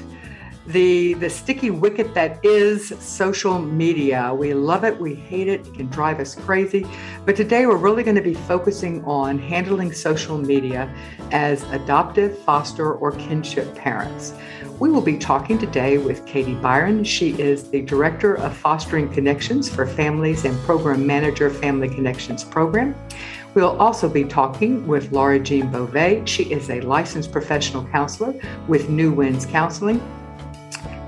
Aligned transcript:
the 0.67 1.15
the 1.15 1.29
sticky 1.29 1.71
wicket 1.71 2.13
that 2.13 2.43
is 2.45 2.89
social 2.99 3.59
media. 3.59 4.33
We 4.33 4.53
love 4.53 4.83
it, 4.83 4.99
we 4.99 5.15
hate 5.15 5.47
it, 5.47 5.65
it 5.65 5.73
can 5.73 5.87
drive 5.87 6.19
us 6.19 6.35
crazy. 6.35 6.85
But 7.25 7.35
today 7.35 7.65
we're 7.65 7.77
really 7.77 8.03
going 8.03 8.15
to 8.15 8.21
be 8.21 8.35
focusing 8.35 9.03
on 9.05 9.39
handling 9.39 9.91
social 9.91 10.37
media 10.37 10.93
as 11.31 11.63
adoptive, 11.71 12.37
foster, 12.39 12.93
or 12.93 13.11
kinship 13.13 13.73
parents. 13.75 14.33
We 14.79 14.89
will 14.89 15.01
be 15.01 15.17
talking 15.17 15.57
today 15.57 15.97
with 15.97 16.25
Katie 16.25 16.55
Byron. 16.55 17.03
She 17.03 17.39
is 17.39 17.69
the 17.69 17.81
Director 17.81 18.35
of 18.35 18.55
Fostering 18.55 19.11
Connections 19.11 19.69
for 19.69 19.85
Families 19.85 20.45
and 20.45 20.57
Program 20.61 21.05
Manager 21.05 21.49
Family 21.49 21.89
Connections 21.89 22.43
Program. 22.43 22.95
We'll 23.53 23.77
also 23.79 24.07
be 24.07 24.23
talking 24.23 24.87
with 24.87 25.11
Laura 25.11 25.39
Jean 25.39 25.69
Beauvais. 25.69 26.23
She 26.25 26.43
is 26.43 26.69
a 26.69 26.81
licensed 26.81 27.31
professional 27.31 27.85
counselor 27.87 28.33
with 28.67 28.89
New 28.89 29.11
Winds 29.11 29.45
Counseling 29.45 30.01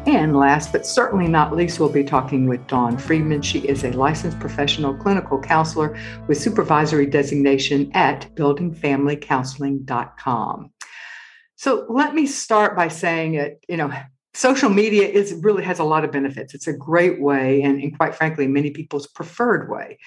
and 0.06 0.36
last 0.36 0.72
but 0.72 0.86
certainly 0.86 1.28
not 1.28 1.56
least, 1.56 1.80
we'll 1.80 1.90
be 1.90 2.04
talking 2.04 2.48
with 2.48 2.68
Dawn 2.68 2.98
Friedman. 2.98 3.42
She 3.42 3.60
is 3.60 3.84
a 3.84 3.92
licensed 3.92 4.40
professional 4.40 4.94
clinical 4.94 5.40
counselor 5.40 5.98
with 6.28 6.38
supervisory 6.38 7.06
designation 7.06 7.92
at 7.94 8.30
buildingfamilycounseling.com. 8.36 10.72
So 11.56 11.86
let 11.90 12.14
me 12.14 12.28
start 12.28 12.76
by 12.76 12.90
saying 12.90 13.36
it, 13.36 13.64
you 13.70 13.78
know, 13.78 13.94
social 14.34 14.70
media 14.70 15.08
is 15.08 15.34
really 15.42 15.64
has 15.64 15.80
a 15.80 15.86
lot 15.86 16.04
of 16.04 16.12
benefits. 16.12 16.54
It's 16.54 16.68
a 16.68 16.74
great 16.74 17.22
way, 17.22 17.62
and, 17.62 17.82
and 17.82 17.98
quite 17.98 18.16
frankly, 18.16 18.48
many 18.48 18.72
people's 18.72 19.08
preferred 19.08 19.70
way 19.70 20.00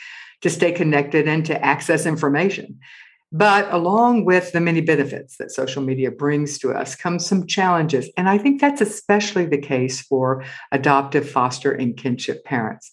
to 0.43 0.51
stay 0.51 0.73
connected 0.73 1.27
and 1.27 1.47
to 1.47 1.65
access 1.65 2.05
information. 2.05 2.81
But 3.33 3.73
along 3.73 4.25
with 4.25 4.53
the 4.53 4.61
many 4.61 4.81
benefits 4.81 5.37
that 5.39 5.51
social 5.51 5.83
media 5.83 6.11
brings 6.11 6.59
to 6.59 6.73
us 6.73 6.95
comes 6.95 7.27
some 7.27 7.47
challenges. 7.47 8.09
And 8.17 8.29
I 8.29 8.39
think 8.39 8.61
that's 8.61 8.81
especially 8.81 9.47
the 9.47 9.61
case 9.61 10.01
for 10.01 10.45
adoptive, 10.71 11.29
foster, 11.29 11.73
and 11.73 11.97
kinship 11.97 12.45
parents. 12.45 12.91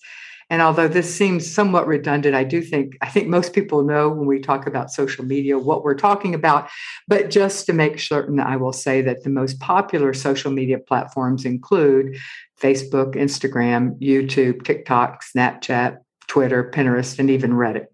And 0.49 0.61
although 0.61 0.87
this 0.87 1.13
seems 1.13 1.51
somewhat 1.51 1.87
redundant, 1.87 2.35
I 2.35 2.43
do 2.43 2.61
think 2.61 2.97
I 3.01 3.09
think 3.09 3.27
most 3.27 3.53
people 3.53 3.83
know 3.83 4.09
when 4.09 4.27
we 4.27 4.39
talk 4.39 4.67
about 4.67 4.91
social 4.91 5.25
media 5.25 5.57
what 5.57 5.83
we're 5.83 5.95
talking 5.95 6.35
about. 6.35 6.69
But 7.07 7.29
just 7.29 7.65
to 7.67 7.73
make 7.73 7.99
certain, 7.99 8.39
I 8.39 8.57
will 8.57 8.73
say 8.73 9.01
that 9.01 9.23
the 9.23 9.29
most 9.29 9.59
popular 9.59 10.13
social 10.13 10.51
media 10.51 10.79
platforms 10.79 11.45
include 11.45 12.17
Facebook, 12.59 13.15
Instagram, 13.15 13.97
YouTube, 13.99 14.63
TikTok, 14.63 15.23
Snapchat, 15.23 15.97
Twitter, 16.27 16.69
Pinterest, 16.73 17.19
and 17.19 17.29
even 17.29 17.53
Reddit. 17.53 17.85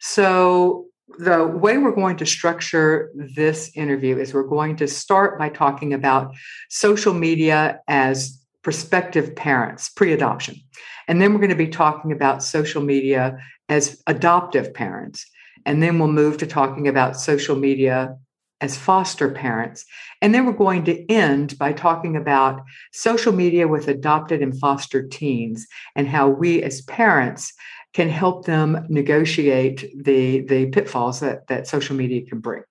So 0.00 0.86
the 1.18 1.46
way 1.46 1.78
we're 1.78 1.94
going 1.94 2.16
to 2.18 2.26
structure 2.26 3.10
this 3.14 3.70
interview 3.74 4.18
is 4.18 4.32
we're 4.32 4.42
going 4.42 4.76
to 4.76 4.88
start 4.88 5.38
by 5.38 5.48
talking 5.48 5.92
about 5.92 6.34
social 6.68 7.14
media 7.14 7.80
as 7.88 8.38
prospective 8.62 9.34
parents, 9.34 9.88
pre 9.88 10.12
adoption. 10.12 10.56
And 11.08 11.20
then 11.20 11.32
we're 11.32 11.40
going 11.40 11.50
to 11.50 11.56
be 11.56 11.68
talking 11.68 12.12
about 12.12 12.42
social 12.42 12.82
media 12.82 13.38
as 13.68 14.02
adoptive 14.06 14.72
parents. 14.74 15.26
And 15.66 15.82
then 15.82 15.98
we'll 15.98 16.08
move 16.08 16.38
to 16.38 16.46
talking 16.46 16.88
about 16.88 17.16
social 17.16 17.56
media 17.56 18.16
as 18.60 18.76
foster 18.76 19.30
parents. 19.30 19.84
And 20.20 20.34
then 20.34 20.44
we're 20.44 20.52
going 20.52 20.84
to 20.84 21.10
end 21.10 21.56
by 21.58 21.72
talking 21.72 22.16
about 22.16 22.62
social 22.92 23.32
media 23.32 23.66
with 23.66 23.88
adopted 23.88 24.42
and 24.42 24.58
foster 24.58 25.06
teens 25.06 25.66
and 25.96 26.06
how 26.06 26.28
we 26.28 26.62
as 26.62 26.82
parents 26.82 27.52
can 27.92 28.08
help 28.08 28.44
them 28.44 28.86
negotiate 28.88 29.90
the 30.04 30.40
the 30.40 30.66
pitfalls 30.66 31.20
that 31.20 31.46
that 31.48 31.66
social 31.66 31.96
media 31.96 32.24
can 32.24 32.40
bring. 32.40 32.62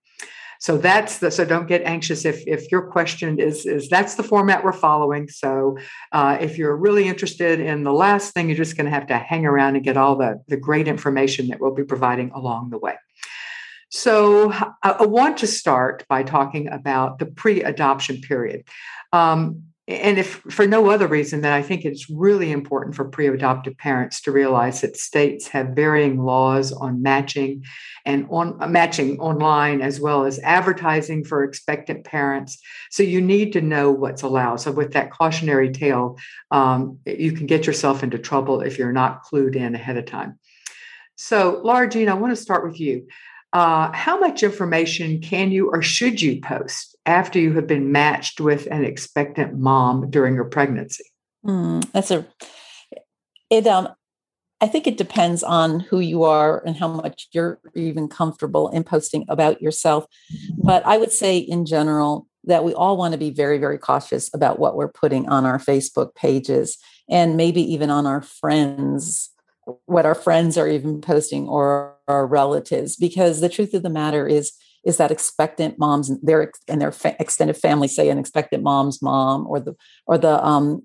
So 0.62 0.78
that's 0.78 1.20
the 1.20 1.32
so 1.32 1.46
don't 1.46 1.68
get 1.68 1.84
anxious 1.84 2.26
if 2.26 2.46
if 2.46 2.70
your 2.72 2.82
question 2.82 3.40
is 3.40 3.66
is 3.66 3.88
that's 3.88 4.16
the 4.16 4.24
format 4.24 4.64
we're 4.64 4.74
following. 4.74 5.30
So 5.30 5.78
uh, 6.12 6.38
if 6.42 6.58
you're 6.58 6.76
really 6.76 7.08
interested 7.08 7.62
in 7.62 7.84
the 7.84 7.94
last 7.94 8.34
thing 8.34 8.50
you're 8.50 8.58
just 8.58 8.76
going 8.76 8.86
to 8.86 8.92
have 8.92 9.08
to 9.08 9.18
hang 9.18 9.46
around 9.46 9.76
and 9.76 9.86
get 9.86 9.96
all 9.96 10.18
the 10.18 10.44
the 10.50 10.58
great 10.58 10.88
information 10.88 11.48
that 11.48 11.62
we'll 11.62 11.74
be 11.74 11.86
providing 11.86 12.32
along 12.32 12.72
the 12.72 12.78
way. 12.78 12.96
So 13.92 14.52
I, 14.84 15.06
want 15.06 15.38
to 15.38 15.48
start 15.48 16.06
by 16.08 16.22
talking 16.22 16.68
about 16.68 17.18
the 17.18 17.26
pre-adoption 17.26 18.22
period. 18.22 18.66
Um, 19.12 19.64
and 19.90 20.20
if 20.20 20.36
for 20.52 20.68
no 20.68 20.92
other 20.92 21.08
reason 21.08 21.42
than 21.42 21.52
I 21.52 21.64
think 21.64 21.84
it's 21.84 22.12
really 22.12 22.52
important 22.52 22.96
for 22.96 23.06
pre-adoptive 23.06 23.76
parents 23.76 24.22
to 24.22 24.32
realize 24.32 24.82
that 24.82 24.96
states 24.96 25.48
have 25.48 25.70
varying 25.70 26.24
laws 26.24 26.72
on 26.72 27.02
matching 27.02 27.64
and 28.06 28.28
on 28.30 28.72
matching 28.72 29.20
online 29.20 29.82
as 29.82 30.00
well 30.00 30.26
as 30.26 30.38
advertising 30.40 31.24
for 31.24 31.44
expectant 31.44 32.04
parents. 32.04 32.60
So 32.92 33.02
you 33.02 33.20
need 33.20 33.52
to 33.54 33.62
know 33.62 33.92
what's 33.92 34.22
allowed. 34.22 34.58
So 34.58 34.72
with 34.72 34.94
that 34.94 35.10
cautionary 35.10 35.72
tale, 35.72 36.20
um, 36.52 37.00
you 37.08 37.32
can 37.32 37.48
get 37.48 37.66
yourself 37.66 38.04
into 38.04 38.20
trouble 38.20 38.62
if 38.62 38.78
you're 38.78 38.92
not 38.92 39.24
clued 39.24 39.56
in 39.56 39.74
ahead 39.74 39.98
of 39.98 40.06
time. 40.06 40.38
So 41.16 41.62
Laura 41.64 41.90
Jean, 41.90 42.10
I 42.10 42.14
want 42.14 42.32
to 42.36 42.42
start 42.42 42.64
with 42.64 42.80
you. 42.80 43.08
Uh, 43.52 43.92
how 43.94 44.20
much 44.20 44.44
information 44.44 45.20
can 45.22 45.52
you 45.52 45.70
or 45.72 45.82
should 45.82 46.22
you 46.22 46.40
post 46.42 46.96
after 47.06 47.40
you 47.40 47.54
have 47.54 47.66
been 47.66 47.92
matched 47.92 48.40
with 48.40 48.68
an 48.70 48.84
expectant 48.84 49.58
mom 49.58 50.10
during 50.10 50.36
your 50.36 50.46
pregnancy? 50.46 51.04
Mm, 51.46 51.90
that's 51.92 52.12
a 52.12 52.28
it. 53.50 53.66
Um, 53.66 53.90
I 54.62 54.68
think 54.68 54.88
it 54.88 54.98
depends 54.98 55.42
on 55.42 55.80
who 55.80 56.00
you 56.00 56.24
are 56.24 56.62
and 56.66 56.76
how 56.76 56.90
much 56.90 57.30
you're 57.32 57.60
even 57.76 58.10
comfortable 58.10 58.70
in 58.70 58.84
posting 58.84 59.26
about 59.30 59.62
yourself. 59.62 60.06
But 60.58 60.86
I 60.86 60.98
would 60.98 61.14
say, 61.14 61.38
in 61.38 61.66
general, 61.66 62.28
that 62.44 62.66
we 62.66 62.74
all 62.74 62.98
want 62.98 63.14
to 63.14 63.18
be 63.18 63.30
very, 63.30 63.58
very 63.58 63.78
cautious 63.78 64.30
about 64.34 64.60
what 64.60 64.76
we're 64.76 64.92
putting 64.92 65.30
on 65.30 65.46
our 65.46 65.60
Facebook 65.60 66.14
pages 66.14 66.78
and 67.10 67.38
maybe 67.38 67.62
even 67.74 67.90
on 67.90 68.06
our 68.06 68.22
friends 68.22 69.32
what 69.86 70.06
our 70.06 70.16
friends 70.16 70.58
are 70.58 70.68
even 70.68 71.02
posting 71.02 71.48
or 71.48 71.96
our 72.10 72.26
relatives 72.26 72.96
because 72.96 73.40
the 73.40 73.50
truth 73.50 73.74
of 73.74 73.84
the 73.84 73.90
matter 73.90 74.28
is 74.28 74.52
is 74.86 74.98
that 74.98 75.12
expectant 75.12 75.78
moms 75.78 76.10
and 76.10 76.20
their 76.24 76.52
and 76.68 76.82
their 76.82 76.92
fa- 76.92 77.16
extended 77.20 77.56
family 77.56 77.88
say 77.88 78.10
an 78.10 78.18
expectant 78.18 78.64
mom's 78.64 79.02
mom 79.02 79.46
or 79.48 79.60
the 79.60 79.76
or 80.08 80.18
the 80.18 80.44
um, 80.44 80.84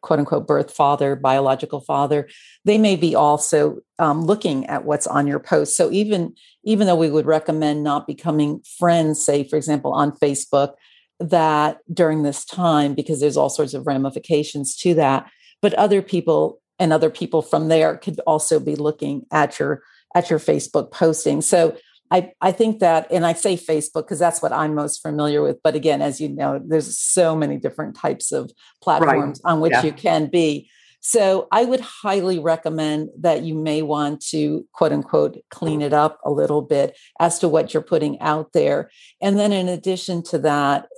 quote 0.00 0.18
unquote 0.18 0.46
birth 0.46 0.72
father 0.72 1.14
biological 1.16 1.80
father 1.80 2.28
they 2.64 2.78
may 2.78 2.96
be 2.96 3.14
also 3.14 3.78
um, 3.98 4.22
looking 4.22 4.66
at 4.66 4.84
what's 4.84 5.06
on 5.06 5.26
your 5.26 5.38
post. 5.38 5.76
So 5.76 5.90
even 5.90 6.34
even 6.64 6.86
though 6.86 6.96
we 6.96 7.10
would 7.10 7.26
recommend 7.26 7.82
not 7.82 8.06
becoming 8.06 8.60
friends 8.78 9.24
say 9.24 9.44
for 9.44 9.56
example 9.56 9.92
on 9.92 10.12
facebook 10.12 10.74
that 11.18 11.78
during 11.92 12.22
this 12.22 12.44
time 12.44 12.94
because 12.94 13.20
there's 13.20 13.36
all 13.36 13.50
sorts 13.50 13.74
of 13.74 13.86
ramifications 13.86 14.74
to 14.76 14.94
that 14.94 15.30
but 15.62 15.74
other 15.74 16.00
people 16.00 16.60
and 16.78 16.92
other 16.92 17.10
people 17.10 17.42
from 17.42 17.68
there 17.68 17.96
could 17.98 18.18
also 18.20 18.58
be 18.58 18.74
looking 18.74 19.26
at 19.30 19.58
your 19.58 19.82
at 20.14 20.30
your 20.30 20.38
Facebook 20.38 20.90
posting. 20.90 21.40
So 21.40 21.76
I, 22.10 22.32
I 22.40 22.50
think 22.52 22.80
that, 22.80 23.06
and 23.12 23.24
I 23.24 23.34
say 23.34 23.56
Facebook 23.56 24.02
because 24.02 24.18
that's 24.18 24.42
what 24.42 24.52
I'm 24.52 24.74
most 24.74 25.00
familiar 25.00 25.42
with. 25.42 25.62
But 25.62 25.76
again, 25.76 26.02
as 26.02 26.20
you 26.20 26.28
know, 26.28 26.60
there's 26.64 26.98
so 26.98 27.36
many 27.36 27.56
different 27.56 27.94
types 27.94 28.32
of 28.32 28.50
platforms 28.82 29.40
right. 29.44 29.52
on 29.52 29.60
which 29.60 29.72
yeah. 29.72 29.84
you 29.84 29.92
can 29.92 30.26
be. 30.26 30.68
So 31.02 31.48
I 31.50 31.64
would 31.64 31.80
highly 31.80 32.38
recommend 32.38 33.08
that 33.20 33.42
you 33.42 33.54
may 33.54 33.80
want 33.80 34.20
to 34.26 34.66
quote 34.72 34.92
unquote 34.92 35.38
clean 35.50 35.80
it 35.80 35.94
up 35.94 36.18
a 36.24 36.30
little 36.30 36.60
bit 36.60 36.98
as 37.18 37.38
to 37.38 37.48
what 37.48 37.72
you're 37.72 37.82
putting 37.82 38.20
out 38.20 38.52
there. 38.52 38.90
And 39.22 39.38
then 39.38 39.52
in 39.52 39.66
addition 39.68 40.22
to 40.24 40.38
that, 40.40 40.88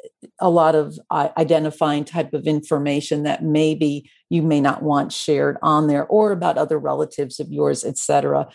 a 0.40 0.50
lot 0.50 0.74
of 0.74 0.98
uh, 1.10 1.28
identifying 1.36 2.04
type 2.04 2.32
of 2.32 2.46
information 2.46 3.22
that 3.22 3.44
maybe 3.44 4.10
you 4.28 4.42
may 4.42 4.60
not 4.60 4.82
want 4.82 5.12
shared 5.12 5.56
on 5.62 5.86
there 5.86 6.06
or 6.06 6.32
about 6.32 6.58
other 6.58 6.78
relatives 6.78 7.38
of 7.38 7.52
yours, 7.52 7.84
et 7.84 7.96
cetera. 7.98 8.48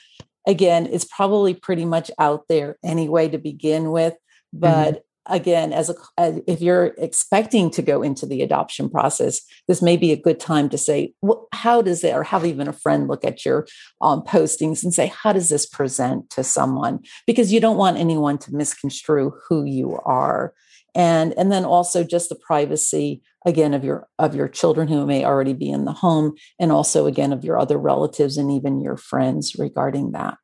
Again, 0.47 0.87
it's 0.87 1.05
probably 1.05 1.53
pretty 1.53 1.85
much 1.85 2.09
out 2.17 2.45
there 2.49 2.77
anyway 2.83 3.29
to 3.29 3.37
begin 3.37 3.91
with, 3.91 4.15
but 4.51 4.93
mm-hmm 4.93 5.01
again 5.29 5.73
as 5.73 5.89
a 5.89 5.95
as 6.17 6.39
if 6.47 6.61
you're 6.61 6.93
expecting 6.97 7.69
to 7.69 7.81
go 7.81 8.01
into 8.01 8.25
the 8.25 8.41
adoption 8.41 8.89
process 8.89 9.41
this 9.67 9.81
may 9.81 9.97
be 9.97 10.11
a 10.11 10.21
good 10.21 10.39
time 10.39 10.69
to 10.69 10.77
say 10.77 11.13
well, 11.21 11.47
how 11.53 11.81
does 11.81 12.03
it 12.03 12.13
or 12.13 12.23
have 12.23 12.45
even 12.45 12.67
a 12.67 12.73
friend 12.73 13.07
look 13.07 13.25
at 13.25 13.45
your 13.45 13.67
um, 14.01 14.21
postings 14.21 14.83
and 14.83 14.93
say 14.93 15.07
how 15.07 15.33
does 15.33 15.49
this 15.49 15.65
present 15.65 16.29
to 16.29 16.43
someone? 16.43 16.99
Because 17.25 17.51
you 17.51 17.59
don't 17.59 17.77
want 17.77 17.97
anyone 17.97 18.37
to 18.39 18.55
misconstrue 18.55 19.33
who 19.47 19.65
you 19.65 19.99
are. 20.05 20.53
And 20.95 21.33
and 21.37 21.51
then 21.51 21.65
also 21.65 22.03
just 22.03 22.29
the 22.29 22.35
privacy 22.35 23.21
again 23.47 23.73
of 23.73 23.83
your 23.83 24.07
of 24.19 24.35
your 24.35 24.49
children 24.49 24.87
who 24.89 25.05
may 25.05 25.23
already 25.25 25.53
be 25.53 25.69
in 25.69 25.85
the 25.85 25.93
home 25.93 26.35
and 26.59 26.71
also 26.71 27.07
again 27.07 27.31
of 27.31 27.43
your 27.43 27.57
other 27.57 27.77
relatives 27.77 28.37
and 28.37 28.51
even 28.51 28.81
your 28.81 28.97
friends 28.97 29.55
regarding 29.57 30.11
that 30.11 30.37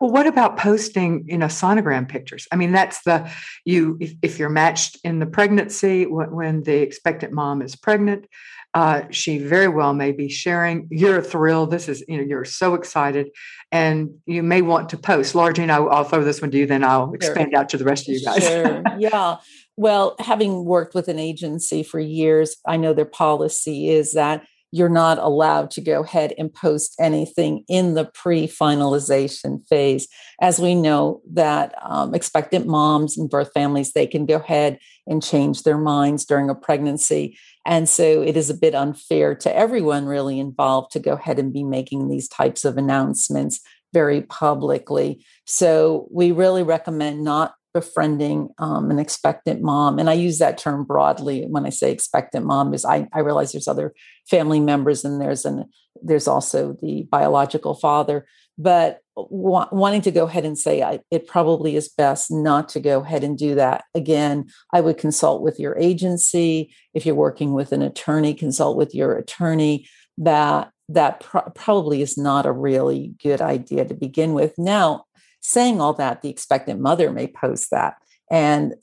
Well, 0.00 0.10
what 0.10 0.26
about 0.26 0.58
posting, 0.58 1.24
you 1.26 1.38
know, 1.38 1.46
sonogram 1.46 2.08
pictures? 2.08 2.46
I 2.52 2.56
mean, 2.56 2.72
that's 2.72 3.02
the 3.02 3.30
you 3.64 3.96
if, 4.00 4.12
if 4.22 4.38
you're 4.38 4.50
matched 4.50 4.98
in 5.02 5.18
the 5.18 5.26
pregnancy 5.26 6.04
when, 6.06 6.62
the 6.62 6.82
expectant 6.82 7.32
mom 7.32 7.62
is 7.62 7.74
pregnant, 7.74 8.26
uh, 8.74 9.02
she 9.10 9.38
very 9.38 9.68
well 9.68 9.94
may 9.94 10.12
be 10.12 10.28
sharing. 10.28 10.86
You're 10.90 11.22
thrilled. 11.22 11.70
This 11.70 11.88
is, 11.88 12.04
you 12.06 12.18
know, 12.18 12.22
you're 12.22 12.44
so 12.44 12.74
excited, 12.74 13.30
and 13.72 14.10
you 14.26 14.42
may 14.42 14.60
want 14.60 14.90
to 14.90 14.98
post. 14.98 15.34
Laura 15.34 15.54
Jean, 15.54 15.70
I'll, 15.70 15.88
I'll 15.88 16.04
throw 16.04 16.22
this 16.22 16.42
one 16.42 16.50
to 16.50 16.58
you, 16.58 16.66
then 16.66 16.84
I'll 16.84 17.12
expand 17.14 17.52
sure. 17.52 17.60
out 17.60 17.70
to 17.70 17.78
the 17.78 17.84
rest 17.84 18.08
of 18.08 18.14
you 18.14 18.24
guys. 18.30 18.44
Sure. 18.44 18.82
yeah. 18.98 19.36
Well, 19.76 20.16
having 20.18 20.64
worked 20.64 20.94
with 20.94 21.08
an 21.08 21.18
agency 21.18 21.82
for 21.82 22.00
years, 22.00 22.56
I 22.66 22.76
know 22.76 22.94
their 22.94 23.04
policy 23.04 23.90
is 23.90 24.12
that 24.12 24.44
you're 24.72 24.88
not 24.88 25.18
allowed 25.18 25.70
to 25.70 25.80
go 25.80 26.02
ahead 26.02 26.34
and 26.36 26.52
post 26.52 26.96
anything 26.98 27.64
in 27.68 27.94
the 27.94 28.04
pre-finalization 28.04 29.66
phase. 29.68 30.08
As 30.40 30.58
we 30.58 30.74
know 30.74 31.22
that 31.32 31.74
um, 31.82 32.14
expectant 32.14 32.66
moms 32.66 33.16
and 33.16 33.30
birth 33.30 33.50
families 33.54 33.92
they 33.92 34.06
can 34.06 34.26
go 34.26 34.36
ahead 34.36 34.78
and 35.06 35.22
change 35.22 35.62
their 35.62 35.78
minds 35.78 36.24
during 36.24 36.50
a 36.50 36.54
pregnancy 36.54 37.38
and 37.66 37.88
so 37.88 38.22
it 38.22 38.36
is 38.36 38.48
a 38.48 38.54
bit 38.54 38.76
unfair 38.76 39.34
to 39.34 39.54
everyone 39.54 40.06
really 40.06 40.38
involved 40.38 40.92
to 40.92 41.00
go 41.00 41.14
ahead 41.14 41.40
and 41.40 41.52
be 41.52 41.64
making 41.64 42.08
these 42.08 42.28
types 42.28 42.64
of 42.64 42.78
announcements 42.78 43.60
very 43.92 44.22
publicly. 44.22 45.24
So 45.46 46.06
we 46.12 46.30
really 46.30 46.62
recommend 46.62 47.24
not 47.24 47.54
befriending 47.76 48.48
um, 48.56 48.90
an 48.90 48.98
expectant 48.98 49.60
mom 49.60 49.98
and 49.98 50.08
i 50.08 50.14
use 50.14 50.38
that 50.38 50.56
term 50.56 50.82
broadly 50.82 51.44
when 51.50 51.66
i 51.66 51.68
say 51.68 51.92
expectant 51.92 52.46
mom 52.46 52.72
is 52.72 52.86
I, 52.86 53.06
I 53.12 53.18
realize 53.18 53.52
there's 53.52 53.68
other 53.68 53.92
family 54.30 54.60
members 54.60 55.04
and 55.04 55.20
there's 55.20 55.44
an 55.44 55.66
there's 56.02 56.26
also 56.26 56.74
the 56.80 57.06
biological 57.10 57.74
father 57.74 58.26
but 58.56 59.00
wa- 59.14 59.68
wanting 59.70 60.00
to 60.00 60.10
go 60.10 60.24
ahead 60.24 60.46
and 60.46 60.58
say 60.58 60.82
I, 60.82 61.00
it 61.10 61.26
probably 61.26 61.76
is 61.76 61.90
best 61.90 62.30
not 62.30 62.70
to 62.70 62.80
go 62.80 63.02
ahead 63.02 63.22
and 63.22 63.36
do 63.36 63.56
that. 63.56 63.84
Again 63.94 64.46
i 64.72 64.80
would 64.80 64.96
consult 64.96 65.42
with 65.42 65.60
your 65.60 65.76
agency 65.76 66.74
if 66.94 67.04
you're 67.04 67.14
working 67.14 67.52
with 67.52 67.72
an 67.72 67.82
attorney 67.82 68.32
consult 68.32 68.78
with 68.78 68.94
your 68.94 69.18
attorney 69.18 69.86
that 70.16 70.70
that 70.88 71.20
pro- 71.20 71.50
probably 71.54 72.00
is 72.00 72.16
not 72.16 72.46
a 72.46 72.52
really 72.52 73.12
good 73.22 73.42
idea 73.42 73.84
to 73.84 73.94
begin 73.94 74.34
with. 74.34 74.54
Now 74.56 75.05
saying 75.46 75.80
all 75.80 75.92
that, 75.94 76.22
the 76.22 76.28
expectant 76.28 76.80
mother 76.80 77.12
may 77.12 77.28
post 77.28 77.70
that. 77.70 77.94
And 78.28 78.74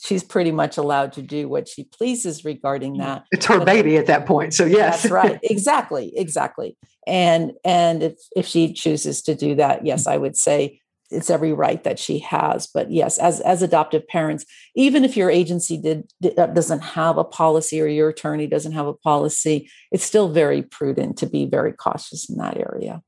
she's 0.00 0.22
pretty 0.22 0.52
much 0.52 0.78
allowed 0.78 1.12
to 1.14 1.22
do 1.22 1.48
what 1.48 1.66
she 1.68 1.82
pleases 1.82 2.44
regarding 2.44 2.94
mm, 2.94 2.98
that. 2.98 3.24
It's 3.32 3.46
her 3.46 3.58
but 3.58 3.64
baby 3.64 3.96
at 3.96 4.06
that 4.06 4.26
point. 4.26 4.54
So 4.54 4.64
yes. 4.64 5.02
That's 5.02 5.12
right. 5.12 5.40
Exactly. 5.42 6.16
Exactly. 6.16 6.76
And 7.08 7.52
and 7.64 8.04
if 8.04 8.14
if 8.36 8.46
she 8.46 8.72
chooses 8.72 9.22
to 9.22 9.34
do 9.34 9.56
that, 9.56 9.84
yes, 9.84 10.06
I 10.06 10.16
would 10.16 10.36
say 10.36 10.80
it's 11.10 11.30
every 11.30 11.52
right 11.52 11.84
that 11.84 12.00
she 12.00 12.18
has 12.18 12.66
but 12.66 12.90
yes 12.90 13.16
as 13.18 13.40
as 13.42 13.62
adoptive 13.62 14.04
parents 14.08 14.44
even 14.74 15.04
if 15.04 15.16
your 15.16 15.30
agency 15.30 15.76
did 15.76 16.10
uh, 16.36 16.46
doesn't 16.46 16.80
have 16.80 17.16
a 17.16 17.22
policy 17.22 17.80
or 17.80 17.86
your 17.86 18.08
attorney 18.08 18.48
doesn't 18.48 18.72
have 18.72 18.88
a 18.88 18.92
policy 18.92 19.70
it's 19.92 20.02
still 20.02 20.28
very 20.28 20.62
prudent 20.62 21.16
to 21.16 21.26
be 21.26 21.46
very 21.46 21.72
cautious 21.72 22.28
in 22.28 22.36
that 22.38 22.56
area 22.56 23.00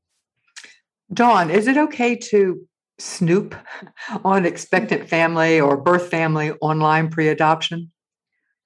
dawn 1.13 1.49
is 1.49 1.67
it 1.67 1.75
okay 1.75 2.15
to 2.15 2.65
snoop 2.99 3.55
on 4.23 4.45
expectant 4.45 5.09
family 5.09 5.59
or 5.59 5.77
birth 5.77 6.09
family 6.09 6.51
online 6.61 7.09
pre 7.09 7.29
adoption? 7.29 7.91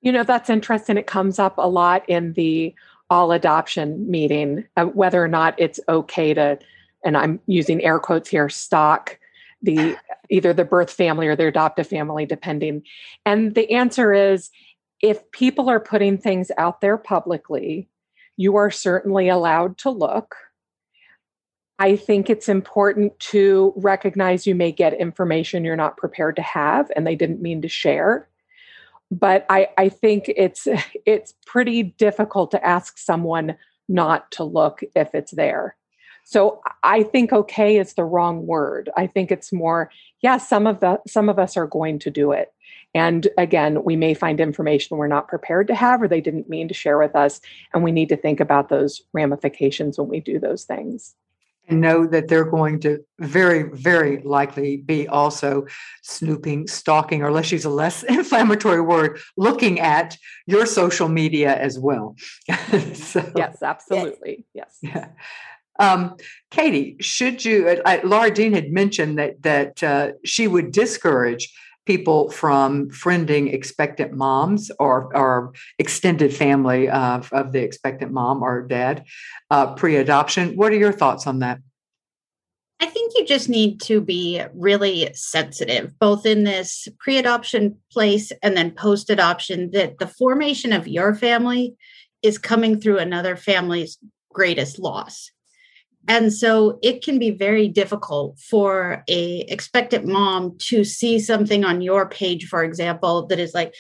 You 0.02 0.12
know, 0.12 0.24
that's 0.24 0.50
interesting. 0.50 0.98
It 0.98 1.08
comes 1.08 1.40
up 1.40 1.58
a 1.58 1.68
lot 1.68 2.08
in 2.10 2.34
the 2.34 2.76
all 3.10 3.32
adoption 3.32 4.10
meeting, 4.10 4.66
uh, 4.76 4.86
whether 4.86 5.24
or 5.24 5.28
not 5.28 5.56
it's 5.58 5.80
okay 5.88 6.34
to, 6.34 6.58
and 7.06 7.16
I'm 7.16 7.40
using 7.48 7.84
air 7.84 8.00
quotes 8.00 8.30
here, 8.30 8.50
stalk 8.50 9.20
the 9.62 9.96
either 10.30 10.54
the 10.54 10.66
birth 10.66 10.92
family 10.92 11.28
or 11.28 11.36
their 11.36 11.50
adoptive 11.50 11.88
family, 11.88 12.26
depending. 12.26 12.84
And 13.26 13.54
the 13.56 13.72
answer 13.72 14.14
is 14.14 14.50
if 15.02 15.30
people 15.32 15.70
are 15.70 15.80
putting 15.80 16.18
things 16.18 16.50
out 16.58 16.82
there 16.82 16.98
publicly, 16.98 17.88
you 18.36 18.56
are 18.56 18.72
certainly 18.72 19.30
allowed 19.30 19.78
to 19.80 19.90
look. 19.90 20.36
I 21.80 21.96
think 21.96 22.30
it's 22.30 22.50
important 22.50 23.20
to 23.20 23.74
recognize 23.76 24.46
you 24.46 24.56
may 24.56 24.72
get 24.72 24.94
information 24.94 25.64
you're 25.64 25.76
not 25.76 25.98
prepared 25.98 26.36
to 26.36 26.42
have 26.42 26.92
and 26.96 27.06
they 27.06 27.16
didn't 27.16 27.42
mean 27.42 27.62
to 27.62 27.68
share. 27.68 28.28
But 29.12 29.46
I, 29.50 29.70
I 29.78 29.90
think 29.90 30.26
it's 30.28 30.68
it's 31.06 31.34
pretty 31.46 31.84
difficult 31.84 32.52
to 32.52 32.66
ask 32.66 32.98
someone 32.98 33.56
not 33.90 34.32
to 34.32 34.44
look 34.44 34.82
if 34.96 35.14
it's 35.14 35.32
there. 35.32 35.76
So 36.26 36.62
I 36.84 37.04
think 37.04 37.34
okay 37.34 37.78
is 37.78 37.96
the 37.96 38.06
wrong 38.06 38.48
word. 38.48 38.90
I 38.96 39.08
think 39.08 39.30
it's 39.30 39.52
more, 39.52 39.92
yeah, 40.22 40.38
some 40.38 40.68
of 40.68 40.80
the 40.80 41.02
some 41.06 41.28
of 41.28 41.38
us 41.38 41.58
are 41.58 41.68
going 41.68 42.00
to 42.00 42.10
do 42.10 42.32
it. 42.32 42.54
And 42.96 43.28
again, 43.38 43.84
we 43.84 43.96
may 43.96 44.14
find 44.14 44.40
information 44.40 44.98
we're 44.98 45.08
not 45.08 45.28
prepared 45.28 45.68
to 45.68 45.76
have 45.76 46.02
or 46.02 46.08
they 46.08 46.22
didn't 46.22 46.48
mean 46.48 46.68
to 46.68 46.74
share 46.74 46.98
with 46.98 47.16
us. 47.16 47.42
And 47.74 47.84
we 47.84 47.92
need 47.92 48.10
to 48.10 48.16
think 48.16 48.40
about 48.40 48.70
those 48.70 49.02
ramifications 49.12 49.98
when 49.98 50.08
we 50.08 50.20
do 50.20 50.40
those 50.40 50.64
things 50.64 51.16
and 51.68 51.80
know 51.82 52.06
that 52.06 52.28
they're 52.28 52.50
going 52.50 52.80
to 52.82 53.04
very, 53.20 53.64
very 53.64 54.22
likely 54.24 54.78
be 54.78 55.08
also 55.08 55.66
snooping, 56.02 56.68
stalking, 56.68 57.24
or 57.24 57.32
let's 57.32 57.52
use 57.52 57.66
a 57.66 57.70
less 57.70 58.04
inflammatory 58.18 58.82
word, 58.82 59.20
looking 59.38 59.80
at 59.80 60.18
your 60.46 60.66
social 60.66 61.08
media 61.08 61.56
as 61.56 61.80
well. 61.80 62.16
so, 62.94 63.32
yes, 63.36 63.64
absolutely. 63.64 64.46
Yes. 64.54 64.78
Yeah. 64.82 65.10
Um, 65.80 66.18
Katie, 66.52 66.98
should 67.00 67.44
you? 67.44 67.68
Uh, 67.68 68.00
Laura 68.04 68.30
Jean 68.30 68.54
had 68.54 68.72
mentioned 68.72 69.18
that 69.18 69.42
that 69.42 69.82
uh, 69.82 70.12
she 70.24 70.48
would 70.48 70.72
discourage 70.72 71.52
people 71.86 72.30
from 72.30 72.90
friending 72.90 73.54
expectant 73.54 74.14
moms 74.14 74.72
or, 74.80 75.16
or 75.16 75.54
extended 75.80 76.34
family 76.34 76.90
of, 76.90 77.32
of 77.34 77.52
the 77.52 77.62
expectant 77.62 78.12
mom 78.12 78.42
or 78.42 78.62
dad 78.62 79.06
uh, 79.52 79.74
pre 79.76 79.98
adoption. 79.98 80.56
What 80.56 80.72
are 80.72 80.78
your 80.78 80.94
thoughts 80.94 81.28
on 81.28 81.40
that? 81.40 81.60
I 82.80 82.88
think 82.88 83.14
you 83.16 83.26
just 83.26 83.48
need 83.48 83.80
to 83.82 84.02
be 84.02 84.42
really 84.54 85.10
sensitive, 85.14 85.98
both 86.00 86.26
in 86.26 86.44
this 86.44 86.88
pre 87.00 87.18
adoption 87.18 87.78
place 87.92 88.32
and 88.42 88.58
then 88.58 88.72
post 88.72 89.10
adoption, 89.10 89.72
that 89.72 90.00
the 90.00 90.08
formation 90.08 90.74
of 90.74 90.88
your 90.88 91.14
family 91.16 91.76
is 92.22 92.38
coming 92.38 92.80
through 92.80 93.00
another 93.00 93.36
family's 93.36 93.98
greatest 94.34 94.80
loss 94.80 95.32
and 96.08 96.34
so 96.34 96.80
it 96.82 97.04
can 97.04 97.18
be 97.18 97.32
very 97.32 97.68
difficult 97.68 98.38
for 98.40 99.04
a 99.08 99.40
expectant 99.42 100.06
mom 100.06 100.58
to 100.58 100.84
see 100.84 101.20
something 101.20 101.64
on 101.64 101.82
your 101.82 102.08
page 102.08 102.48
for 102.48 102.64
example 102.64 103.26
that 103.28 103.40
is 103.40 103.54
like 103.54 103.74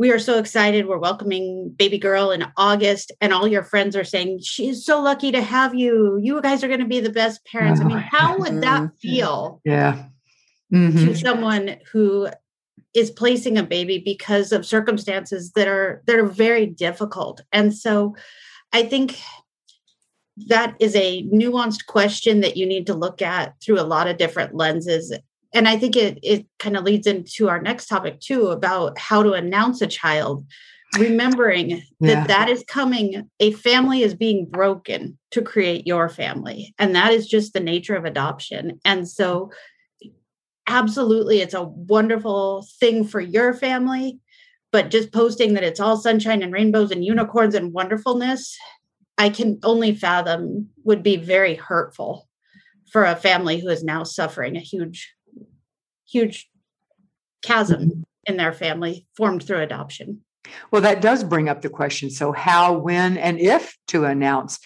we 0.00 0.10
are 0.10 0.18
so 0.18 0.38
excited. 0.38 0.88
We're 0.88 0.96
welcoming 0.96 1.74
baby 1.76 1.98
girl 1.98 2.30
in 2.30 2.46
august 2.56 3.12
and 3.20 3.34
all 3.34 3.46
your 3.46 3.62
friends 3.62 3.94
are 3.94 4.02
saying 4.02 4.40
she's 4.42 4.82
so 4.82 5.02
lucky 5.02 5.30
to 5.30 5.42
have 5.42 5.74
you. 5.74 6.18
You 6.22 6.40
guys 6.40 6.64
are 6.64 6.68
going 6.68 6.80
to 6.80 6.86
be 6.86 7.00
the 7.00 7.10
best 7.10 7.44
parents 7.44 7.82
i 7.82 7.84
mean 7.84 7.98
how 7.98 8.38
would 8.38 8.62
that 8.62 8.80
mm-hmm. 8.80 8.96
feel 8.96 9.60
yeah. 9.62 10.06
Mm-hmm. 10.72 11.04
to 11.04 11.14
someone 11.14 11.76
who 11.92 12.28
is 12.94 13.10
placing 13.10 13.58
a 13.58 13.62
baby 13.62 13.98
because 13.98 14.52
of 14.52 14.64
circumstances 14.64 15.52
that 15.52 15.68
are 15.68 16.02
that 16.06 16.16
are 16.16 16.26
very 16.26 16.64
difficult? 16.64 17.42
And 17.52 17.74
so 17.74 18.16
i 18.72 18.82
think 18.82 19.20
that 20.48 20.74
is 20.80 20.94
a 20.96 21.22
nuanced 21.24 21.86
question 21.86 22.40
that 22.40 22.56
you 22.56 22.66
need 22.66 22.86
to 22.86 22.94
look 22.94 23.22
at 23.22 23.54
through 23.62 23.80
a 23.80 23.82
lot 23.82 24.08
of 24.08 24.16
different 24.16 24.54
lenses 24.54 25.16
and 25.52 25.68
i 25.68 25.76
think 25.76 25.96
it 25.96 26.18
it 26.22 26.46
kind 26.58 26.76
of 26.76 26.84
leads 26.84 27.06
into 27.06 27.48
our 27.48 27.60
next 27.60 27.86
topic 27.86 28.20
too 28.20 28.48
about 28.48 28.98
how 28.98 29.22
to 29.22 29.32
announce 29.32 29.80
a 29.80 29.86
child 29.86 30.44
remembering 30.98 31.70
yeah. 31.70 31.80
that 32.00 32.28
that 32.28 32.48
is 32.48 32.64
coming 32.66 33.28
a 33.38 33.52
family 33.52 34.02
is 34.02 34.14
being 34.14 34.44
broken 34.46 35.16
to 35.30 35.40
create 35.40 35.86
your 35.86 36.08
family 36.08 36.74
and 36.78 36.94
that 36.94 37.12
is 37.12 37.28
just 37.28 37.52
the 37.52 37.60
nature 37.60 37.94
of 37.94 38.04
adoption 38.04 38.80
and 38.84 39.08
so 39.08 39.50
absolutely 40.66 41.40
it's 41.40 41.54
a 41.54 41.62
wonderful 41.62 42.66
thing 42.80 43.04
for 43.04 43.20
your 43.20 43.54
family 43.54 44.18
but 44.72 44.90
just 44.90 45.12
posting 45.12 45.54
that 45.54 45.64
it's 45.64 45.80
all 45.80 45.96
sunshine 45.96 46.42
and 46.42 46.52
rainbows 46.52 46.90
and 46.90 47.04
unicorns 47.04 47.54
and 47.54 47.72
wonderfulness 47.72 48.56
I 49.20 49.28
can 49.28 49.58
only 49.62 49.94
fathom 49.94 50.70
would 50.84 51.02
be 51.02 51.16
very 51.16 51.54
hurtful 51.54 52.26
for 52.90 53.04
a 53.04 53.14
family 53.14 53.60
who 53.60 53.68
is 53.68 53.84
now 53.84 54.02
suffering 54.02 54.56
a 54.56 54.60
huge, 54.60 55.14
huge 56.08 56.48
chasm 57.42 57.80
mm-hmm. 57.82 58.00
in 58.24 58.38
their 58.38 58.54
family 58.54 59.06
formed 59.14 59.42
through 59.42 59.60
adoption. 59.60 60.22
Well, 60.70 60.80
that 60.80 61.02
does 61.02 61.22
bring 61.22 61.50
up 61.50 61.60
the 61.60 61.68
question. 61.68 62.08
So, 62.08 62.32
how, 62.32 62.72
when, 62.78 63.18
and 63.18 63.38
if 63.38 63.76
to 63.88 64.06
announce 64.06 64.58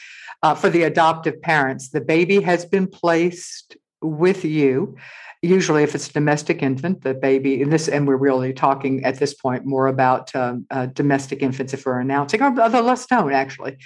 uh, 0.44 0.54
for 0.54 0.70
the 0.70 0.84
adoptive 0.84 1.42
parents 1.42 1.88
the 1.88 2.00
baby 2.00 2.40
has 2.42 2.64
been 2.64 2.86
placed 2.86 3.76
with 4.02 4.44
you 4.44 4.96
usually 5.44 5.82
if 5.82 5.94
it's 5.94 6.08
a 6.08 6.12
domestic 6.12 6.62
infant 6.62 7.02
the 7.02 7.14
baby 7.14 7.62
and 7.62 7.72
this 7.72 7.88
and 7.88 8.08
we're 8.08 8.16
really 8.16 8.52
talking 8.52 9.04
at 9.04 9.18
this 9.18 9.34
point 9.34 9.64
more 9.64 9.86
about 9.86 10.34
um, 10.34 10.66
uh, 10.70 10.86
domestic 10.86 11.42
infants 11.42 11.74
if 11.74 11.84
we're 11.84 12.00
announcing 12.00 12.42
or 12.42 12.50
the 12.54 12.82
less 12.82 13.10
known 13.10 13.32
actually. 13.32 13.76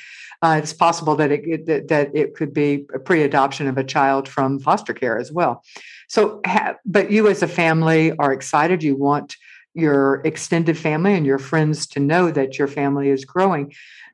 Uh, 0.40 0.60
it's 0.62 0.72
possible 0.72 1.16
that 1.16 1.32
it, 1.32 1.66
that, 1.66 1.88
that 1.88 2.14
it 2.14 2.36
could 2.36 2.54
be 2.54 2.86
a 2.94 2.98
pre-adoption 2.98 3.66
of 3.66 3.76
a 3.76 3.82
child 3.82 4.28
from 4.28 4.60
foster 4.60 4.94
care 4.94 5.18
as 5.18 5.32
well. 5.32 5.64
So 6.08 6.40
ha- 6.46 6.76
but 6.86 7.10
you 7.10 7.26
as 7.28 7.42
a 7.42 7.48
family 7.48 8.12
are 8.12 8.32
excited 8.32 8.82
you 8.82 8.96
want 8.96 9.36
your 9.74 10.22
extended 10.24 10.78
family 10.78 11.14
and 11.14 11.26
your 11.26 11.38
friends 11.38 11.86
to 11.88 12.00
know 12.00 12.30
that 12.30 12.58
your 12.58 12.68
family 12.68 13.10
is 13.10 13.24
growing. 13.24 13.72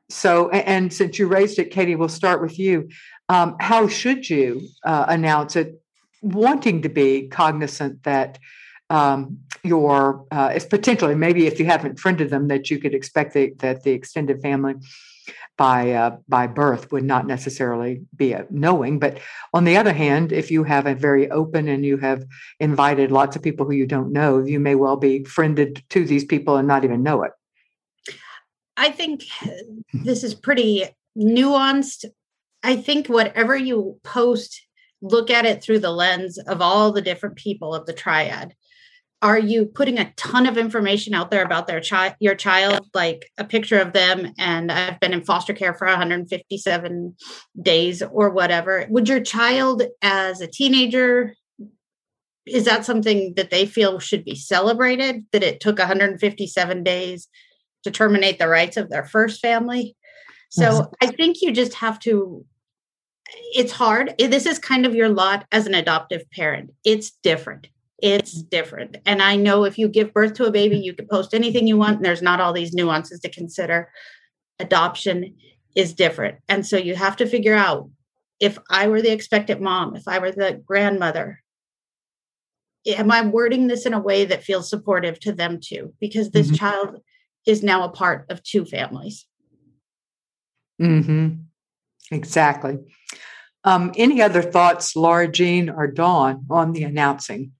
So 0.09 0.49
and 0.49 0.91
since 0.91 1.19
you 1.19 1.27
raised 1.27 1.59
it 1.59 1.71
katie 1.71 1.95
we'll 1.95 2.09
start 2.09 2.41
with 2.41 2.57
you. 2.57 2.89
Um, 3.27 3.55
how 3.59 3.87
should 3.87 4.29
you 4.29 4.61
uh, 4.83 5.05
announce 5.07 5.55
it 5.55 5.81
wanting 6.25 6.81
to 6.81 6.89
be 6.89 7.27
cognizant 7.27 8.03
that 8.03 8.39
um, 8.89 9.39
your 9.63 10.25
uh, 10.31 10.51
it's 10.53 10.65
potentially 10.65 11.15
maybe 11.15 11.47
if 11.47 11.59
you 11.59 11.65
haven't 11.65 11.99
friended 11.99 12.29
them 12.29 12.47
that 12.47 12.69
you 12.69 12.79
could 12.79 12.93
expect 12.93 13.33
the, 13.33 13.53
that 13.59 13.83
the 13.83 13.91
extended 13.91 14.41
family 14.41 14.75
by 15.57 15.91
uh, 15.91 16.17
by 16.27 16.47
birth 16.47 16.91
would 16.91 17.03
not 17.03 17.27
necessarily 17.27 18.01
be 18.15 18.33
a 18.33 18.45
knowing. 18.49 18.99
But 18.99 19.19
on 19.53 19.63
the 19.63 19.77
other 19.77 19.93
hand 19.93 20.31
if 20.31 20.49
you 20.49 20.63
have 20.63 20.87
a 20.87 20.95
very 20.95 21.29
open 21.29 21.67
and 21.67 21.85
you 21.85 21.97
have 21.97 22.25
invited 22.59 23.11
lots 23.11 23.35
of 23.35 23.43
people 23.43 23.65
who 23.65 23.73
you 23.73 23.87
don't 23.87 24.11
know 24.11 24.43
you 24.43 24.59
may 24.59 24.75
well 24.75 24.97
be 24.97 25.23
friended 25.23 25.83
to 25.89 26.05
these 26.05 26.25
people 26.25 26.57
and 26.57 26.67
not 26.67 26.83
even 26.83 27.03
know 27.03 27.23
it. 27.23 27.31
I 28.77 28.89
think 28.89 29.23
this 29.93 30.23
is 30.23 30.33
pretty 30.33 30.85
nuanced. 31.17 32.05
I 32.61 32.75
think 32.75 33.07
whatever 33.07 33.55
you 33.55 33.99
post 34.03 34.65
look 35.01 35.29
at 35.29 35.45
it 35.45 35.61
through 35.61 35.79
the 35.79 35.91
lens 35.91 36.37
of 36.37 36.61
all 36.61 36.91
the 36.91 37.01
different 37.01 37.35
people 37.35 37.73
of 37.73 37.85
the 37.85 37.93
triad. 37.93 38.53
Are 39.21 39.39
you 39.39 39.65
putting 39.65 39.97
a 39.97 40.13
ton 40.17 40.45
of 40.45 40.57
information 40.57 41.13
out 41.13 41.31
there 41.31 41.43
about 41.43 41.67
their 41.67 41.79
child 41.79 42.15
your 42.19 42.35
child 42.35 42.87
like 42.93 43.31
a 43.37 43.43
picture 43.43 43.79
of 43.79 43.93
them 43.93 44.33
and 44.37 44.71
i've 44.71 44.99
been 44.99 45.13
in 45.13 45.23
foster 45.23 45.53
care 45.53 45.73
for 45.73 45.87
157 45.87 47.15
days 47.61 48.03
or 48.03 48.29
whatever? 48.29 48.85
Would 48.89 49.09
your 49.09 49.21
child 49.21 49.83
as 50.01 50.41
a 50.41 50.47
teenager 50.47 51.33
is 52.45 52.65
that 52.65 52.85
something 52.85 53.33
that 53.35 53.49
they 53.49 53.65
feel 53.65 53.99
should 53.99 54.23
be 54.23 54.35
celebrated 54.35 55.25
that 55.31 55.41
it 55.41 55.59
took 55.59 55.79
157 55.79 56.83
days 56.83 57.27
to 57.83 57.89
terminate 57.89 58.37
the 58.37 58.47
rights 58.47 58.77
of 58.77 58.89
their 58.89 59.05
first 59.05 59.41
family? 59.41 59.95
So 60.49 60.91
i 61.01 61.07
think 61.07 61.41
you 61.41 61.51
just 61.51 61.73
have 61.75 61.99
to 62.01 62.45
it's 63.53 63.71
hard. 63.71 64.13
This 64.17 64.45
is 64.45 64.59
kind 64.59 64.85
of 64.85 64.95
your 64.95 65.09
lot 65.09 65.45
as 65.51 65.65
an 65.65 65.73
adoptive 65.73 66.29
parent. 66.31 66.71
It's 66.83 67.11
different. 67.23 67.67
It's 68.01 68.33
different. 68.33 68.97
And 69.05 69.21
I 69.21 69.35
know 69.35 69.63
if 69.63 69.77
you 69.77 69.87
give 69.87 70.13
birth 70.13 70.33
to 70.35 70.45
a 70.45 70.51
baby, 70.51 70.77
you 70.77 70.93
can 70.93 71.07
post 71.07 71.33
anything 71.33 71.67
you 71.67 71.77
want, 71.77 71.97
and 71.97 72.05
there's 72.05 72.21
not 72.21 72.41
all 72.41 72.53
these 72.53 72.73
nuances 72.73 73.19
to 73.21 73.29
consider. 73.29 73.89
Adoption 74.59 75.35
is 75.75 75.93
different. 75.93 76.39
And 76.49 76.65
so 76.65 76.77
you 76.77 76.95
have 76.95 77.15
to 77.17 77.25
figure 77.25 77.55
out 77.55 77.89
if 78.39 78.57
I 78.69 78.87
were 78.87 79.01
the 79.01 79.11
expectant 79.11 79.61
mom, 79.61 79.95
if 79.95 80.07
I 80.07 80.19
were 80.19 80.31
the 80.31 80.61
grandmother, 80.65 81.41
am 82.85 83.11
I 83.11 83.25
wording 83.25 83.67
this 83.67 83.85
in 83.85 83.93
a 83.93 83.99
way 83.99 84.25
that 84.25 84.43
feels 84.43 84.69
supportive 84.69 85.19
to 85.21 85.31
them 85.31 85.59
too? 85.61 85.93
Because 85.99 86.31
this 86.31 86.47
mm-hmm. 86.47 86.55
child 86.55 87.01
is 87.45 87.63
now 87.63 87.83
a 87.83 87.89
part 87.89 88.25
of 88.29 88.43
two 88.43 88.65
families. 88.65 89.25
Hmm. 90.79 91.29
Exactly. 92.11 92.77
Um, 93.63 93.91
any 93.97 94.21
other 94.21 94.41
thoughts, 94.41 94.95
Laura 94.95 95.27
Jean 95.27 95.69
or 95.69 95.87
Dawn, 95.87 96.45
on 96.49 96.73
the 96.73 96.83
announcing? 96.83 97.51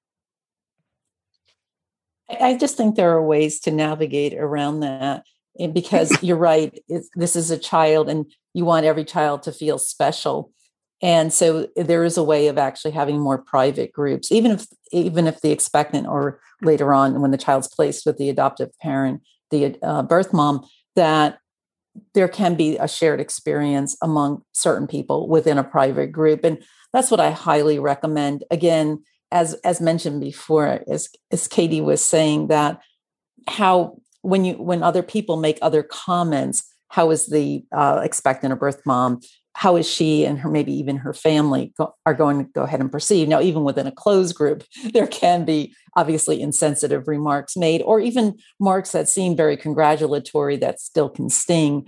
I 2.29 2.55
just 2.55 2.77
think 2.77 2.95
there 2.95 3.11
are 3.11 3.25
ways 3.25 3.59
to 3.61 3.71
navigate 3.71 4.33
around 4.33 4.81
that 4.81 5.23
because 5.73 6.15
you're 6.23 6.37
right. 6.37 6.77
this 7.15 7.35
is 7.35 7.51
a 7.51 7.57
child, 7.57 8.09
and 8.09 8.31
you 8.53 8.65
want 8.65 8.85
every 8.85 9.05
child 9.05 9.43
to 9.43 9.51
feel 9.51 9.77
special. 9.79 10.51
And 11.01 11.33
so 11.33 11.67
there 11.75 12.03
is 12.03 12.17
a 12.17 12.23
way 12.23 12.47
of 12.47 12.57
actually 12.57 12.91
having 12.91 13.19
more 13.19 13.37
private 13.37 13.91
groups, 13.91 14.31
even 14.31 14.51
if 14.51 14.67
even 14.91 15.27
if 15.27 15.41
the 15.41 15.51
expectant 15.51 16.07
or 16.07 16.39
later 16.61 16.93
on 16.93 17.21
when 17.21 17.31
the 17.31 17.37
child's 17.37 17.67
placed 17.67 18.05
with 18.05 18.17
the 18.17 18.29
adoptive 18.29 18.69
parent, 18.79 19.21
the 19.51 19.77
uh, 19.83 20.03
birth 20.03 20.33
mom, 20.33 20.65
that 20.95 21.39
there 22.13 22.27
can 22.27 22.55
be 22.55 22.77
a 22.77 22.87
shared 22.87 23.19
experience 23.19 23.95
among 24.01 24.41
certain 24.51 24.87
people 24.87 25.27
within 25.27 25.57
a 25.57 25.63
private 25.63 26.11
group 26.11 26.43
and 26.43 26.63
that's 26.93 27.11
what 27.11 27.19
i 27.19 27.31
highly 27.31 27.79
recommend. 27.79 28.43
Again 28.51 29.03
as 29.31 29.53
as 29.65 29.81
mentioned 29.81 30.21
before 30.21 30.81
as 30.87 31.09
as 31.31 31.47
katie 31.47 31.81
was 31.81 32.01
saying 32.01 32.47
that 32.47 32.79
how 33.47 33.97
when 34.21 34.45
you 34.45 34.53
when 34.53 34.83
other 34.83 35.03
people 35.03 35.37
make 35.37 35.57
other 35.61 35.83
comments 35.83 36.63
how 36.89 37.11
is 37.11 37.27
the 37.27 37.65
uh, 37.75 37.99
expectant 38.03 38.53
or 38.53 38.55
birth 38.55 38.81
mom 38.85 39.19
how 39.55 39.77
is 39.77 39.89
she 39.89 40.25
and 40.25 40.39
her 40.39 40.49
maybe 40.49 40.73
even 40.73 40.97
her 40.97 41.13
family 41.13 41.73
go, 41.77 41.95
are 42.05 42.13
going 42.13 42.37
to 42.37 42.51
go 42.51 42.63
ahead 42.63 42.81
and 42.81 42.91
perceive 42.91 43.27
now 43.27 43.41
even 43.41 43.63
within 43.63 43.87
a 43.87 43.91
closed 43.91 44.35
group 44.35 44.63
there 44.93 45.07
can 45.07 45.45
be 45.45 45.73
obviously 45.95 46.41
insensitive 46.41 47.07
remarks 47.07 47.55
made 47.55 47.81
or 47.83 47.99
even 47.99 48.37
marks 48.59 48.91
that 48.91 49.07
seem 49.07 49.35
very 49.35 49.55
congratulatory 49.55 50.57
that 50.57 50.79
still 50.79 51.09
can 51.09 51.29
sting 51.29 51.87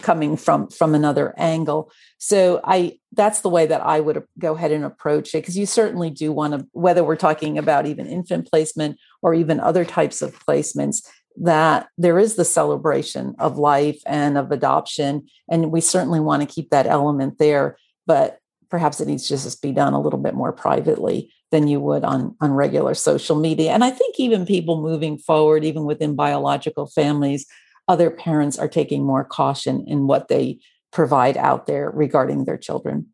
coming 0.00 0.36
from 0.36 0.68
from 0.68 0.94
another 0.94 1.34
angle. 1.36 1.90
So 2.18 2.60
i 2.64 2.98
that's 3.14 3.40
the 3.40 3.50
way 3.50 3.66
that 3.66 3.80
i 3.84 3.98
would 3.98 4.22
go 4.38 4.54
ahead 4.54 4.70
and 4.70 4.84
approach 4.84 5.34
it 5.34 5.38
because 5.38 5.58
you 5.58 5.66
certainly 5.66 6.08
do 6.08 6.32
want 6.32 6.54
to 6.54 6.66
whether 6.72 7.02
we're 7.02 7.16
talking 7.16 7.58
about 7.58 7.86
even 7.86 8.06
infant 8.06 8.48
placement 8.48 8.98
or 9.22 9.34
even 9.34 9.58
other 9.58 9.84
types 9.84 10.22
of 10.22 10.38
placements 10.46 11.06
that 11.36 11.88
there 11.98 12.18
is 12.18 12.36
the 12.36 12.44
celebration 12.44 13.34
of 13.38 13.58
life 13.58 14.00
and 14.06 14.36
of 14.36 14.52
adoption. 14.52 15.26
And 15.50 15.70
we 15.70 15.80
certainly 15.80 16.20
want 16.20 16.42
to 16.42 16.54
keep 16.54 16.70
that 16.70 16.86
element 16.86 17.38
there, 17.38 17.76
but 18.06 18.38
perhaps 18.70 19.00
it 19.00 19.08
needs 19.08 19.24
to 19.28 19.34
just 19.34 19.62
be 19.62 19.72
done 19.72 19.92
a 19.92 20.00
little 20.00 20.18
bit 20.18 20.34
more 20.34 20.52
privately 20.52 21.32
than 21.50 21.68
you 21.68 21.78
would 21.80 22.04
on, 22.04 22.34
on 22.40 22.52
regular 22.52 22.94
social 22.94 23.36
media. 23.36 23.72
And 23.72 23.84
I 23.84 23.90
think 23.90 24.18
even 24.18 24.46
people 24.46 24.80
moving 24.80 25.18
forward, 25.18 25.64
even 25.64 25.84
within 25.84 26.16
biological 26.16 26.86
families, 26.86 27.46
other 27.88 28.10
parents 28.10 28.58
are 28.58 28.68
taking 28.68 29.04
more 29.04 29.24
caution 29.24 29.84
in 29.86 30.06
what 30.06 30.28
they 30.28 30.58
provide 30.92 31.36
out 31.36 31.66
there 31.66 31.90
regarding 31.90 32.44
their 32.44 32.56
children. 32.56 33.11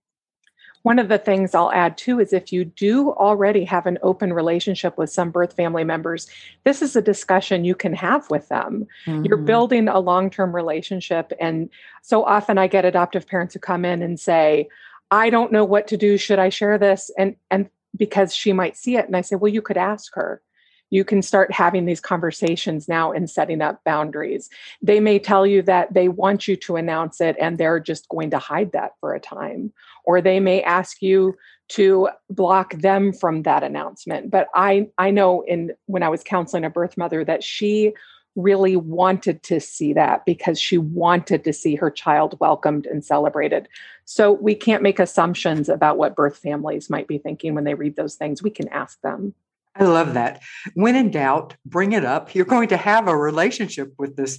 One 0.82 0.98
of 0.98 1.08
the 1.08 1.18
things 1.18 1.54
I'll 1.54 1.72
add 1.72 1.98
too 1.98 2.20
is 2.20 2.32
if 2.32 2.52
you 2.52 2.64
do 2.64 3.10
already 3.12 3.64
have 3.64 3.86
an 3.86 3.98
open 4.02 4.32
relationship 4.32 4.96
with 4.96 5.10
some 5.10 5.30
birth 5.30 5.54
family 5.54 5.84
members, 5.84 6.28
this 6.64 6.82
is 6.82 6.96
a 6.96 7.02
discussion 7.02 7.64
you 7.64 7.74
can 7.74 7.94
have 7.94 8.28
with 8.30 8.48
them. 8.48 8.86
Mm-hmm. 9.06 9.24
You're 9.24 9.38
building 9.38 9.88
a 9.88 9.98
long 9.98 10.30
term 10.30 10.54
relationship. 10.54 11.32
And 11.40 11.68
so 12.02 12.24
often 12.24 12.58
I 12.58 12.66
get 12.66 12.84
adoptive 12.84 13.26
parents 13.26 13.54
who 13.54 13.60
come 13.60 13.84
in 13.84 14.02
and 14.02 14.18
say, 14.18 14.68
I 15.10 15.30
don't 15.30 15.52
know 15.52 15.64
what 15.64 15.88
to 15.88 15.96
do. 15.96 16.16
Should 16.16 16.38
I 16.38 16.48
share 16.48 16.78
this? 16.78 17.10
And, 17.18 17.36
and 17.50 17.68
because 17.96 18.34
she 18.34 18.52
might 18.52 18.76
see 18.76 18.96
it. 18.96 19.06
And 19.06 19.16
I 19.16 19.22
say, 19.22 19.36
well, 19.36 19.52
you 19.52 19.62
could 19.62 19.78
ask 19.78 20.14
her 20.14 20.42
you 20.90 21.04
can 21.04 21.22
start 21.22 21.52
having 21.52 21.84
these 21.84 22.00
conversations 22.00 22.88
now 22.88 23.12
and 23.12 23.28
setting 23.28 23.60
up 23.60 23.82
boundaries. 23.84 24.48
They 24.82 25.00
may 25.00 25.18
tell 25.18 25.46
you 25.46 25.62
that 25.62 25.92
they 25.92 26.08
want 26.08 26.48
you 26.48 26.56
to 26.56 26.76
announce 26.76 27.20
it 27.20 27.36
and 27.40 27.58
they're 27.58 27.80
just 27.80 28.08
going 28.08 28.30
to 28.30 28.38
hide 28.38 28.72
that 28.72 28.92
for 29.00 29.14
a 29.14 29.20
time. 29.20 29.72
Or 30.04 30.20
they 30.20 30.40
may 30.40 30.62
ask 30.62 31.02
you 31.02 31.36
to 31.68 32.08
block 32.30 32.74
them 32.74 33.12
from 33.12 33.42
that 33.42 33.62
announcement. 33.62 34.30
But 34.30 34.48
I 34.54 34.88
I 34.96 35.10
know 35.10 35.42
in 35.42 35.72
when 35.86 36.02
I 36.02 36.08
was 36.08 36.24
counseling 36.24 36.64
a 36.64 36.70
birth 36.70 36.96
mother 36.96 37.24
that 37.24 37.44
she 37.44 37.92
really 38.36 38.76
wanted 38.76 39.42
to 39.42 39.60
see 39.60 39.92
that 39.92 40.24
because 40.24 40.60
she 40.60 40.78
wanted 40.78 41.42
to 41.44 41.52
see 41.52 41.74
her 41.74 41.90
child 41.90 42.38
welcomed 42.40 42.86
and 42.86 43.04
celebrated. 43.04 43.68
So 44.04 44.32
we 44.32 44.54
can't 44.54 44.82
make 44.82 45.00
assumptions 45.00 45.68
about 45.68 45.98
what 45.98 46.14
birth 46.14 46.36
families 46.36 46.88
might 46.88 47.08
be 47.08 47.18
thinking 47.18 47.54
when 47.54 47.64
they 47.64 47.74
read 47.74 47.96
those 47.96 48.14
things. 48.14 48.42
We 48.42 48.50
can 48.50 48.68
ask 48.68 49.00
them. 49.00 49.34
I 49.78 49.84
love 49.84 50.14
that. 50.14 50.42
When 50.74 50.96
in 50.96 51.10
doubt, 51.10 51.56
bring 51.64 51.92
it 51.92 52.04
up. 52.04 52.34
You're 52.34 52.44
going 52.44 52.68
to 52.68 52.76
have 52.76 53.06
a 53.06 53.16
relationship 53.16 53.92
with 53.98 54.16
this. 54.16 54.38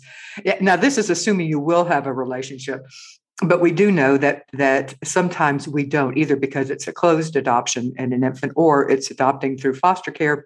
Now, 0.60 0.76
this 0.76 0.98
is 0.98 1.10
assuming 1.10 1.48
you 1.48 1.60
will 1.60 1.86
have 1.86 2.08
a 2.08 2.14
relationship, 2.14 2.86
but 3.42 3.62
we 3.62 3.72
do 3.72 3.90
know 3.92 4.18
that 4.18 4.44
that 4.54 4.96
sometimes 5.04 5.68
we 5.68 5.86
don't 5.86 6.18
either 6.18 6.36
because 6.36 6.70
it's 6.70 6.88
a 6.88 6.94
closed 6.94 7.36
adoption 7.38 7.94
and 7.98 8.14
an 8.14 8.24
infant, 8.24 8.54
or 8.56 8.90
it's 8.90 9.10
adopting 9.12 9.58
through 9.58 9.76
foster 9.76 10.12
care, 10.12 10.46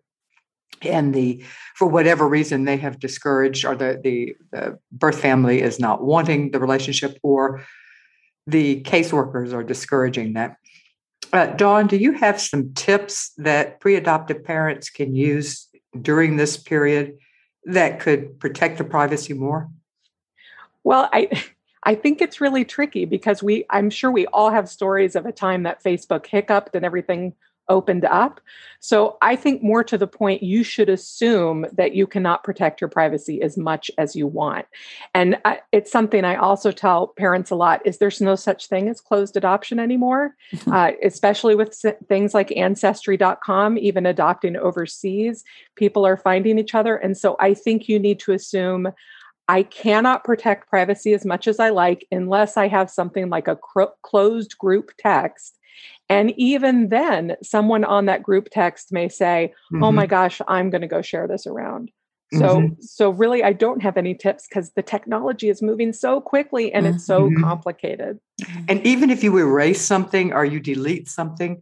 and 0.83 1.13
the 1.13 1.43
for 1.75 1.87
whatever 1.87 2.27
reason 2.27 2.65
they 2.65 2.77
have 2.77 2.99
discouraged, 2.99 3.65
or 3.65 3.75
the 3.75 3.99
the, 4.03 4.35
the 4.51 4.79
birth 4.91 5.19
family 5.19 5.61
is 5.61 5.79
not 5.79 6.03
wanting 6.03 6.51
the 6.51 6.59
relationship, 6.59 7.17
or 7.23 7.65
the 8.45 8.81
caseworkers 8.83 9.53
are 9.53 9.63
discouraging 9.63 10.33
that. 10.33 10.57
Uh, 11.33 11.47
Dawn, 11.47 11.87
do 11.87 11.97
you 11.97 12.11
have 12.11 12.39
some 12.39 12.73
tips 12.75 13.31
that 13.37 13.79
pre 13.79 13.95
adoptive 13.95 14.43
parents 14.43 14.91
can 14.91 15.15
use 15.15 15.67
during 15.99 16.37
this 16.37 16.57
period 16.57 17.17
that 17.65 17.99
could 17.99 18.39
protect 18.39 18.77
the 18.77 18.83
privacy 18.83 19.33
more? 19.33 19.69
Well, 20.83 21.09
I. 21.11 21.29
I 21.85 21.95
think 21.95 22.21
it's 22.21 22.39
really 22.39 22.63
tricky 22.63 23.03
because 23.03 23.43
we 23.43 23.65
I'm 23.69 23.89
sure 23.89 24.09
we 24.09 24.25
all 24.27 24.49
have 24.49 24.69
stories 24.69 25.17
of 25.17 25.25
a 25.25 25.33
time 25.33 25.63
that 25.63 25.83
Facebook 25.83 26.25
hiccuped 26.25 26.75
and 26.75 26.85
everything 26.85 27.33
opened 27.73 28.05
up. 28.05 28.39
So 28.79 29.17
I 29.21 29.35
think 29.35 29.63
more 29.63 29.83
to 29.85 29.97
the 29.97 30.07
point, 30.07 30.43
you 30.43 30.63
should 30.63 30.89
assume 30.89 31.65
that 31.73 31.95
you 31.95 32.05
cannot 32.05 32.43
protect 32.43 32.81
your 32.81 32.89
privacy 32.89 33.41
as 33.41 33.57
much 33.57 33.89
as 33.97 34.15
you 34.15 34.27
want. 34.27 34.65
And 35.15 35.39
I, 35.43 35.61
it's 35.71 35.91
something 35.91 36.23
I 36.23 36.35
also 36.35 36.71
tell 36.71 37.07
parents 37.07 37.49
a 37.49 37.55
lot 37.55 37.81
is 37.85 37.97
there's 37.97 38.21
no 38.21 38.35
such 38.35 38.67
thing 38.67 38.89
as 38.89 39.01
closed 39.01 39.35
adoption 39.35 39.79
anymore, 39.79 40.35
uh, 40.67 40.91
especially 41.01 41.55
with 41.55 41.73
things 42.07 42.33
like 42.33 42.55
ancestry.com, 42.55 43.77
even 43.77 44.05
adopting 44.05 44.55
overseas, 44.55 45.43
people 45.75 46.05
are 46.05 46.17
finding 46.17 46.59
each 46.59 46.75
other. 46.75 46.95
And 46.95 47.17
so 47.17 47.35
I 47.39 47.53
think 47.53 47.89
you 47.89 47.99
need 47.99 48.19
to 48.19 48.33
assume 48.33 48.89
I 49.47 49.63
cannot 49.63 50.23
protect 50.23 50.69
privacy 50.69 51.13
as 51.13 51.25
much 51.25 51.47
as 51.47 51.59
I 51.59 51.69
like 51.69 52.07
unless 52.11 52.55
I 52.57 52.67
have 52.67 52.89
something 52.89 53.29
like 53.29 53.47
a 53.47 53.59
closed 54.01 54.57
group 54.57 54.91
text. 54.97 55.57
And 56.09 56.33
even 56.37 56.89
then, 56.89 57.35
someone 57.41 57.83
on 57.83 58.05
that 58.05 58.23
group 58.23 58.49
text 58.51 58.91
may 58.91 59.09
say, 59.09 59.53
mm-hmm. 59.71 59.83
"Oh 59.83 59.91
my 59.91 60.03
mm-hmm. 60.03 60.09
gosh, 60.09 60.41
I'm 60.47 60.69
going 60.69 60.81
to 60.81 60.87
go 60.87 61.01
share 61.01 61.27
this 61.27 61.47
around." 61.47 61.91
So, 62.33 62.57
mm-hmm. 62.57 62.81
so 62.81 63.11
really, 63.11 63.43
I 63.43 63.53
don't 63.53 63.81
have 63.83 63.95
any 63.95 64.15
tips 64.15 64.47
because 64.47 64.71
the 64.71 64.81
technology 64.81 65.49
is 65.49 65.61
moving 65.61 65.93
so 65.93 66.19
quickly 66.19 66.73
and 66.73 66.87
it's 66.87 67.05
so 67.05 67.29
mm-hmm. 67.29 67.43
complicated. 67.43 68.19
And 68.67 68.85
even 68.85 69.11
if 69.11 69.23
you 69.23 69.37
erase 69.37 69.81
something 69.81 70.33
or 70.33 70.43
you 70.43 70.59
delete 70.59 71.07
something, 71.09 71.61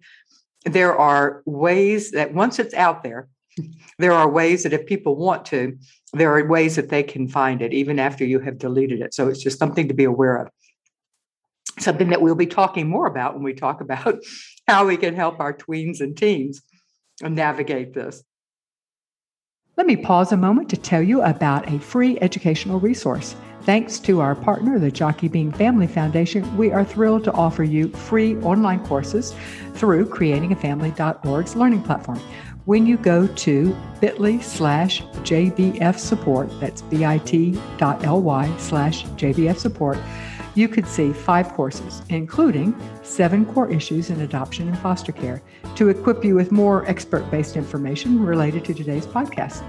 there 0.63 0.97
are 0.97 1.41
ways 1.45 2.11
that 2.11 2.33
once 2.33 2.57
it's 2.57 2.73
out 2.73 3.03
there, 3.03 3.27
there 3.97 4.13
are 4.13 4.29
ways 4.29 4.63
that 4.63 4.71
if 4.71 4.85
people 4.85 5.17
want 5.17 5.45
to, 5.45 5.77
there 6.13 6.37
are 6.37 6.47
ways 6.47 6.77
that 6.77 6.89
they 6.89 7.03
can 7.03 7.27
find 7.27 7.61
it 7.61 7.73
even 7.73 7.99
after 7.99 8.23
you 8.23 8.39
have 8.39 8.57
deleted 8.57 9.01
it. 9.01 9.13
So 9.13 9.27
it's 9.27 9.41
just 9.41 9.59
something 9.59 9.87
to 9.89 9.93
be 9.93 10.05
aware 10.05 10.37
of. 10.37 10.49
Something 11.81 12.09
that 12.09 12.21
we'll 12.21 12.35
be 12.35 12.45
talking 12.45 12.87
more 12.87 13.07
about 13.07 13.33
when 13.33 13.43
we 13.43 13.53
talk 13.53 13.81
about 13.81 14.19
how 14.67 14.85
we 14.85 14.97
can 14.97 15.15
help 15.15 15.39
our 15.39 15.53
tweens 15.53 15.99
and 15.99 16.15
teens 16.15 16.61
navigate 17.21 17.93
this. 17.93 18.23
Let 19.77 19.87
me 19.87 19.95
pause 19.95 20.31
a 20.31 20.37
moment 20.37 20.69
to 20.69 20.77
tell 20.77 21.01
you 21.01 21.21
about 21.21 21.71
a 21.71 21.79
free 21.79 22.19
educational 22.19 22.79
resource. 22.79 23.35
Thanks 23.63 23.99
to 23.99 24.19
our 24.19 24.35
partner, 24.35 24.79
the 24.79 24.91
Jockey 24.91 25.27
Being 25.27 25.51
Family 25.51 25.87
Foundation, 25.87 26.57
we 26.57 26.71
are 26.71 26.83
thrilled 26.83 27.23
to 27.25 27.31
offer 27.33 27.63
you 27.63 27.89
free 27.89 28.35
online 28.37 28.83
courses 28.85 29.35
through 29.75 30.09
creatingafamily.org's 30.09 31.55
learning 31.55 31.83
platform 31.83 32.19
when 32.65 32.85
you 32.85 32.97
go 32.97 33.27
to 33.27 33.75
bit.ly 33.99 34.39
slash 34.39 35.01
JBF 35.23 35.97
support, 35.97 36.49
that's 36.59 36.81
bit.ly 36.83 38.57
slash 38.57 39.05
JBF 39.05 39.57
support, 39.57 39.97
you 40.55 40.67
could 40.67 40.87
see 40.87 41.13
five 41.13 41.53
courses, 41.53 42.01
including 42.09 42.75
seven 43.03 43.45
core 43.45 43.71
issues 43.71 44.09
in 44.09 44.21
adoption 44.21 44.67
and 44.67 44.77
foster 44.79 45.11
care, 45.11 45.41
to 45.75 45.89
equip 45.89 46.23
you 46.23 46.35
with 46.35 46.51
more 46.51 46.85
expert 46.87 47.29
based 47.31 47.55
information 47.55 48.23
related 48.25 48.65
to 48.65 48.73
today's 48.73 49.05
podcast. 49.05 49.63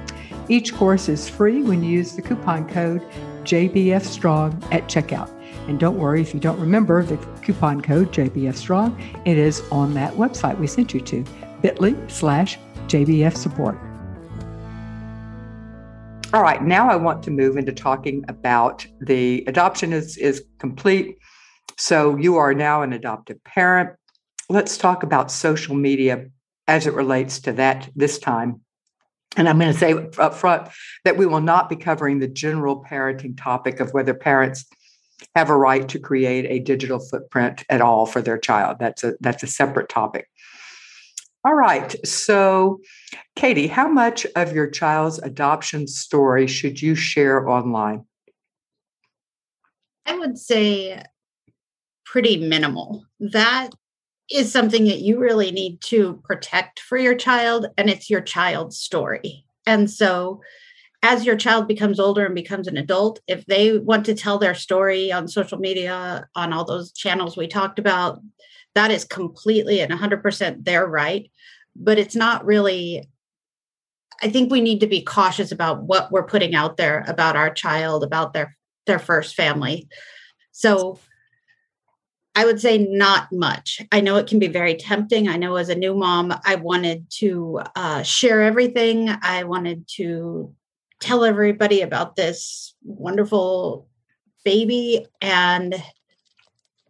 Each 0.49 0.75
course 0.75 1.09
is 1.09 1.29
free 1.29 1.63
when 1.63 1.83
you 1.83 1.91
use 1.91 2.17
the 2.17 2.23
coupon 2.23 2.69
code 2.69 3.03
JBFStrong 3.45 4.63
at 4.73 4.89
checkout. 4.89 5.31
And 5.69 5.79
don't 5.79 5.99
worry 5.99 6.21
if 6.21 6.35
you 6.35 6.41
don't 6.41 6.59
remember 6.59 7.05
the 7.05 7.17
coupon 7.43 7.81
code 7.81 8.13
JBFStrong, 8.13 9.27
it 9.27 9.39
is 9.39 9.63
on 9.71 9.95
that 9.95 10.13
website 10.15 10.59
we 10.59 10.67
sent 10.67 10.93
you 10.93 11.01
to 11.01 11.25
bit.ly 11.61 11.95
slash 12.09 12.59
JBF 12.89 13.37
support. 13.37 13.79
All 16.35 16.41
right, 16.41 16.63
now 16.63 16.89
I 16.89 16.97
want 16.97 17.23
to 17.25 17.31
move 17.31 17.59
into 17.59 17.73
talking 17.73 18.25
about 18.27 18.87
the 19.01 19.45
adoption 19.47 19.93
is, 19.93 20.17
is 20.17 20.43
complete. 20.59 21.19
So 21.77 22.17
you 22.17 22.37
are 22.37 22.55
now 22.55 22.81
an 22.81 22.95
adoptive 22.95 23.45
parent. 23.45 23.91
Let's 24.49 24.79
talk 24.79 25.03
about 25.03 25.31
social 25.31 25.75
media 25.75 26.29
as 26.67 26.87
it 26.87 26.95
relates 26.95 27.41
to 27.41 27.53
that 27.53 27.91
this 27.95 28.19
time. 28.19 28.63
And 29.37 29.47
I'm 29.47 29.59
going 29.59 29.75
to 29.75 29.79
say 29.79 29.93
up 30.19 30.33
front 30.33 30.69
that 31.05 31.19
we 31.19 31.27
will 31.27 31.43
not 31.43 31.69
be 31.69 31.77
covering 31.77 32.19
the 32.19 32.29
general 32.29 32.83
parenting 32.83 33.37
topic 33.37 33.79
of 33.79 33.93
whether 33.93 34.15
parents 34.15 34.65
have 35.35 35.51
a 35.51 35.57
right 35.57 35.87
to 35.91 35.99
create 35.99 36.47
a 36.47 36.65
digital 36.65 36.99
footprint 36.99 37.63
at 37.69 37.83
all 37.83 38.07
for 38.07 38.23
their 38.23 38.39
child. 38.39 38.79
That's 38.81 39.05
a 39.05 39.15
that's 39.21 39.43
a 39.43 39.47
separate 39.47 39.91
topic. 39.91 40.29
All 41.45 41.55
right. 41.55 41.95
So, 42.07 42.81
Katie, 43.35 43.67
how 43.67 43.89
much 43.89 44.27
of 44.37 44.53
your 44.53 44.69
child's 44.69 45.19
adoption 45.19 45.89
story 45.89 46.47
should 46.47 46.81
you 46.81 46.95
share 46.95 47.49
online? 47.49 48.05
I 50.07 50.19
would 50.19 50.39
say 50.39 51.03
pretty 52.05 52.37
minimal. 52.37 53.05
That 53.19 53.71
is 54.31 54.53
something 54.53 54.85
that 54.85 55.01
you 55.01 55.19
really 55.19 55.51
need 55.51 55.81
to 55.83 56.21
protect 56.25 56.81
for 56.81 56.97
your 56.97 57.17
child, 57.17 57.67
and 57.77 57.91
it's 57.91 58.09
your 58.09 58.21
child's 58.21 58.79
story. 58.79 59.45
And 59.67 59.91
so, 59.91 60.41
as 61.03 61.27
your 61.27 61.37
child 61.37 61.67
becomes 61.67 61.99
older 61.99 62.25
and 62.25 62.35
becomes 62.35 62.69
an 62.69 62.77
adult, 62.77 63.19
if 63.27 63.45
they 63.47 63.79
want 63.79 64.07
to 64.07 64.15
tell 64.15 64.39
their 64.39 64.55
story 64.55 65.11
on 65.11 65.27
social 65.27 65.59
media, 65.59 66.29
on 66.37 66.53
all 66.53 66.65
those 66.65 66.93
channels 66.93 67.37
we 67.37 67.49
talked 67.49 67.81
about, 67.81 68.21
that 68.75 68.91
is 68.91 69.05
completely 69.05 69.81
and 69.81 69.93
100% 69.93 70.65
their 70.65 70.87
right 70.87 71.31
but 71.75 71.99
it's 71.99 72.17
not 72.17 72.45
really 72.45 73.09
i 74.23 74.29
think 74.29 74.51
we 74.51 74.61
need 74.61 74.81
to 74.81 74.87
be 74.87 75.03
cautious 75.03 75.53
about 75.53 75.83
what 75.83 76.11
we're 76.13 76.27
putting 76.27 76.55
out 76.55 76.77
there 76.77 77.05
about 77.09 77.37
our 77.37 77.53
child 77.53 78.05
about 78.05 78.33
their 78.33 78.57
their 78.87 78.99
first 78.99 79.35
family. 79.35 79.89
So 80.53 80.99
i 82.35 82.47
would 82.47 82.61
say 82.61 82.79
not 82.79 83.31
much. 83.31 83.83
I 83.93 84.01
know 84.01 84.17
it 84.17 84.27
can 84.27 84.39
be 84.39 84.49
very 84.49 84.75
tempting. 84.75 85.29
I 85.29 85.37
know 85.37 85.57
as 85.57 85.69
a 85.69 85.75
new 85.75 85.95
mom 85.95 86.35
i 86.45 86.55
wanted 86.55 87.11
to 87.19 87.61
uh, 87.77 88.03
share 88.03 88.43
everything. 88.43 89.11
I 89.23 89.45
wanted 89.45 89.87
to 89.97 90.55
tell 91.01 91.25
everybody 91.25 91.83
about 91.83 92.17
this 92.17 92.75
wonderful 92.83 93.89
baby 94.45 95.07
and 95.21 95.75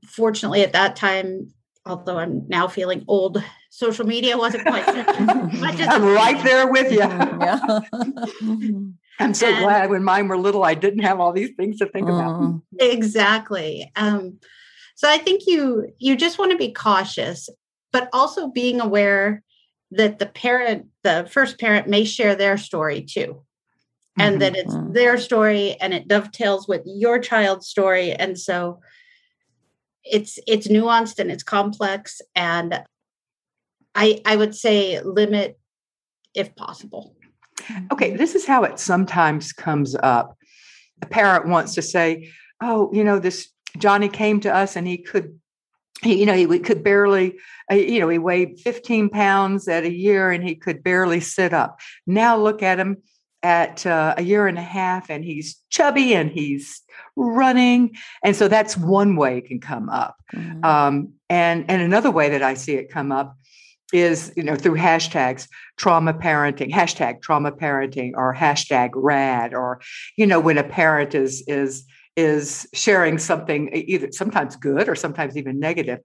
fortunately 0.06 0.62
at 0.62 0.74
that 0.74 0.96
time 0.96 1.52
although 1.84 2.18
I'm 2.18 2.46
now 2.48 2.68
feeling 2.68 3.04
old, 3.08 3.42
social 3.70 4.06
media 4.06 4.36
wasn't 4.38 4.66
quite 4.66 4.86
much 5.60 5.80
as 5.80 5.88
I'm 5.88 6.04
right 6.04 6.42
there 6.44 6.66
with 6.66 6.92
you. 6.92 6.98
Yeah. 6.98 7.80
I'm 9.18 9.34
so 9.34 9.46
and, 9.46 9.58
glad 9.58 9.90
when 9.90 10.04
mine 10.04 10.28
were 10.28 10.38
little, 10.38 10.64
I 10.64 10.74
didn't 10.74 11.02
have 11.02 11.20
all 11.20 11.32
these 11.32 11.50
things 11.56 11.78
to 11.78 11.86
think 11.86 12.08
about. 12.08 12.40
Mm-hmm. 12.40 12.58
Exactly. 12.80 13.90
Um, 13.96 14.38
so 14.94 15.08
I 15.08 15.18
think 15.18 15.42
you 15.46 15.92
you 15.98 16.16
just 16.16 16.38
want 16.38 16.52
to 16.52 16.58
be 16.58 16.72
cautious, 16.72 17.48
but 17.92 18.08
also 18.12 18.48
being 18.48 18.80
aware 18.80 19.42
that 19.90 20.18
the 20.18 20.26
parent, 20.26 20.86
the 21.02 21.28
first 21.30 21.58
parent, 21.58 21.88
may 21.88 22.04
share 22.04 22.34
their 22.34 22.56
story 22.56 23.02
too. 23.02 23.42
And 24.18 24.34
mm-hmm. 24.34 24.40
that 24.40 24.56
it's 24.56 24.74
mm-hmm. 24.74 24.92
their 24.92 25.18
story 25.18 25.76
and 25.80 25.94
it 25.94 26.08
dovetails 26.08 26.68
with 26.68 26.82
your 26.84 27.18
child's 27.18 27.66
story. 27.66 28.12
And 28.12 28.38
so 28.38 28.80
it's 30.04 30.38
it's 30.46 30.68
nuanced 30.68 31.18
and 31.18 31.30
it's 31.30 31.42
complex 31.42 32.20
and 32.34 32.82
i 33.94 34.20
i 34.24 34.36
would 34.36 34.54
say 34.54 35.00
limit 35.02 35.58
if 36.34 36.54
possible. 36.56 37.14
Okay 37.92 38.16
this 38.16 38.34
is 38.34 38.46
how 38.46 38.64
it 38.64 38.78
sometimes 38.78 39.52
comes 39.52 39.94
up. 40.02 40.36
A 41.02 41.06
parent 41.06 41.46
wants 41.46 41.74
to 41.74 41.82
say 41.82 42.30
oh 42.60 42.90
you 42.92 43.04
know 43.04 43.18
this 43.18 43.48
johnny 43.78 44.08
came 44.08 44.40
to 44.40 44.54
us 44.54 44.76
and 44.76 44.86
he 44.86 44.98
could 44.98 45.38
he, 46.02 46.20
you 46.20 46.26
know 46.26 46.34
he 46.34 46.58
could 46.58 46.82
barely 46.82 47.38
uh, 47.70 47.74
you 47.74 48.00
know 48.00 48.08
he 48.08 48.18
weighed 48.18 48.60
15 48.60 49.08
pounds 49.10 49.68
at 49.68 49.84
a 49.84 49.92
year 49.92 50.30
and 50.30 50.42
he 50.42 50.54
could 50.54 50.82
barely 50.82 51.20
sit 51.20 51.52
up. 51.52 51.80
Now 52.06 52.36
look 52.36 52.62
at 52.62 52.80
him 52.80 52.96
at 53.42 53.84
uh, 53.86 54.14
a 54.16 54.22
year 54.22 54.46
and 54.46 54.58
a 54.58 54.62
half 54.62 55.10
and 55.10 55.24
he's 55.24 55.56
chubby 55.70 56.14
and 56.14 56.30
he's 56.30 56.80
running 57.16 57.94
and 58.24 58.36
so 58.36 58.48
that's 58.48 58.76
one 58.76 59.16
way 59.16 59.38
it 59.38 59.46
can 59.46 59.60
come 59.60 59.88
up. 59.88 60.16
Mm-hmm. 60.32 60.64
um, 60.64 61.12
and 61.28 61.64
and 61.68 61.82
another 61.82 62.10
way 62.10 62.30
that 62.30 62.42
i 62.42 62.54
see 62.54 62.74
it 62.74 62.90
come 62.90 63.12
up 63.12 63.36
is 63.92 64.32
you 64.36 64.42
know 64.42 64.56
through 64.56 64.76
hashtags 64.76 65.46
trauma 65.76 66.14
parenting 66.14 66.72
hashtag 66.72 67.20
trauma 67.20 67.52
parenting 67.52 68.12
or 68.14 68.34
hashtag 68.34 68.90
rad 68.94 69.52
or 69.52 69.80
you 70.16 70.26
know 70.26 70.40
when 70.40 70.56
a 70.56 70.64
parent 70.64 71.14
is 71.14 71.44
is 71.46 71.84
is 72.16 72.68
sharing 72.74 73.18
something 73.18 73.70
either 73.72 74.10
sometimes 74.12 74.56
good 74.56 74.88
or 74.88 74.94
sometimes 74.94 75.36
even 75.36 75.58
negative. 75.58 75.98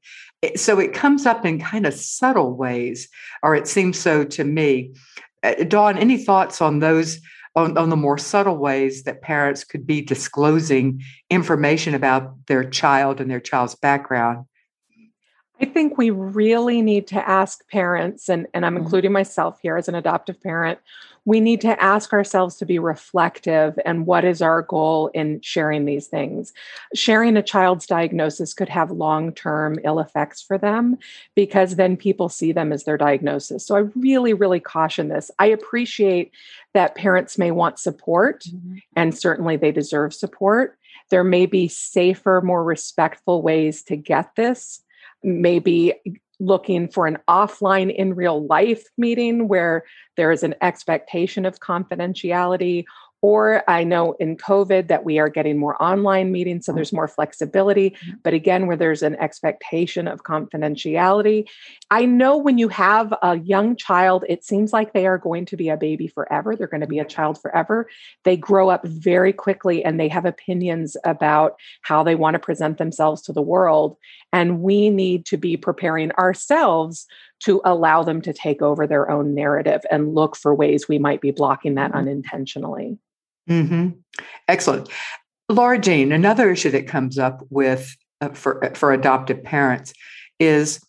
So 0.55 0.79
it 0.79 0.93
comes 0.93 1.25
up 1.25 1.45
in 1.45 1.59
kind 1.59 1.85
of 1.85 1.93
subtle 1.93 2.55
ways 2.55 3.09
or 3.43 3.55
it 3.55 3.67
seems 3.67 3.99
so 3.99 4.23
to 4.23 4.43
me 4.43 4.93
Uh, 5.47 5.63
dawn 5.63 5.97
any 5.97 6.17
thoughts 6.17 6.61
on 6.61 6.79
those 6.79 7.19
on, 7.55 7.77
on, 7.77 7.89
the 7.89 7.95
more 7.95 8.17
subtle 8.19 8.57
ways 8.57 9.03
that 9.03 9.21
parents 9.21 9.63
could 9.63 9.87
be 9.87 10.01
disclosing 10.01 11.01
information 11.31 11.95
about 11.95 12.45
their 12.45 12.63
child 12.63 13.19
and 13.19 13.31
their 13.31 13.39
child's 13.39 13.73
background? 13.73 14.45
I 15.61 15.65
think 15.65 15.97
we 15.97 16.09
really 16.09 16.81
need 16.81 17.07
to 17.07 17.29
ask 17.29 17.67
parents, 17.69 18.29
and, 18.29 18.47
and 18.53 18.65
I'm 18.65 18.75
mm-hmm. 18.75 18.83
including 18.83 19.11
myself 19.11 19.59
here 19.61 19.77
as 19.77 19.87
an 19.87 19.95
adoptive 19.95 20.41
parent, 20.41 20.79
we 21.27 21.41
need 21.41 21.59
to 21.59 21.83
ask 21.83 22.13
ourselves 22.13 22.55
to 22.55 22.65
be 22.65 22.79
reflective 22.79 23.77
and 23.85 24.05
what 24.05 24.23
is 24.23 24.41
our 24.41 24.61
goal 24.61 25.09
in 25.13 25.41
sharing 25.41 25.83
these 25.83 26.07
things. 26.07 26.53
Sharing 26.95 27.35
a 27.35 27.43
child's 27.43 27.85
diagnosis 27.85 28.53
could 28.53 28.69
have 28.69 28.91
long 28.91 29.33
term 29.33 29.77
ill 29.83 29.99
effects 29.99 30.41
for 30.41 30.57
them 30.57 30.97
because 31.35 31.75
then 31.75 31.97
people 31.97 32.29
see 32.29 32.53
them 32.53 32.71
as 32.71 32.85
their 32.85 32.97
diagnosis. 32.97 33.65
So 33.65 33.75
I 33.75 33.79
really, 33.97 34.33
really 34.33 34.61
caution 34.61 35.09
this. 35.09 35.29
I 35.37 35.47
appreciate 35.47 36.31
that 36.73 36.95
parents 36.95 37.37
may 37.37 37.51
want 37.51 37.77
support, 37.77 38.43
mm-hmm. 38.43 38.77
and 38.95 39.17
certainly 39.17 39.57
they 39.57 39.73
deserve 39.73 40.13
support. 40.13 40.77
There 41.09 41.25
may 41.25 41.45
be 41.45 41.67
safer, 41.67 42.41
more 42.41 42.63
respectful 42.63 43.41
ways 43.41 43.83
to 43.83 43.97
get 43.97 44.35
this 44.35 44.81
maybe 45.27 45.93
looking 46.39 46.87
for 46.87 47.07
an 47.07 47.17
offline 47.27 47.93
in 47.93 48.15
real 48.15 48.45
life 48.45 48.83
meeting 48.97 49.47
where 49.47 49.83
there 50.15 50.31
is 50.31 50.43
an 50.43 50.55
expectation 50.61 51.45
of 51.45 51.59
confidentiality 51.59 52.85
or 53.21 53.63
I 53.67 53.83
know 53.83 54.13
in 54.19 54.37
COVID 54.37 54.89
that 54.89 55.03
we 55.03 55.17
are 55.17 55.29
getting 55.29 55.57
more 55.57 55.81
online 55.81 56.31
meetings, 56.31 56.65
so 56.65 56.71
there's 56.71 56.93
more 56.93 57.07
flexibility. 57.07 57.91
Mm-hmm. 57.91 58.11
But 58.23 58.33
again, 58.33 58.67
where 58.67 58.77
there's 58.77 59.01
an 59.01 59.15
expectation 59.15 60.07
of 60.07 60.23
confidentiality. 60.23 61.45
I 61.89 62.05
know 62.05 62.37
when 62.37 62.59
you 62.59 62.67
have 62.69 63.13
a 63.23 63.39
young 63.39 63.75
child, 63.75 64.23
it 64.29 64.43
seems 64.43 64.71
like 64.71 64.93
they 64.93 65.07
are 65.07 65.17
going 65.17 65.45
to 65.47 65.57
be 65.57 65.69
a 65.69 65.77
baby 65.77 66.07
forever. 66.07 66.55
They're 66.55 66.67
going 66.67 66.81
to 66.81 66.87
be 66.87 66.99
a 66.99 67.05
child 67.05 67.41
forever. 67.41 67.89
They 68.23 68.37
grow 68.37 68.69
up 68.69 68.85
very 68.85 69.33
quickly 69.33 69.83
and 69.83 69.99
they 69.99 70.09
have 70.09 70.25
opinions 70.25 70.95
about 71.03 71.55
how 71.81 72.03
they 72.03 72.15
want 72.15 72.35
to 72.35 72.39
present 72.39 72.77
themselves 72.77 73.23
to 73.23 73.33
the 73.33 73.41
world. 73.41 73.97
And 74.33 74.61
we 74.61 74.89
need 74.89 75.25
to 75.27 75.37
be 75.37 75.57
preparing 75.57 76.11
ourselves 76.13 77.05
to 77.43 77.61
allow 77.63 78.03
them 78.03 78.21
to 78.21 78.33
take 78.33 78.61
over 78.61 78.85
their 78.85 79.09
own 79.09 79.33
narrative 79.33 79.81
and 79.91 80.15
look 80.15 80.35
for 80.35 80.53
ways 80.53 80.87
we 80.87 80.99
might 80.99 81.21
be 81.21 81.31
blocking 81.31 81.75
that 81.75 81.91
mm-hmm. 81.91 81.99
unintentionally. 81.99 82.97
Mm-hmm. 83.49 83.89
Excellent. 84.47 84.89
Laura 85.49 85.79
Jean, 85.79 86.11
another 86.11 86.51
issue 86.51 86.71
that 86.71 86.87
comes 86.87 87.17
up 87.17 87.45
with 87.49 87.95
uh, 88.19 88.29
for 88.29 88.63
uh, 88.65 88.73
for 88.73 88.91
adoptive 88.91 89.43
parents 89.43 89.93
is 90.39 90.81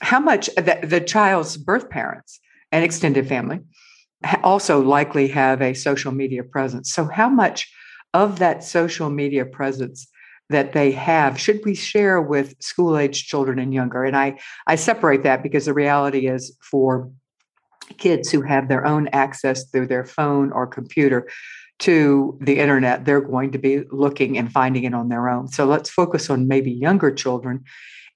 how 0.00 0.20
much 0.20 0.46
the, 0.56 0.78
the 0.82 1.00
child's 1.00 1.56
birth 1.56 1.90
parents 1.90 2.40
and 2.72 2.84
extended 2.84 3.28
family 3.28 3.60
also 4.42 4.80
likely 4.80 5.28
have 5.28 5.60
a 5.60 5.74
social 5.74 6.12
media 6.12 6.42
presence. 6.42 6.92
So, 6.92 7.04
how 7.06 7.28
much 7.28 7.70
of 8.14 8.38
that 8.38 8.64
social 8.64 9.10
media 9.10 9.44
presence 9.44 10.08
that 10.50 10.72
they 10.72 10.90
have 10.92 11.38
should 11.38 11.60
we 11.64 11.74
share 11.74 12.20
with 12.20 12.54
school 12.60 12.96
age 12.96 13.26
children 13.26 13.58
and 13.58 13.74
younger? 13.74 14.04
And 14.04 14.16
I 14.16 14.38
I 14.66 14.76
separate 14.76 15.22
that 15.22 15.42
because 15.42 15.66
the 15.66 15.74
reality 15.74 16.26
is 16.26 16.56
for 16.60 17.10
kids 17.96 18.30
who 18.30 18.42
have 18.42 18.68
their 18.68 18.86
own 18.86 19.08
access 19.08 19.64
through 19.70 19.86
their 19.86 20.04
phone 20.04 20.52
or 20.52 20.66
computer 20.66 21.28
to 21.80 22.36
the 22.40 22.58
internet, 22.58 23.04
they're 23.04 23.20
going 23.20 23.52
to 23.52 23.58
be 23.58 23.84
looking 23.90 24.36
and 24.36 24.50
finding 24.50 24.84
it 24.84 24.94
on 24.94 25.08
their 25.08 25.28
own. 25.28 25.48
So 25.48 25.64
let's 25.64 25.88
focus 25.88 26.28
on 26.28 26.48
maybe 26.48 26.72
younger 26.72 27.12
children. 27.12 27.64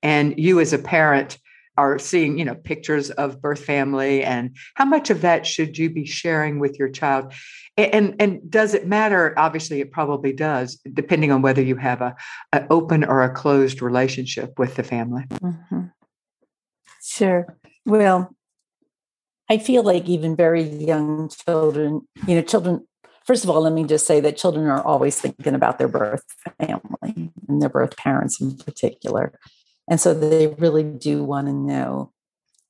And 0.03 0.35
you, 0.37 0.59
as 0.59 0.73
a 0.73 0.79
parent, 0.79 1.39
are 1.77 1.99
seeing 1.99 2.39
you 2.39 2.45
know 2.45 2.55
pictures 2.55 3.11
of 3.11 3.41
birth 3.41 3.65
family 3.65 4.23
and 4.23 4.57
how 4.75 4.85
much 4.85 5.11
of 5.11 5.21
that 5.23 5.47
should 5.47 5.79
you 5.79 5.89
be 5.91 6.05
sharing 6.05 6.59
with 6.59 6.79
your 6.79 6.89
child 6.89 7.33
and 7.77 8.15
and 8.21 8.51
does 8.51 8.75
it 8.75 8.87
matter 8.87 9.35
obviously 9.39 9.81
it 9.81 9.91
probably 9.91 10.33
does 10.33 10.81
depending 10.93 11.33
on 11.33 11.43
whether 11.43 11.63
you 11.63 11.77
have 11.77 12.01
a, 12.01 12.15
a 12.53 12.67
open 12.71 13.05
or 13.05 13.23
a 13.23 13.33
closed 13.33 13.81
relationship 13.81 14.59
with 14.59 14.75
the 14.77 14.83
family 14.83 15.25
mm-hmm. 15.31 15.85
sure 17.03 17.57
well 17.87 18.35
i 19.49 19.57
feel 19.57 19.83
like 19.83 20.09
even 20.09 20.37
very 20.37 20.63
young 20.63 21.29
children 21.29 22.03
you 22.27 22.35
know 22.35 22.43
children 22.43 22.87
first 23.25 23.45
of 23.45 23.51
all, 23.51 23.61
let 23.61 23.73
me 23.73 23.85
just 23.85 24.07
say 24.07 24.21
that 24.21 24.37
children 24.37 24.67
are 24.67 24.83
always 24.83 25.21
thinking 25.21 25.55
about 25.55 25.79
their 25.79 25.89
birth 25.89 26.25
family 26.59 27.31
and 27.49 27.63
their 27.63 27.69
birth 27.69 27.97
parents 27.97 28.41
in 28.41 28.57
particular. 28.57 29.33
And 29.93 30.01
so 30.01 30.15
they 30.15 30.47
really 30.47 30.85
do 30.85 31.23
want 31.23 31.49
to 31.49 31.53
know 31.53 32.13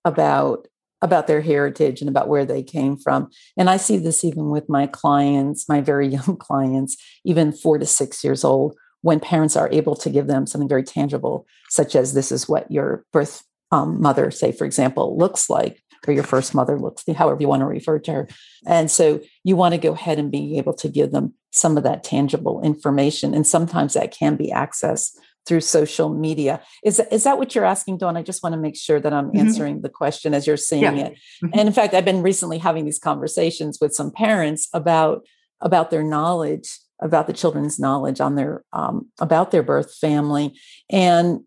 about 0.04 0.66
about 1.02 1.28
their 1.28 1.40
heritage 1.40 2.00
and 2.00 2.11
about 2.11 2.26
where 2.26 2.44
they 2.44 2.64
came 2.64 2.96
from. 2.96 3.30
And 3.56 3.70
I 3.70 3.76
see 3.76 3.96
this 3.96 4.24
even 4.24 4.50
with 4.50 4.68
my 4.68 4.88
clients, 4.88 5.68
my 5.68 5.80
very 5.80 6.08
young 6.16 6.37
clients, 6.37 6.96
even 7.24 7.52
4 7.52 7.78
to 7.78 7.87
6 7.87 8.24
years 8.24 8.42
old, 8.42 8.74
when 9.02 9.20
parents 9.20 9.56
are 9.56 9.70
able 9.70 9.94
to 9.94 10.11
give 10.11 10.26
them 10.26 10.48
something 10.48 10.68
very 10.68 10.82
tangible 10.82 11.46
such 11.70 11.94
as 11.94 12.12
this 12.12 12.32
is 12.32 12.48
what 12.48 12.68
your 12.72 13.04
birth 13.12 13.44
um, 13.70 14.02
mother 14.02 14.32
say 14.32 14.50
for 14.50 14.64
example 14.64 15.16
looks 15.16 15.48
like 15.48 15.80
or 16.08 16.12
your 16.12 16.24
first 16.24 16.56
mother 16.56 16.76
looks, 16.76 17.04
however 17.16 17.40
you 17.40 17.46
want 17.46 17.61
to 17.61 17.66
refer 17.66 18.00
to 18.00 18.12
her. 18.12 18.28
And 18.66 18.90
so 18.90 19.20
you 19.44 19.54
want 19.54 19.74
to 19.74 19.80
go 19.80 19.92
ahead 19.92 20.18
and 20.18 20.32
be 20.32 20.58
able 20.58 20.74
to 20.74 20.88
give 20.88 21.12
them 21.12 21.35
some 21.52 21.76
of 21.76 21.85
that 21.85 22.02
tangible 22.02 22.61
information. 22.62 23.32
And 23.32 23.46
sometimes 23.46 23.94
that 23.94 24.11
can 24.11 24.35
be 24.35 24.50
accessed 24.50 25.12
through 25.46 25.61
social 25.61 26.09
media. 26.09 26.62
Is, 26.85 27.00
is 27.11 27.24
that 27.24 27.38
what 27.38 27.55
you're 27.55 27.64
asking, 27.64 27.98
Dawn? 27.98 28.16
I 28.16 28.22
just 28.22 28.42
want 28.42 28.55
to 28.55 28.61
make 28.61 28.76
sure 28.76 29.00
that 29.00 29.12
I'm 29.12 29.28
mm-hmm. 29.28 29.38
answering 29.38 29.83
the 29.83 29.88
question 29.88 30.35
as 30.35 30.46
you're 30.46 30.57
seeing 30.57 30.83
yeah. 30.83 31.07
it. 31.07 31.12
Mm-hmm. 31.42 31.48
And 31.55 31.68
in 31.68 31.72
fact, 31.72 31.94
I've 31.94 32.05
been 32.05 32.22
recently 32.22 32.59
having 32.59 32.85
these 32.85 32.98
conversations 32.98 33.78
with 33.81 33.94
some 33.94 34.11
parents 34.11 34.68
about 34.72 35.26
about 35.61 35.90
their 35.90 36.02
knowledge 36.02 36.68
about 37.00 37.26
the 37.26 37.33
children's 37.33 37.81
knowledge 37.81 38.20
on 38.20 38.37
their 38.37 38.64
um, 38.72 39.09
about 39.20 39.50
their 39.50 39.62
birth 39.62 39.94
family 39.94 40.57
and 40.90 41.40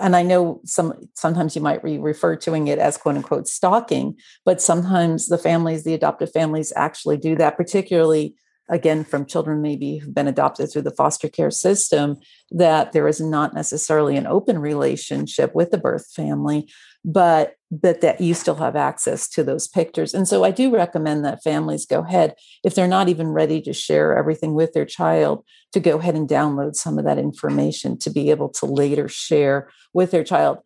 and 0.00 0.14
I 0.14 0.22
know 0.22 0.60
some 0.64 0.94
sometimes 1.14 1.56
you 1.56 1.62
might 1.62 1.82
be 1.82 1.98
refer 1.98 2.36
to 2.36 2.54
it 2.54 2.78
as 2.78 2.96
quote 2.96 3.16
unquote 3.16 3.48
stalking, 3.48 4.16
but 4.44 4.62
sometimes 4.62 5.26
the 5.26 5.38
families, 5.38 5.84
the 5.84 5.94
adoptive 5.94 6.30
families 6.32 6.72
actually 6.76 7.16
do 7.16 7.36
that, 7.36 7.56
particularly 7.56 8.34
again 8.70 9.04
from 9.04 9.26
children 9.26 9.60
maybe 9.60 9.98
who've 9.98 10.14
been 10.14 10.28
adopted 10.28 10.72
through 10.72 10.82
the 10.82 10.90
foster 10.90 11.28
care 11.28 11.50
system, 11.50 12.16
that 12.50 12.92
there 12.92 13.06
is 13.06 13.20
not 13.20 13.54
necessarily 13.54 14.16
an 14.16 14.26
open 14.26 14.58
relationship 14.58 15.54
with 15.54 15.70
the 15.70 15.78
birth 15.78 16.10
family, 16.14 16.70
but 17.04 17.56
but 17.70 18.02
that 18.02 18.20
you 18.20 18.34
still 18.34 18.54
have 18.54 18.76
access 18.76 19.28
to 19.28 19.42
those 19.42 19.66
pictures. 19.66 20.14
And 20.14 20.28
so 20.28 20.44
I 20.44 20.52
do 20.52 20.72
recommend 20.72 21.24
that 21.24 21.42
families 21.42 21.86
go 21.86 22.00
ahead, 22.00 22.36
if 22.62 22.76
they're 22.76 22.86
not 22.86 23.08
even 23.08 23.28
ready 23.28 23.60
to 23.62 23.72
share 23.72 24.16
everything 24.16 24.54
with 24.54 24.72
their 24.74 24.84
child, 24.84 25.44
to 25.72 25.80
go 25.80 25.98
ahead 25.98 26.14
and 26.14 26.28
download 26.28 26.76
some 26.76 26.98
of 26.98 27.04
that 27.04 27.18
information 27.18 27.98
to 27.98 28.10
be 28.10 28.30
able 28.30 28.48
to 28.50 28.66
later 28.66 29.08
share 29.08 29.70
with 29.92 30.12
their 30.12 30.22
child. 30.22 30.58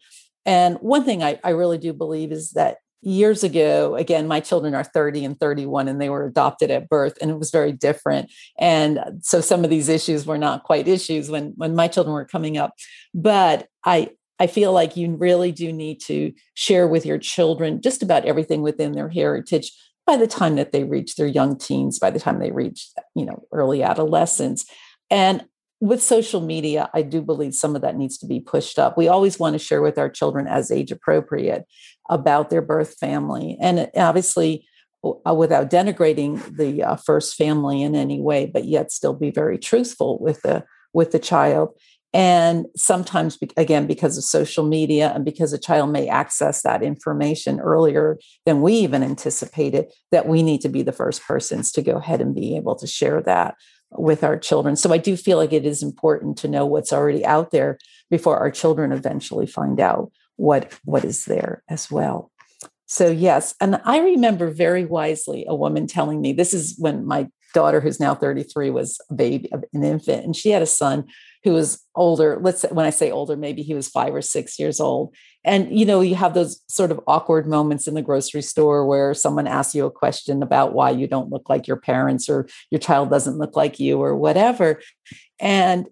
And 0.45 0.77
one 0.77 1.05
thing 1.05 1.23
I, 1.23 1.41
I 1.43 1.51
really 1.51 1.79
do 1.79 1.95
believe 1.95 2.31
is 2.31 2.51
that 2.53 2.77
years 3.01 3.45
ago 3.45 3.95
again 3.95 4.27
my 4.27 4.41
children 4.41 4.75
are 4.75 4.85
30 4.85 5.25
and 5.25 5.41
31 5.41 5.87
and 5.87 6.01
they 6.01 6.11
were 6.11 6.27
adopted 6.27 6.71
at 6.71 6.89
birth 6.89 7.17
and 7.21 7.31
it 7.31 7.39
was 7.39 7.51
very 7.51 7.71
different 7.71 8.31
and 8.59 8.99
uh, 8.99 9.11
so 9.21 9.41
some 9.41 9.63
of 9.63 9.71
these 9.71 9.89
issues 9.89 10.27
were 10.27 10.39
not 10.39 10.65
quite 10.65 10.89
issues 10.89 11.31
when 11.31 11.53
when 11.57 11.77
my 11.77 11.87
children 11.87 12.13
were 12.13 12.25
coming 12.25 12.59
up 12.59 12.73
but 13.15 13.69
i 13.85 14.11
I 14.41 14.47
feel 14.47 14.73
like 14.73 14.97
you 14.97 15.17
really 15.17 15.51
do 15.51 15.73
need 15.73 16.01
to 16.03 16.33
share 16.55 16.87
with 16.87 17.05
your 17.05 17.19
children 17.19 17.83
just 17.83 18.03
about 18.03 18.25
everything 18.25 18.63
within 18.63 18.93
their 18.93 19.09
heritage 19.09 19.73
by 20.07 20.17
the 20.17 20.27
time 20.27 20.57
that 20.57 20.73
they 20.73 20.85
reach 20.85 21.17
their 21.17 21.27
young 21.27 21.59
teens, 21.59 21.99
by 21.99 22.11
the 22.11 22.21
time 22.21 22.39
they 22.39 22.51
reach, 22.51 22.89
you 23.15 23.27
know, 23.27 23.43
early 23.53 23.83
adolescence. 23.83 24.65
And 25.11 25.45
with 25.81 26.03
social 26.03 26.41
media, 26.41 26.91
I 26.93 27.03
do 27.03 27.23
believe 27.23 27.55
some 27.55 27.77
of 27.77 27.83
that 27.83 27.97
needs 27.97 28.19
to 28.19 28.27
be 28.27 28.41
pushed 28.41 28.79
up. 28.79 28.97
We 28.97 29.09
always 29.09 29.39
want 29.39 29.55
to 29.55 29.59
share 29.59 29.83
with 29.83 29.99
our 29.99 30.09
children 30.09 30.47
as 30.47 30.71
age 30.71 30.91
appropriate 30.91 31.67
about 32.11 32.51
their 32.51 32.63
birth 32.63 32.97
family. 32.99 33.57
And 33.61 33.89
obviously, 33.95 34.67
uh, 35.05 35.35
without 35.35 35.71
denigrating 35.71 36.57
the 36.57 36.83
uh, 36.83 36.97
first 36.97 37.37
family 37.37 37.83
in 37.83 37.95
any 37.95 38.21
way, 38.21 38.47
but 38.47 38.65
yet 38.65 38.91
still 38.91 39.15
be 39.15 39.31
very 39.31 39.59
truthful 39.59 40.19
with 40.21 40.43
the 40.43 40.65
with 40.93 41.13
the 41.13 41.19
child. 41.19 41.71
And 42.15 42.67
sometimes, 42.75 43.39
again, 43.57 43.87
because 43.87 44.17
of 44.17 44.25
social 44.25 44.65
media 44.67 45.13
and 45.15 45.25
because 45.25 45.53
a 45.53 45.59
child 45.59 45.93
may 45.93 46.09
access 46.09 46.63
that 46.63 46.83
information 46.83 47.61
earlier 47.61 48.19
than 48.47 48.63
we 48.63 48.73
even 48.75 49.03
anticipated, 49.03 49.93
that 50.11 50.27
we 50.27 50.43
need 50.43 50.63
to 50.63 50.71
be 50.71 50.83
the 50.83 50.91
first 50.91 51.23
persons 51.23 51.71
to 51.73 51.83
go 51.83 51.97
ahead 51.97 52.23
and 52.23 52.35
be 52.35 52.57
able 52.57 52.77
to 52.77 52.87
share 52.87 53.21
that 53.23 53.57
with 53.93 54.23
our 54.23 54.39
children. 54.39 54.77
So 54.77 54.93
I 54.93 54.99
do 54.99 55.17
feel 55.17 55.39
like 55.39 55.53
it 55.53 55.65
is 55.65 55.83
important 55.83 56.37
to 56.39 56.49
know 56.49 56.67
what's 56.67 56.93
already 56.93 57.25
out 57.25 57.51
there 57.51 57.79
before 58.11 58.39
our 58.39 58.51
children 58.51 58.93
eventually 58.93 59.47
find 59.47 59.81
out 59.81 60.11
what 60.37 60.73
what 60.85 61.05
is 61.05 61.25
there 61.25 61.63
as 61.69 61.91
well. 61.91 62.31
So 62.87 63.11
yes, 63.11 63.55
and 63.61 63.81
I 63.85 63.99
remember 63.99 64.51
very 64.51 64.85
wisely 64.85 65.45
a 65.47 65.55
woman 65.55 65.87
telling 65.87 66.21
me 66.21 66.33
this 66.33 66.55
is 66.55 66.75
when 66.79 67.07
my 67.07 67.29
daughter 67.55 67.81
who's 67.81 68.01
now 68.01 68.15
33 68.15 68.71
was 68.71 69.01
a 69.11 69.15
baby 69.15 69.51
an 69.73 69.85
infant 69.85 70.25
and 70.25 70.37
she 70.37 70.51
had 70.51 70.63
a 70.63 70.67
son 70.67 71.05
who 71.45 71.53
was 71.53 71.83
older 71.95 72.39
let's 72.41 72.61
say 72.61 72.69
when 72.71 72.87
i 72.87 72.91
say 72.91 73.11
older 73.11 73.37
maybe 73.37 73.63
he 73.63 73.75
was 73.75 73.89
five 73.89 74.15
or 74.15 74.23
six 74.23 74.59
years 74.59 74.81
old. 74.81 75.15
And 75.45 75.79
you 75.79 75.87
know 75.87 76.01
you 76.01 76.15
have 76.17 76.35
those 76.35 76.61
sort 76.69 76.91
of 76.91 77.01
awkward 77.07 77.47
moments 77.47 77.87
in 77.87 77.95
the 77.95 78.03
grocery 78.03 78.43
store 78.43 78.87
where 78.87 79.15
someone 79.15 79.47
asks 79.47 79.75
you 79.75 79.87
a 79.87 79.91
question 79.91 80.43
about 80.43 80.75
why 80.75 80.91
you 80.91 81.07
don't 81.07 81.31
look 81.31 81.49
like 81.49 81.67
your 81.67 81.77
parents 81.77 82.29
or 82.29 82.49
your 82.71 82.81
child 82.81 83.09
doesn't 83.09 83.39
look 83.39 83.57
like 83.57 83.81
you 83.81 84.03
or 84.03 84.17
whatever. 84.17 84.81
And 85.39 85.87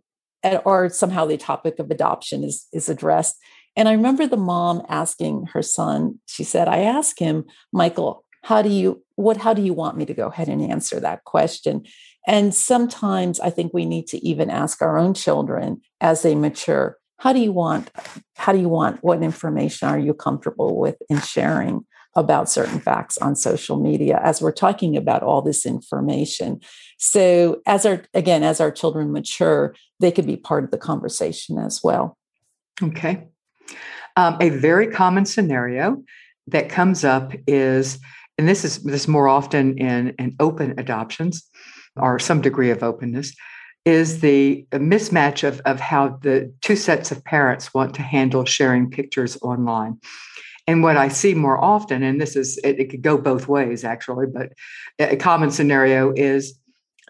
or 0.64 0.88
somehow 0.90 1.24
the 1.26 1.36
topic 1.36 1.78
of 1.78 1.90
adoption 1.90 2.44
is 2.44 2.66
is 2.72 2.88
addressed. 2.88 3.36
And 3.76 3.88
I 3.88 3.92
remember 3.92 4.26
the 4.26 4.36
mom 4.36 4.82
asking 4.88 5.46
her 5.52 5.62
son, 5.62 6.18
she 6.26 6.44
said, 6.44 6.66
I 6.66 6.78
asked 6.78 7.20
him, 7.20 7.44
Michael, 7.72 8.24
how 8.42 8.62
do 8.62 8.68
you 8.68 9.02
what 9.16 9.38
how 9.38 9.54
do 9.54 9.62
you 9.62 9.72
want 9.72 9.96
me 9.96 10.06
to 10.06 10.14
go 10.14 10.28
ahead 10.28 10.48
and 10.48 10.62
answer 10.62 11.00
that 11.00 11.24
question 11.24 11.84
and 12.26 12.54
sometimes 12.54 13.40
i 13.40 13.50
think 13.50 13.72
we 13.72 13.84
need 13.84 14.06
to 14.06 14.18
even 14.26 14.50
ask 14.50 14.82
our 14.82 14.98
own 14.98 15.14
children 15.14 15.80
as 16.00 16.22
they 16.22 16.34
mature 16.34 16.96
how 17.18 17.32
do 17.32 17.40
you 17.40 17.52
want 17.52 17.90
how 18.36 18.52
do 18.52 18.58
you 18.58 18.68
want 18.68 19.02
what 19.02 19.22
information 19.22 19.88
are 19.88 19.98
you 19.98 20.12
comfortable 20.12 20.78
with 20.78 20.96
in 21.08 21.20
sharing 21.20 21.84
about 22.16 22.48
certain 22.48 22.80
facts 22.80 23.18
on 23.18 23.36
social 23.36 23.78
media 23.78 24.18
as 24.24 24.40
we're 24.40 24.50
talking 24.50 24.96
about 24.96 25.22
all 25.22 25.42
this 25.42 25.66
information? 25.66 26.60
So 26.98 27.60
as 27.66 27.86
our 27.86 28.02
again 28.14 28.42
as 28.42 28.60
our 28.60 28.72
children 28.72 29.12
mature 29.12 29.74
they 30.00 30.10
could 30.10 30.26
be 30.26 30.36
part 30.36 30.64
of 30.64 30.70
the 30.70 30.78
conversation 30.78 31.58
as 31.58 31.80
well. 31.84 32.16
Okay. 32.82 33.28
Um, 34.16 34.38
a 34.40 34.48
very 34.48 34.88
common 34.88 35.26
scenario 35.26 36.02
that 36.48 36.68
comes 36.70 37.04
up 37.04 37.32
is 37.46 37.98
and 38.38 38.48
this 38.48 38.64
is 38.64 38.82
this 38.82 39.06
more 39.06 39.28
often 39.28 39.76
in, 39.78 40.14
in 40.18 40.36
open 40.40 40.74
adoptions 40.78 41.48
or 41.96 42.18
some 42.18 42.40
degree 42.40 42.70
of 42.70 42.82
openness, 42.82 43.34
is 43.84 44.20
the 44.20 44.66
mismatch 44.72 45.46
of, 45.46 45.60
of 45.60 45.78
how 45.78 46.18
the 46.22 46.52
two 46.60 46.76
sets 46.76 47.12
of 47.12 47.24
parents 47.24 47.72
want 47.72 47.94
to 47.94 48.02
handle 48.02 48.44
sharing 48.44 48.90
pictures 48.90 49.38
online. 49.42 49.98
And 50.66 50.82
what 50.82 50.96
I 50.96 51.08
see 51.08 51.34
more 51.34 51.62
often, 51.62 52.02
and 52.02 52.20
this 52.20 52.34
is, 52.34 52.58
it, 52.64 52.80
it 52.80 52.90
could 52.90 53.02
go 53.02 53.16
both 53.16 53.46
ways 53.46 53.84
actually, 53.84 54.26
but 54.26 54.52
a 54.98 55.16
common 55.16 55.52
scenario 55.52 56.12
is 56.12 56.58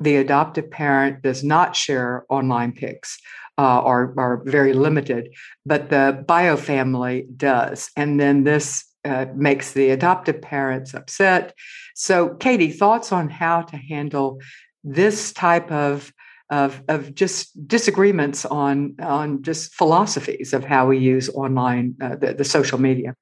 the 0.01 0.17
adoptive 0.17 0.71
parent 0.71 1.23
does 1.23 1.43
not 1.43 1.75
share 1.75 2.27
online 2.29 2.73
pics 2.73 3.19
uh, 3.57 3.81
or 3.81 4.13
are 4.19 4.43
very 4.45 4.75
limited, 4.75 5.31
but 5.65 5.89
the 5.89 6.23
bio 6.29 6.57
family 6.57 7.27
does. 7.37 7.91
And 7.97 8.21
then 8.21 8.45
this 8.45 8.85
uh, 9.07 9.27
makes 9.35 9.73
the 9.73 9.91
adoptive 9.91 10.43
parents 10.43 10.93
upset. 10.93 11.55
So, 11.95 12.35
Katie, 12.35 12.73
thoughts 12.73 13.13
on 13.13 13.31
how 13.31 13.63
to 13.63 13.77
handle 13.77 14.41
this 14.87 15.33
type 15.33 15.71
of 15.71 16.13
of, 16.49 16.81
of 16.87 17.13
just 17.13 17.67
disagreements 17.67 18.45
on 18.45 18.95
on 19.03 19.43
just 19.43 19.75
philosophies 19.75 20.53
of 20.53 20.65
how 20.65 20.87
we 20.87 20.97
use 20.97 21.29
online 21.31 21.97
uh, 22.01 22.15
the, 22.17 22.35
the 22.35 22.45
social 22.45 22.79
media. 22.81 23.15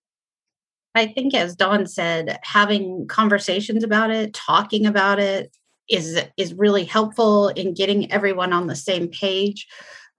I 0.95 1.07
think, 1.07 1.35
as 1.35 1.57
Dawn 1.57 1.87
said, 1.87 2.39
having 2.43 3.07
conversations 3.09 3.83
about 3.83 4.11
it, 4.11 4.35
talking 4.35 4.87
about 4.87 5.19
it, 5.19 5.51
is 5.89 6.21
is 6.37 6.55
really 6.55 6.85
helpful 6.85 7.49
in 7.49 7.75
getting 7.75 8.13
everyone 8.13 8.53
on 8.53 8.67
the 8.67 8.77
same 8.77 9.09
page. 9.09 9.67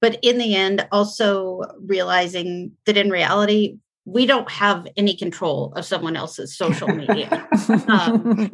But 0.02 0.20
in 0.22 0.38
the 0.38 0.56
end, 0.56 0.88
also 0.92 1.62
realizing 1.80 2.72
that 2.86 2.98
in 2.98 3.10
reality, 3.10 3.78
we 4.06 4.28
don't 4.28 4.50
have 4.52 4.88
any 4.98 5.16
control 5.16 5.74
of 5.76 5.84
someone 5.84 6.16
else's 6.16 6.56
social 6.56 6.88
media. 6.88 7.48
Um, 7.88 8.50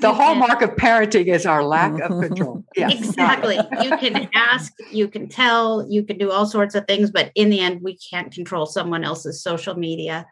the 0.00 0.12
hallmark 0.12 0.62
of 0.62 0.70
parenting 0.70 1.28
is 1.28 1.46
our 1.46 1.62
lack 1.62 1.92
of 2.00 2.20
control. 2.22 2.64
Yeah. 2.76 2.90
Exactly. 2.90 3.56
you 3.82 3.96
can 3.98 4.28
ask, 4.34 4.72
you 4.90 5.06
can 5.06 5.28
tell, 5.28 5.86
you 5.88 6.02
can 6.02 6.18
do 6.18 6.32
all 6.32 6.46
sorts 6.46 6.74
of 6.74 6.86
things, 6.86 7.12
but 7.12 7.30
in 7.36 7.50
the 7.50 7.60
end, 7.60 7.82
we 7.82 7.96
can't 7.96 8.32
control 8.32 8.66
someone 8.66 9.04
else's 9.04 9.42
social 9.42 9.76
media. 9.76 10.26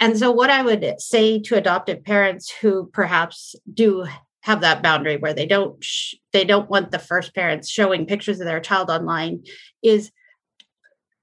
And 0.00 0.18
so, 0.18 0.32
what 0.32 0.50
I 0.50 0.62
would 0.62 0.94
say 0.98 1.38
to 1.42 1.56
adoptive 1.56 2.02
parents 2.02 2.50
who 2.50 2.90
perhaps 2.92 3.54
do 3.72 4.06
have 4.42 4.62
that 4.62 4.82
boundary 4.82 5.18
where 5.18 5.34
they 5.34 5.46
don't 5.46 5.82
sh- 5.84 6.14
they 6.32 6.44
don't 6.44 6.70
want 6.70 6.90
the 6.90 6.98
first 6.98 7.34
parents 7.34 7.68
showing 7.68 8.06
pictures 8.06 8.40
of 8.40 8.46
their 8.46 8.60
child 8.60 8.90
online 8.90 9.44
is 9.82 10.10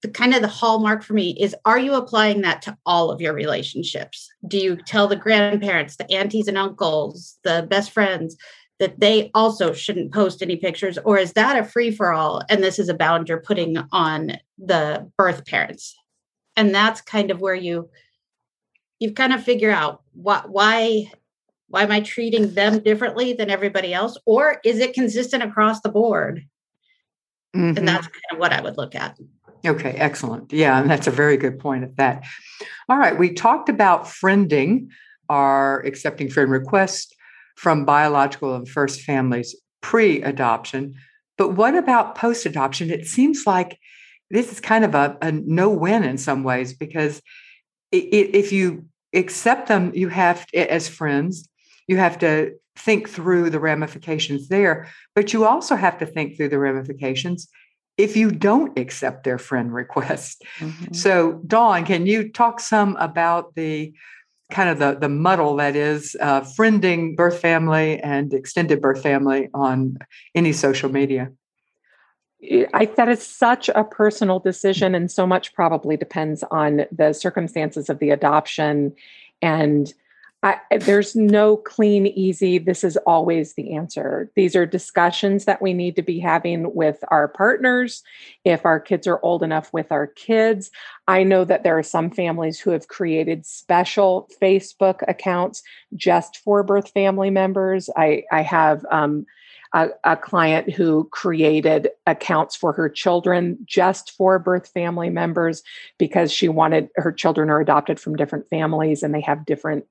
the 0.07 0.13
kind 0.13 0.33
of 0.33 0.41
the 0.41 0.47
hallmark 0.47 1.03
for 1.03 1.13
me 1.13 1.31
is 1.39 1.55
are 1.65 1.79
you 1.79 1.93
applying 1.93 2.41
that 2.41 2.61
to 2.63 2.77
all 2.85 3.11
of 3.11 3.19
your 3.19 3.33
relationships? 3.33 4.29
Do 4.47 4.57
you 4.57 4.77
tell 4.77 5.07
the 5.07 5.15
grandparents 5.15 5.97
the 5.97 6.09
aunties 6.11 6.47
and 6.47 6.57
uncles 6.57 7.37
the 7.43 7.67
best 7.69 7.91
friends 7.91 8.37
that 8.79 8.99
they 8.99 9.31
also 9.33 9.73
shouldn't 9.73 10.13
post 10.13 10.41
any 10.41 10.55
pictures? 10.55 10.97
Or 10.99 11.17
is 11.17 11.33
that 11.33 11.59
a 11.59 11.65
free 11.65 11.91
for 11.91 12.13
all 12.13 12.41
and 12.49 12.63
this 12.63 12.79
is 12.79 12.89
a 12.89 12.93
bound 12.93 13.27
you're 13.27 13.41
putting 13.41 13.77
on 13.91 14.33
the 14.57 15.11
birth 15.17 15.45
parents? 15.45 15.95
And 16.55 16.73
that's 16.73 17.01
kind 17.01 17.29
of 17.29 17.41
where 17.41 17.55
you 17.55 17.89
you've 18.99 19.15
kind 19.15 19.33
of 19.33 19.43
figure 19.43 19.71
out 19.71 20.01
what 20.13 20.49
why 20.49 21.11
why 21.69 21.83
am 21.83 21.91
i 21.91 21.99
treating 21.99 22.53
them 22.53 22.79
differently 22.79 23.33
than 23.33 23.49
everybody 23.49 23.93
else? 23.93 24.17
Or 24.25 24.61
is 24.63 24.79
it 24.79 24.93
consistent 24.93 25.43
across 25.43 25.81
the 25.81 25.89
board? 25.89 26.45
Mm-hmm. 27.55 27.77
and 27.77 27.87
that's 27.87 28.05
kind 28.05 28.23
of 28.33 28.39
what 28.39 28.51
i 28.51 28.59
would 28.59 28.75
look 28.75 28.93
at 28.93 29.17
Okay, 29.67 29.91
excellent. 29.91 30.53
Yeah, 30.53 30.80
and 30.80 30.89
that's 30.89 31.08
a 31.08 31.12
very 31.12 31.38
good 31.38 31.60
point 31.60 31.84
at 31.84 31.97
that. 31.97 32.23
All 32.89 32.97
right, 32.97 33.17
we 33.17 33.34
talked 33.34 33.69
about 33.69 34.06
friending 34.06 34.88
or 35.30 35.82
accepting 35.82 36.30
friend 36.30 36.49
requests 36.49 37.13
from 37.58 37.86
biological 37.86 38.56
and 38.56 38.67
first 38.67 39.01
families 39.01 39.56
pre 39.82 40.21
adoption. 40.21 40.95
But 41.38 41.49
what 41.49 41.75
about 41.75 42.15
post 42.15 42.45
adoption? 42.45 42.89
It 42.89 43.08
seems 43.08 43.45
like 43.45 43.77
this 44.30 44.51
is 44.51 44.60
kind 44.60 44.86
of 44.86 44.95
a, 44.95 45.17
a 45.21 45.32
no 45.32 45.69
win 45.69 46.03
in 46.03 46.17
some 46.17 46.43
ways 46.43 46.73
because 46.73 47.21
it, 47.91 48.36
if 48.36 48.51
you 48.51 48.86
accept 49.13 49.67
them, 49.67 49.91
you 49.93 50.10
have, 50.10 50.45
to, 50.47 50.71
as 50.71 50.88
friends, 50.88 51.47
you 51.88 51.97
have 51.97 52.19
to 52.19 52.56
think 52.77 53.10
through 53.10 53.49
the 53.49 53.60
ramifications 53.60 54.49
there, 54.49 54.88
but 55.15 55.34
you 55.34 55.45
also 55.45 55.75
have 55.75 55.97
to 55.97 56.06
think 56.06 56.38
through 56.38 56.49
the 56.49 56.60
ramifications 56.60 57.47
if 57.97 58.15
you 58.15 58.31
don't 58.31 58.77
accept 58.77 59.23
their 59.23 59.38
friend 59.38 59.73
request. 59.73 60.43
Mm-hmm. 60.60 60.93
So, 60.93 61.41
Dawn, 61.47 61.86
can 61.86 62.05
you 62.05 62.29
talk 62.29 62.60
some 62.60 62.95
about 62.97 63.55
the 63.55 63.93
kind 64.51 64.69
of 64.69 64.79
the, 64.79 64.97
the 64.99 65.10
muddle 65.10 65.57
that 65.57 65.75
is 65.75 66.15
uh, 66.21 66.41
friending 66.41 67.15
birth 67.15 67.39
family 67.39 67.99
and 67.99 68.33
extended 68.33 68.81
birth 68.81 69.01
family 69.01 69.49
on 69.53 69.97
any 70.36 70.53
social 70.53 70.89
media? 70.89 71.31
I, 72.73 72.86
that 72.97 73.10
is 73.10 73.25
such 73.25 73.67
a 73.69 73.83
personal 73.83 74.39
decision, 74.39 74.93
and 74.93 75.12
so 75.12 75.25
much 75.25 75.55
probably 75.55 75.97
depends 75.97 76.43
on 76.51 76.86
the 76.91 77.13
circumstances 77.13 77.89
of 77.89 77.97
the 77.97 78.12
adoption 78.12 78.93
and 79.41 79.91
I, 80.43 80.58
there's 80.80 81.15
no 81.15 81.58
clean, 81.58 82.06
easy, 82.06 82.60
this 82.60 82.84
is 82.84 82.95
always 83.08 83.56
the 83.56 83.73
answer. 83.73 84.32
These 84.36 84.56
are 84.56 84.67
discussions 84.67 85.45
that 85.45 85.63
we 85.63 85.73
need 85.73 85.95
to 85.95 86.04
be 86.04 86.19
having 86.19 86.76
with 86.76 87.04
our 87.08 87.28
partners. 87.28 88.04
If 88.45 88.63
our 88.63 88.80
kids 88.80 89.08
are 89.08 89.19
old 89.23 89.41
enough 89.41 89.73
with 89.73 89.91
our 89.91 90.06
kids, 90.06 90.69
I 91.08 91.23
know 91.23 91.43
that 91.45 91.63
there 91.63 91.78
are 91.78 91.84
some 91.84 92.12
families 92.12 92.60
who 92.60 92.69
have 92.69 92.88
created 92.88 93.47
special 93.47 94.30
Facebook 94.39 95.02
accounts 95.08 95.63
just 95.95 96.38
for 96.38 96.62
birth 96.62 96.91
family 96.91 97.32
members. 97.32 97.89
I, 97.97 98.23
I 98.32 98.43
have 98.43 98.86
um, 98.91 99.26
a, 99.73 99.89
a, 100.04 100.15
client 100.15 100.71
who 100.71 101.10
created 101.12 101.89
accounts 102.06 102.56
for 102.56 102.73
her 102.73 102.89
children 102.89 103.58
just 103.65 104.12
for 104.12 104.38
birth 104.39 104.69
family 104.69 105.10
members 105.10 105.63
because 105.97 106.32
she 106.32 106.47
wanted 106.47 106.89
her 106.95 107.12
children 107.12 107.50
are 107.50 107.60
adopted 107.60 108.00
from 108.00 108.15
different 108.15 108.47
families 108.50 109.04
and 109.04 109.13
they 109.13 109.21
have 109.21 109.45
different 109.45 109.86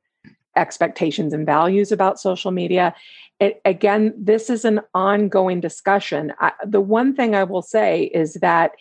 expectations 0.57 1.33
and 1.33 1.47
values 1.47 1.92
about 1.92 2.21
social 2.21 2.51
media. 2.51 2.95
It, 3.38 3.61
again, 3.64 4.14
this 4.16 4.49
is 4.49 4.64
an 4.64 4.81
ongoing 4.95 5.61
discussion. 5.61 6.33
I, 6.40 6.53
the 6.66 6.81
one 6.81 7.14
thing 7.14 7.35
I 7.35 7.45
will 7.45 7.62
say 7.62 8.05
is 8.05 8.35
that 8.35 8.73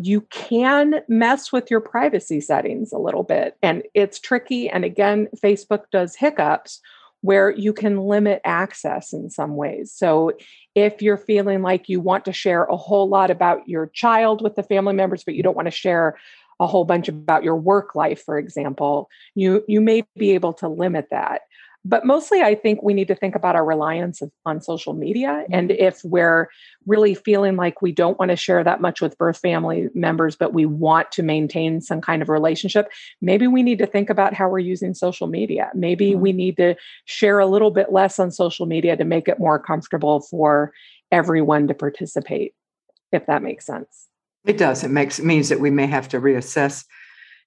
you 0.00 0.22
can 0.22 0.96
mess 1.08 1.52
with 1.52 1.70
your 1.70 1.80
privacy 1.80 2.40
settings 2.40 2.92
a 2.92 2.98
little 2.98 3.22
bit, 3.22 3.56
and 3.62 3.82
it's 3.94 4.18
tricky. 4.18 4.68
And 4.68 4.84
again, 4.84 5.28
Facebook 5.42 5.84
does 5.92 6.16
hiccups 6.16 6.80
where 7.22 7.50
you 7.50 7.72
can 7.72 7.98
limit 7.98 8.40
access 8.44 9.12
in 9.12 9.30
some 9.30 9.56
ways. 9.56 9.92
So, 9.92 10.32
if 10.74 11.00
you're 11.00 11.16
feeling 11.16 11.62
like 11.62 11.88
you 11.88 12.00
want 12.00 12.24
to 12.26 12.32
share 12.32 12.64
a 12.64 12.76
whole 12.76 13.08
lot 13.08 13.30
about 13.30 13.66
your 13.68 13.86
child 13.86 14.42
with 14.42 14.56
the 14.56 14.62
family 14.62 14.92
members, 14.92 15.24
but 15.24 15.34
you 15.34 15.42
don't 15.42 15.56
want 15.56 15.66
to 15.66 15.72
share 15.72 16.18
a 16.60 16.66
whole 16.66 16.84
bunch 16.84 17.08
about 17.08 17.44
your 17.44 17.56
work 17.56 17.94
life 17.94 18.22
for 18.22 18.38
example 18.38 19.08
you 19.34 19.64
you 19.68 19.80
may 19.80 20.02
be 20.16 20.32
able 20.32 20.52
to 20.52 20.68
limit 20.68 21.08
that 21.10 21.42
but 21.84 22.04
mostly 22.04 22.42
i 22.42 22.54
think 22.54 22.82
we 22.82 22.92
need 22.92 23.08
to 23.08 23.14
think 23.14 23.34
about 23.34 23.54
our 23.54 23.64
reliance 23.64 24.20
of, 24.20 24.30
on 24.44 24.60
social 24.60 24.92
media 24.92 25.44
and 25.50 25.70
mm-hmm. 25.70 25.84
if 25.84 26.00
we're 26.04 26.48
really 26.86 27.14
feeling 27.14 27.56
like 27.56 27.80
we 27.80 27.92
don't 27.92 28.18
want 28.18 28.30
to 28.30 28.36
share 28.36 28.64
that 28.64 28.80
much 28.80 29.00
with 29.00 29.16
birth 29.18 29.38
family 29.38 29.88
members 29.94 30.36
but 30.36 30.52
we 30.52 30.66
want 30.66 31.10
to 31.12 31.22
maintain 31.22 31.80
some 31.80 32.00
kind 32.00 32.22
of 32.22 32.28
relationship 32.28 32.90
maybe 33.20 33.46
we 33.46 33.62
need 33.62 33.78
to 33.78 33.86
think 33.86 34.10
about 34.10 34.34
how 34.34 34.48
we're 34.48 34.58
using 34.58 34.94
social 34.94 35.26
media 35.26 35.70
maybe 35.74 36.10
mm-hmm. 36.10 36.20
we 36.20 36.32
need 36.32 36.56
to 36.56 36.74
share 37.04 37.38
a 37.38 37.46
little 37.46 37.70
bit 37.70 37.92
less 37.92 38.18
on 38.18 38.30
social 38.30 38.66
media 38.66 38.96
to 38.96 39.04
make 39.04 39.28
it 39.28 39.38
more 39.38 39.58
comfortable 39.58 40.20
for 40.20 40.72
everyone 41.12 41.68
to 41.68 41.74
participate 41.74 42.54
if 43.12 43.26
that 43.26 43.42
makes 43.42 43.64
sense 43.64 44.08
it 44.46 44.56
does. 44.56 44.84
It 44.84 44.90
makes 44.90 45.18
it 45.18 45.24
means 45.24 45.48
that 45.48 45.60
we 45.60 45.70
may 45.70 45.86
have 45.86 46.08
to 46.10 46.20
reassess, 46.20 46.84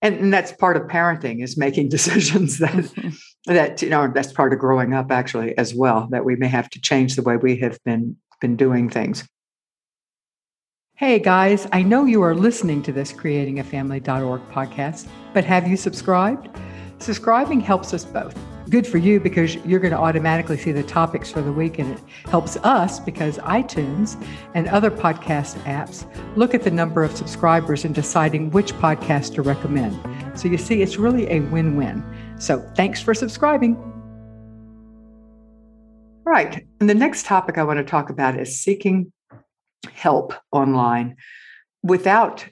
and, 0.02 0.16
and 0.16 0.34
that's 0.34 0.52
part 0.52 0.78
of 0.78 0.84
parenting 0.84 1.44
is 1.44 1.58
making 1.58 1.90
decisions 1.98 2.60
that 2.60 2.72
mm-hmm. 2.72 3.54
that 3.54 3.82
you 3.82 3.90
know 3.90 4.12
that's 4.14 4.34
part 4.34 4.54
of 4.54 4.60
growing 4.60 4.94
up 4.94 5.12
actually 5.12 5.58
as 5.58 5.74
well. 5.74 6.08
That 6.12 6.26
we 6.26 6.36
may 6.36 6.48
have 6.48 6.70
to 6.72 6.82
change 6.82 7.16
the 7.16 7.24
way 7.24 7.38
we 7.38 7.58
have 7.58 7.80
been 7.86 8.18
been 8.42 8.56
doing 8.56 8.90
things. 8.90 9.28
Hey 10.96 11.18
guys, 11.18 11.66
I 11.72 11.82
know 11.82 12.04
you 12.04 12.22
are 12.24 12.36
listening 12.36 12.84
to 12.84 12.92
this 12.92 13.14
creatingafamily.org 13.14 14.42
podcast, 14.50 15.08
but 15.34 15.46
have 15.46 15.66
you 15.66 15.78
subscribed? 15.78 16.50
Subscribing 16.98 17.62
helps 17.62 17.94
us 17.94 18.04
both. 18.04 18.38
Good 18.70 18.86
for 18.86 19.00
you 19.00 19.20
because 19.20 19.56
you're 19.58 19.80
going 19.80 19.94
to 19.94 20.00
automatically 20.00 20.58
see 20.58 20.72
the 20.72 20.84
topics 20.84 21.32
for 21.32 21.42
the 21.42 21.52
week, 21.52 21.80
and 21.80 21.94
it 21.94 22.00
helps 22.26 22.56
us 22.58 23.00
because 23.00 23.40
iTunes 23.40 24.24
and 24.54 24.68
other 24.68 24.92
podcast 24.92 25.58
apps 25.64 26.06
look 26.38 26.54
at 26.54 26.62
the 26.62 26.70
number 26.70 27.04
of 27.04 27.16
subscribers 27.16 27.84
in 27.84 27.94
deciding 27.94 28.52
which 28.52 28.74
podcast 28.74 29.34
to 29.36 29.42
recommend. 29.42 30.00
So 30.38 30.48
you 30.48 30.58
see, 30.58 30.84
it's 30.84 30.98
really 30.98 31.28
a 31.32 31.40
win 31.40 31.78
win. 31.78 32.04
So 32.38 32.60
thanks 32.76 33.02
for 33.02 33.16
subscribing. 33.16 33.76
Right. 36.24 36.68
And 36.80 36.88
the 36.88 36.94
next 36.94 37.26
topic 37.26 37.58
I 37.58 37.64
want 37.64 37.78
to 37.78 37.84
talk 37.84 38.12
about 38.12 38.40
is 38.40 38.60
seeking 38.60 39.12
help 39.92 40.34
online 40.52 41.16
without 41.82 42.46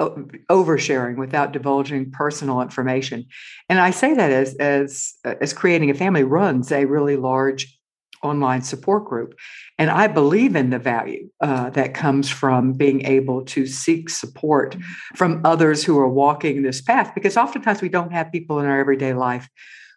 oversharing 0.00 1.16
without 1.16 1.52
divulging 1.52 2.10
personal 2.10 2.60
information. 2.60 3.26
And 3.68 3.78
i 3.78 3.90
say 3.90 4.14
that 4.14 4.30
as 4.30 4.54
as 4.56 5.14
as 5.24 5.52
creating 5.52 5.90
a 5.90 5.94
family 5.94 6.24
runs 6.24 6.72
a 6.72 6.84
really 6.84 7.16
large 7.16 7.78
online 8.22 8.62
support 8.62 9.04
group. 9.04 9.34
And 9.78 9.90
i 9.90 10.06
believe 10.06 10.56
in 10.56 10.70
the 10.70 10.78
value 10.78 11.28
uh, 11.40 11.70
that 11.70 11.94
comes 11.94 12.28
from 12.28 12.72
being 12.72 13.06
able 13.06 13.44
to 13.46 13.66
seek 13.66 14.10
support 14.10 14.72
mm-hmm. 14.74 15.14
from 15.14 15.40
others 15.44 15.84
who 15.84 15.98
are 15.98 16.08
walking 16.08 16.62
this 16.62 16.80
path 16.80 17.12
because 17.14 17.36
oftentimes 17.36 17.80
we 17.80 17.88
don't 17.88 18.12
have 18.12 18.32
people 18.32 18.58
in 18.58 18.66
our 18.66 18.80
everyday 18.80 19.14
life 19.14 19.48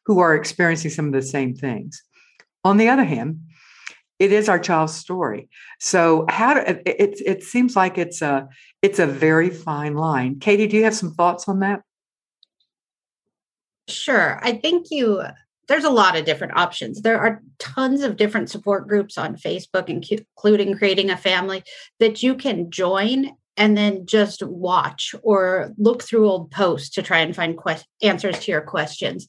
who 0.06 0.20
are 0.20 0.36
experiencing 0.36 0.92
some 0.92 1.08
of 1.08 1.14
the 1.14 1.22
same 1.22 1.54
things. 1.54 2.02
On 2.64 2.78
the 2.78 2.90
other 2.90 3.04
hand 3.04 3.42
it 4.20 4.32
is 4.32 4.50
our 4.50 4.60
child's 4.60 4.96
story. 4.96 5.50
So 5.80 6.26
how 6.30 6.56
do 6.56 6.62
it, 6.62 6.82
it, 7.26 7.44
seems 7.44 7.76
like 7.76 7.98
it's 7.98 8.22
a 8.22 8.48
it's 8.82 9.00
a 9.00 9.08
very 9.08 9.50
fine 9.50 9.94
line. 9.94 10.40
Katie 10.40 10.68
do 10.68 10.78
you 10.78 10.84
have 10.84 10.96
some 10.96 11.14
thoughts 11.14 11.48
on 11.48 11.60
that? 11.60 11.82
Sure. 13.88 14.40
I 14.42 14.54
think 14.54 14.88
you 14.90 15.24
there's 15.68 15.84
a 15.84 15.90
lot 15.90 16.16
of 16.16 16.26
different 16.26 16.58
options. 16.58 17.02
There 17.02 17.20
are 17.20 17.42
tons 17.60 18.02
of 18.02 18.16
different 18.18 18.50
support 18.50 18.88
groups 18.88 19.18
on 19.18 19.36
facebook 19.36 19.90
including 19.90 20.78
creating 20.78 21.10
a 21.10 21.18
family 21.18 21.64
that 22.00 22.24
you 22.24 22.36
can 22.36 22.72
join 22.72 23.32
and 23.58 23.76
then 23.76 24.06
just 24.06 24.44
watch 24.44 25.16
or 25.24 25.74
look 25.78 26.04
through 26.04 26.30
old 26.30 26.52
posts 26.52 26.90
to 26.92 27.02
try 27.02 27.20
and 27.20 27.36
find 27.36 27.58
que- 27.58 27.84
answers 28.02 28.40
to 28.40 28.52
your 28.52 28.62
questions 28.62 29.28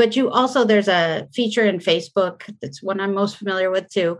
but 0.00 0.16
you 0.16 0.30
also 0.30 0.64
there's 0.64 0.88
a 0.88 1.28
feature 1.34 1.66
in 1.66 1.78
facebook 1.78 2.42
that's 2.62 2.82
one 2.82 3.00
i'm 3.00 3.12
most 3.12 3.36
familiar 3.36 3.70
with 3.70 3.86
too 3.90 4.18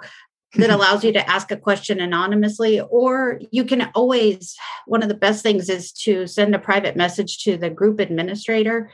that 0.57 0.69
allows 0.77 1.03
you 1.03 1.11
to 1.11 1.31
ask 1.31 1.51
a 1.51 1.57
question 1.57 2.01
anonymously 2.01 2.79
or 2.81 3.41
you 3.51 3.65
can 3.65 3.91
always 3.95 4.55
one 4.85 5.03
of 5.03 5.09
the 5.09 5.15
best 5.15 5.43
things 5.43 5.71
is 5.71 5.91
to 5.91 6.27
send 6.27 6.55
a 6.55 6.59
private 6.59 6.97
message 6.97 7.39
to 7.39 7.57
the 7.57 7.71
group 7.71 7.99
administrator 7.99 8.91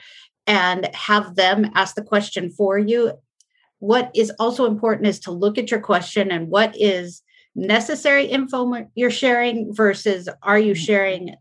and 0.47 0.89
have 0.95 1.35
them 1.35 1.69
ask 1.75 1.97
the 1.97 2.05
question 2.05 2.51
for 2.51 2.79
you 2.79 3.13
what 3.81 4.13
is 4.15 4.31
also 4.39 4.65
important 4.65 5.09
is 5.09 5.19
to 5.19 5.33
look 5.33 5.59
at 5.59 5.73
your 5.73 5.81
question 5.81 6.31
and 6.31 6.47
what 6.47 6.73
is 6.79 7.21
necessary 7.57 8.27
info 8.27 8.87
you're 8.95 9.11
sharing 9.11 9.75
versus 9.75 10.29
are 10.41 10.59
you 10.59 10.73
mm-hmm. 10.73 10.85
sharing 10.85 11.35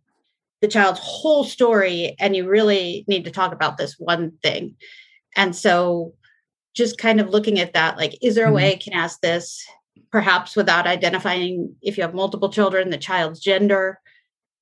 the 0.61 0.67
child's 0.67 0.99
whole 1.03 1.43
story 1.43 2.15
and 2.19 2.35
you 2.35 2.47
really 2.49 3.05
need 3.07 3.25
to 3.25 3.31
talk 3.31 3.53
about 3.53 3.77
this 3.77 3.99
one 3.99 4.31
thing 4.41 4.75
and 5.35 5.55
so 5.55 6.13
just 6.75 6.97
kind 6.97 7.21
of 7.21 7.29
looking 7.29 7.59
at 7.59 7.73
that, 7.73 7.97
like, 7.97 8.17
is 8.21 8.35
there 8.35 8.47
a 8.47 8.51
way 8.51 8.71
mm-hmm. 8.71 8.79
I 8.79 8.83
can 8.83 8.93
ask 8.93 9.21
this 9.21 9.65
perhaps 10.11 10.55
without 10.55 10.87
identifying 10.87 11.75
if 11.81 11.97
you 11.97 12.03
have 12.03 12.13
multiple 12.13 12.49
children, 12.49 12.89
the 12.89 12.97
child's 12.97 13.39
gender, 13.39 13.99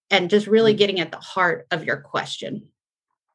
and 0.09 0.29
just 0.29 0.47
really 0.47 0.71
mm-hmm. 0.71 0.79
getting 0.79 0.99
at 0.99 1.11
the 1.11 1.17
heart 1.17 1.67
of 1.71 1.83
your 1.83 1.97
question. 1.97 2.69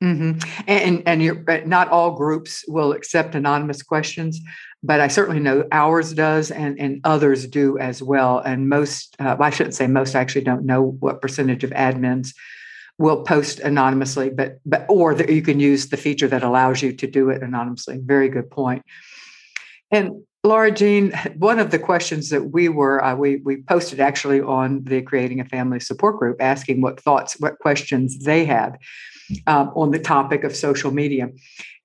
Mm-hmm. 0.03 0.39
And 0.69 1.03
and 1.07 1.23
you're, 1.23 1.45
not 1.67 1.89
all 1.89 2.13
groups 2.13 2.65
will 2.69 2.93
accept 2.93 3.35
anonymous 3.35 3.83
questions, 3.83 4.41
but 4.81 5.01
I 5.01 5.09
certainly 5.09 5.41
know 5.41 5.67
ours 5.73 6.15
does, 6.15 6.53
and 6.53 6.79
and 6.79 7.01
others 7.03 7.49
do 7.49 7.79
as 7.79 8.01
well. 8.01 8.39
And 8.39 8.69
most, 8.69 9.17
uh, 9.19 9.35
well, 9.37 9.49
I 9.49 9.51
shouldn't 9.51 9.75
say 9.75 9.89
most. 9.89 10.15
I 10.15 10.21
actually 10.21 10.45
don't 10.45 10.65
know 10.65 10.97
what 11.01 11.21
percentage 11.21 11.65
of 11.65 11.71
admins 11.71 12.33
will 12.99 13.23
post 13.23 13.61
anonymously, 13.61 14.29
but 14.31 14.59
but 14.67 14.85
or 14.89 15.15
that 15.15 15.31
you 15.31 15.43
can 15.43 15.61
use 15.61 15.89
the 15.89 15.97
feature 15.97 16.29
that 16.29 16.43
allows 16.43 16.83
you 16.83 16.93
to 16.93 17.07
do 17.07 17.31
it 17.31 17.43
anonymously. 17.43 17.99
Very 18.03 18.29
good 18.29 18.51
point. 18.51 18.83
And 19.91 20.25
Laura 20.45 20.71
Jean, 20.71 21.13
one 21.37 21.59
of 21.59 21.71
the 21.71 21.79
questions 21.79 22.31
that 22.31 22.53
we 22.53 22.69
were 22.69 23.03
uh, 23.05 23.15
we 23.15 23.37
we 23.37 23.63
posted 23.63 24.01
actually 24.01 24.41
on 24.41 24.85
the 24.85 25.03
Creating 25.03 25.41
a 25.41 25.45
Family 25.45 25.81
support 25.81 26.19
group, 26.19 26.37
asking 26.41 26.81
what 26.81 27.01
thoughts, 27.01 27.39
what 27.41 27.59
questions 27.59 28.19
they 28.25 28.45
had 28.45 28.79
um, 29.47 29.73
on 29.75 29.91
the 29.91 29.99
topic 29.99 30.45
of 30.45 30.55
social 30.55 30.91
media. 30.91 31.31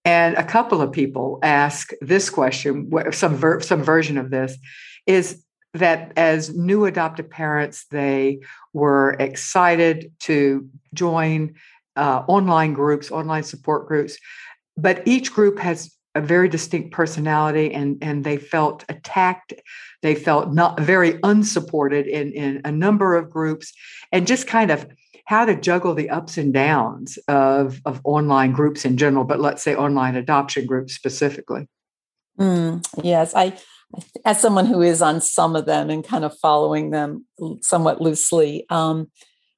And 0.06 0.36
a 0.36 0.44
couple 0.44 0.82
of 0.82 0.92
people 0.92 1.40
ask 1.44 1.92
this 2.02 2.30
question, 2.30 2.92
some 3.12 3.36
ver- 3.36 3.62
some 3.62 3.82
version 3.82 4.18
of 4.18 4.32
this 4.32 4.58
is 5.06 5.43
that 5.74 6.14
as 6.18 6.56
new 6.56 6.86
adoptive 6.86 7.30
parents, 7.30 7.86
they 7.90 8.40
were 8.74 9.16
excited 9.20 10.12
to 10.22 10.70
join 10.94 11.56
uh, 11.96 12.24
online 12.28 12.74
groups, 12.74 13.12
online 13.12 13.44
support 13.44 13.88
groups, 13.88 14.18
but 14.78 15.02
each 15.06 15.34
group 15.34 15.60
has 15.60 15.96
a 16.16 16.22
very 16.22 16.48
distinct 16.48 16.92
personality 16.92 17.74
and, 17.74 17.98
and 18.02 18.24
they 18.24 18.38
felt 18.38 18.86
attacked. 18.88 19.54
They 20.02 20.14
felt 20.16 20.54
not 20.54 20.80
very 20.80 21.20
unsupported 21.24 22.08
in, 22.08 22.34
in 22.34 22.62
a 22.66 22.72
number 22.72 23.16
of 23.16 23.30
groups 23.30 23.74
and 24.12 24.28
just 24.28 24.46
kind 24.46 24.70
of 24.70 24.88
how 25.26 25.46
to 25.46 25.56
juggle 25.56 25.94
the 25.96 26.10
ups 26.10 26.38
and 26.38 26.54
downs 26.54 27.18
of, 27.28 27.82
of 27.86 28.02
online 28.04 28.52
groups 28.52 28.86
in 28.86 28.98
general, 28.98 29.24
but 29.24 29.40
let's 29.40 29.64
say 29.64 29.76
online 29.76 30.16
adoption 30.16 30.66
groups 30.66 30.94
specifically. 30.94 31.68
Mm, 32.40 32.86
yes, 33.02 33.34
I 33.34 33.54
as 34.26 34.40
someone 34.40 34.66
who 34.66 34.82
is 34.82 35.02
on 35.02 35.22
some 35.22 35.56
of 35.56 35.66
them 35.66 35.90
and 35.90 36.04
kind 36.04 36.26
of 36.26 36.38
following 36.40 36.92
them 36.92 37.26
somewhat 37.62 38.02
loosely, 38.02 38.66
um, 38.70 39.10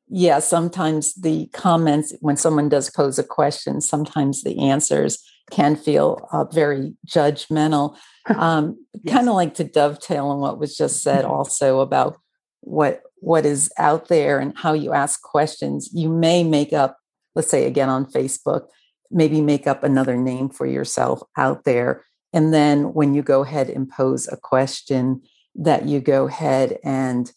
yeah, 0.08 0.40
sometimes 0.40 1.14
the 1.16 1.48
comments 1.48 2.14
when 2.20 2.38
someone 2.38 2.70
does 2.70 2.90
pose 2.90 3.18
a 3.18 3.24
question, 3.24 3.82
sometimes 3.82 4.44
the 4.44 4.60
answers 4.60 5.24
can 5.52 5.76
feel 5.76 6.28
uh, 6.32 6.46
very 6.46 6.94
judgmental. 7.08 7.98
Um, 8.28 8.84
yes. 9.04 9.14
Kind 9.14 9.30
of 9.30 9.36
like 9.36 9.54
to 9.54 9.64
dovetail 9.64 10.30
on 10.30 10.40
what 10.40 10.58
was 10.58 10.76
just 10.76 11.04
said, 11.04 11.26
also 11.26 11.80
about 11.82 12.18
what 12.62 13.04
what 13.18 13.46
is 13.46 13.72
out 13.78 14.08
there 14.08 14.40
and 14.40 14.58
how 14.58 14.74
you 14.74 14.94
ask 14.94 15.22
questions. 15.22 15.92
You 15.94 16.10
may 16.10 16.44
make 16.44 16.74
up, 16.74 16.98
let's 17.36 17.52
say 17.52 17.66
again 17.66 17.88
on 17.88 18.08
Facebook, 18.08 18.66
maybe 19.12 19.42
make 19.42 19.68
up 19.68 19.84
another 19.84 20.18
name 20.18 20.50
for 20.50 20.66
yourself 20.66 21.22
out 21.38 21.66
there 21.66 22.04
and 22.36 22.54
then 22.54 22.94
when 22.94 23.16
you 23.16 23.24
go 23.24 23.44
ahead 23.44 23.70
and 23.70 23.90
pose 23.90 24.28
a 24.28 24.38
question, 24.38 25.24
that 25.56 25.88
you 25.88 26.02
go 26.02 26.28
ahead 26.28 26.78
and 26.84 27.32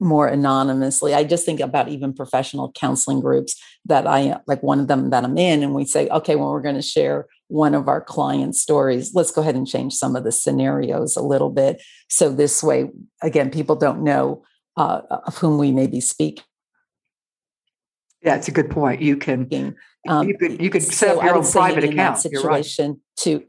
more 0.00 0.26
anonymously. 0.26 1.12
I 1.12 1.24
just 1.24 1.44
think 1.44 1.60
about 1.60 1.88
even 1.88 2.14
professional 2.14 2.72
counseling 2.72 3.20
groups 3.20 3.62
that 3.84 4.06
I 4.06 4.40
like 4.46 4.62
one 4.62 4.80
of 4.80 4.88
them 4.88 5.10
that 5.10 5.24
I'm 5.24 5.36
in, 5.36 5.62
and 5.62 5.74
we 5.74 5.84
say, 5.84 6.08
okay, 6.08 6.36
well, 6.36 6.50
we're 6.50 6.62
going 6.62 6.74
to 6.74 6.82
share 6.82 7.26
one 7.48 7.74
of 7.74 7.86
our 7.86 8.00
client 8.00 8.56
stories. 8.56 9.14
Let's 9.14 9.30
go 9.30 9.42
ahead 9.42 9.56
and 9.56 9.68
change 9.68 9.92
some 9.92 10.16
of 10.16 10.24
the 10.24 10.32
scenarios 10.32 11.16
a 11.16 11.22
little 11.22 11.50
bit. 11.50 11.82
So 12.08 12.30
this 12.30 12.62
way, 12.62 12.88
again, 13.22 13.50
people 13.50 13.76
don't 13.76 14.02
know 14.02 14.42
uh, 14.78 15.02
of 15.26 15.36
whom 15.36 15.58
we 15.58 15.70
may 15.70 15.86
be 15.86 16.00
speaking. 16.00 16.44
Yeah, 18.22 18.36
it's 18.36 18.48
a 18.48 18.52
good 18.52 18.70
point. 18.70 19.02
You 19.02 19.16
can 19.16 19.76
um, 20.08 20.26
you 20.26 20.38
could 20.38 20.62
you 20.62 20.70
could 20.70 20.82
set 20.82 20.94
so 20.94 21.18
up 21.18 21.24
your 21.24 21.36
own 21.36 21.50
private 21.50 21.84
account. 21.84 22.18
situation 22.18 22.92
right. 22.92 22.98
to 23.18 23.44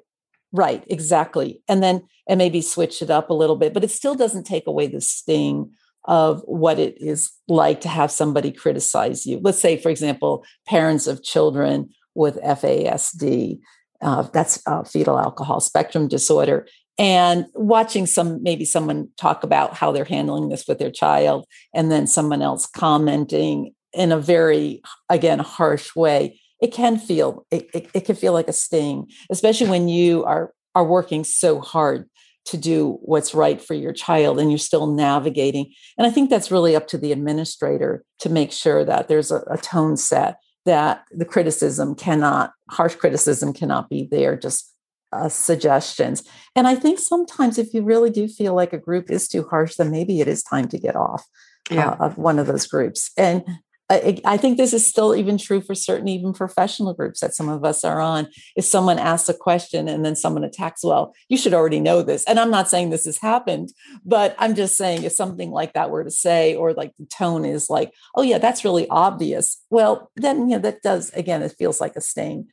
Right, 0.51 0.83
exactly. 0.87 1.61
And 1.67 1.81
then 1.81 2.03
and 2.27 2.37
maybe 2.37 2.61
switch 2.61 3.01
it 3.01 3.09
up 3.09 3.29
a 3.29 3.33
little 3.33 3.55
bit, 3.55 3.73
but 3.73 3.83
it 3.83 3.91
still 3.91 4.15
doesn't 4.15 4.43
take 4.45 4.67
away 4.67 4.87
the 4.87 5.01
sting 5.01 5.71
of 6.05 6.41
what 6.45 6.79
it 6.79 6.95
is 7.01 7.31
like 7.47 7.81
to 7.81 7.89
have 7.89 8.11
somebody 8.11 8.51
criticize 8.51 9.25
you. 9.25 9.39
Let's 9.41 9.59
say, 9.59 9.77
for 9.77 9.89
example, 9.89 10.43
parents 10.67 11.07
of 11.07 11.23
children 11.23 11.89
with 12.15 12.41
FASD, 12.41 13.59
uh, 14.01 14.23
that's 14.33 14.61
uh, 14.65 14.83
fetal 14.83 15.19
alcohol 15.19 15.59
spectrum 15.59 16.07
disorder, 16.07 16.67
and 16.97 17.45
watching 17.53 18.05
some 18.05 18.41
maybe 18.41 18.65
someone 18.65 19.09
talk 19.17 19.43
about 19.43 19.75
how 19.75 19.91
they're 19.91 20.05
handling 20.05 20.49
this 20.49 20.67
with 20.67 20.79
their 20.79 20.91
child, 20.91 21.45
and 21.73 21.91
then 21.91 22.07
someone 22.07 22.41
else 22.41 22.65
commenting 22.65 23.73
in 23.93 24.11
a 24.11 24.17
very, 24.19 24.81
again, 25.09 25.39
harsh 25.39 25.95
way 25.95 26.40
it 26.61 26.71
can 26.71 26.97
feel 26.97 27.45
it, 27.51 27.69
it, 27.73 27.89
it 27.93 28.05
can 28.05 28.15
feel 28.15 28.33
like 28.33 28.47
a 28.47 28.53
sting 28.53 29.09
especially 29.29 29.67
when 29.67 29.87
you 29.87 30.23
are 30.23 30.53
are 30.75 30.85
working 30.85 31.23
so 31.23 31.59
hard 31.59 32.09
to 32.45 32.57
do 32.57 32.97
what's 33.01 33.35
right 33.35 33.61
for 33.61 33.73
your 33.73 33.93
child 33.93 34.39
and 34.39 34.49
you're 34.49 34.57
still 34.57 34.87
navigating 34.87 35.71
and 35.97 36.07
i 36.07 36.09
think 36.09 36.29
that's 36.29 36.51
really 36.51 36.75
up 36.75 36.87
to 36.87 36.97
the 36.97 37.11
administrator 37.11 38.03
to 38.19 38.29
make 38.29 38.51
sure 38.51 38.83
that 38.83 39.07
there's 39.07 39.31
a, 39.31 39.43
a 39.47 39.57
tone 39.57 39.97
set 39.97 40.37
that 40.65 41.03
the 41.11 41.25
criticism 41.25 41.95
cannot 41.95 42.53
harsh 42.69 42.95
criticism 42.95 43.53
cannot 43.53 43.89
be 43.89 44.07
there 44.09 44.37
just 44.37 44.67
uh, 45.13 45.27
suggestions 45.27 46.23
and 46.55 46.67
i 46.67 46.75
think 46.75 46.97
sometimes 46.97 47.57
if 47.57 47.73
you 47.73 47.83
really 47.83 48.09
do 48.09 48.27
feel 48.29 48.55
like 48.55 48.71
a 48.71 48.77
group 48.77 49.11
is 49.11 49.27
too 49.27 49.45
harsh 49.49 49.75
then 49.75 49.91
maybe 49.91 50.21
it 50.21 50.27
is 50.27 50.41
time 50.41 50.69
to 50.69 50.79
get 50.79 50.95
off 50.95 51.25
yeah. 51.69 51.91
uh, 51.91 52.05
of 52.05 52.17
one 52.17 52.39
of 52.39 52.47
those 52.47 52.67
groups. 52.67 53.11
And 53.17 53.43
I, 53.91 54.37
think 54.37 54.57
this 54.57 54.73
is 54.73 54.87
still 54.87 55.15
even 55.15 55.37
true 55.37 55.59
for 55.59 55.75
certain 55.75 56.07
even 56.07 56.33
professional 56.33 56.93
groups 56.93 57.19
that 57.19 57.35
some 57.35 57.49
of 57.49 57.65
us 57.65 57.83
are 57.83 57.99
on. 57.99 58.27
If 58.55 58.63
someone 58.63 58.99
asks 58.99 59.27
a 59.27 59.33
question 59.33 59.87
and 59.87 60.05
then 60.05 60.15
someone 60.15 60.43
attacks, 60.43 60.83
well, 60.83 61.13
you 61.27 61.37
should 61.37 61.53
already 61.53 61.79
know 61.79 62.01
this. 62.01 62.23
And 62.25 62.39
I'm 62.39 62.51
not 62.51 62.69
saying 62.69 62.89
this 62.89 63.05
has 63.05 63.17
happened, 63.17 63.73
but 64.05 64.35
I'm 64.39 64.55
just 64.55 64.77
saying 64.77 65.03
if 65.03 65.11
something 65.11 65.51
like 65.51 65.73
that 65.73 65.89
were 65.89 66.03
to 66.03 66.11
say, 66.11 66.55
or 66.55 66.73
like 66.73 66.93
the 66.97 67.05
tone 67.05 67.43
is 67.43 67.69
like, 67.69 67.93
oh 68.15 68.21
yeah, 68.21 68.37
that's 68.37 68.63
really 68.63 68.87
obvious. 68.89 69.61
Well, 69.69 70.09
then 70.15 70.49
you 70.49 70.55
know 70.55 70.61
that 70.61 70.81
does 70.81 71.09
again, 71.11 71.41
it 71.41 71.55
feels 71.57 71.81
like 71.81 71.95
a 71.95 72.01
stain. 72.01 72.47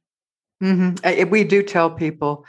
Mm-hmm. 0.62 1.30
We 1.30 1.44
do 1.44 1.62
tell 1.62 1.90
people. 1.90 2.44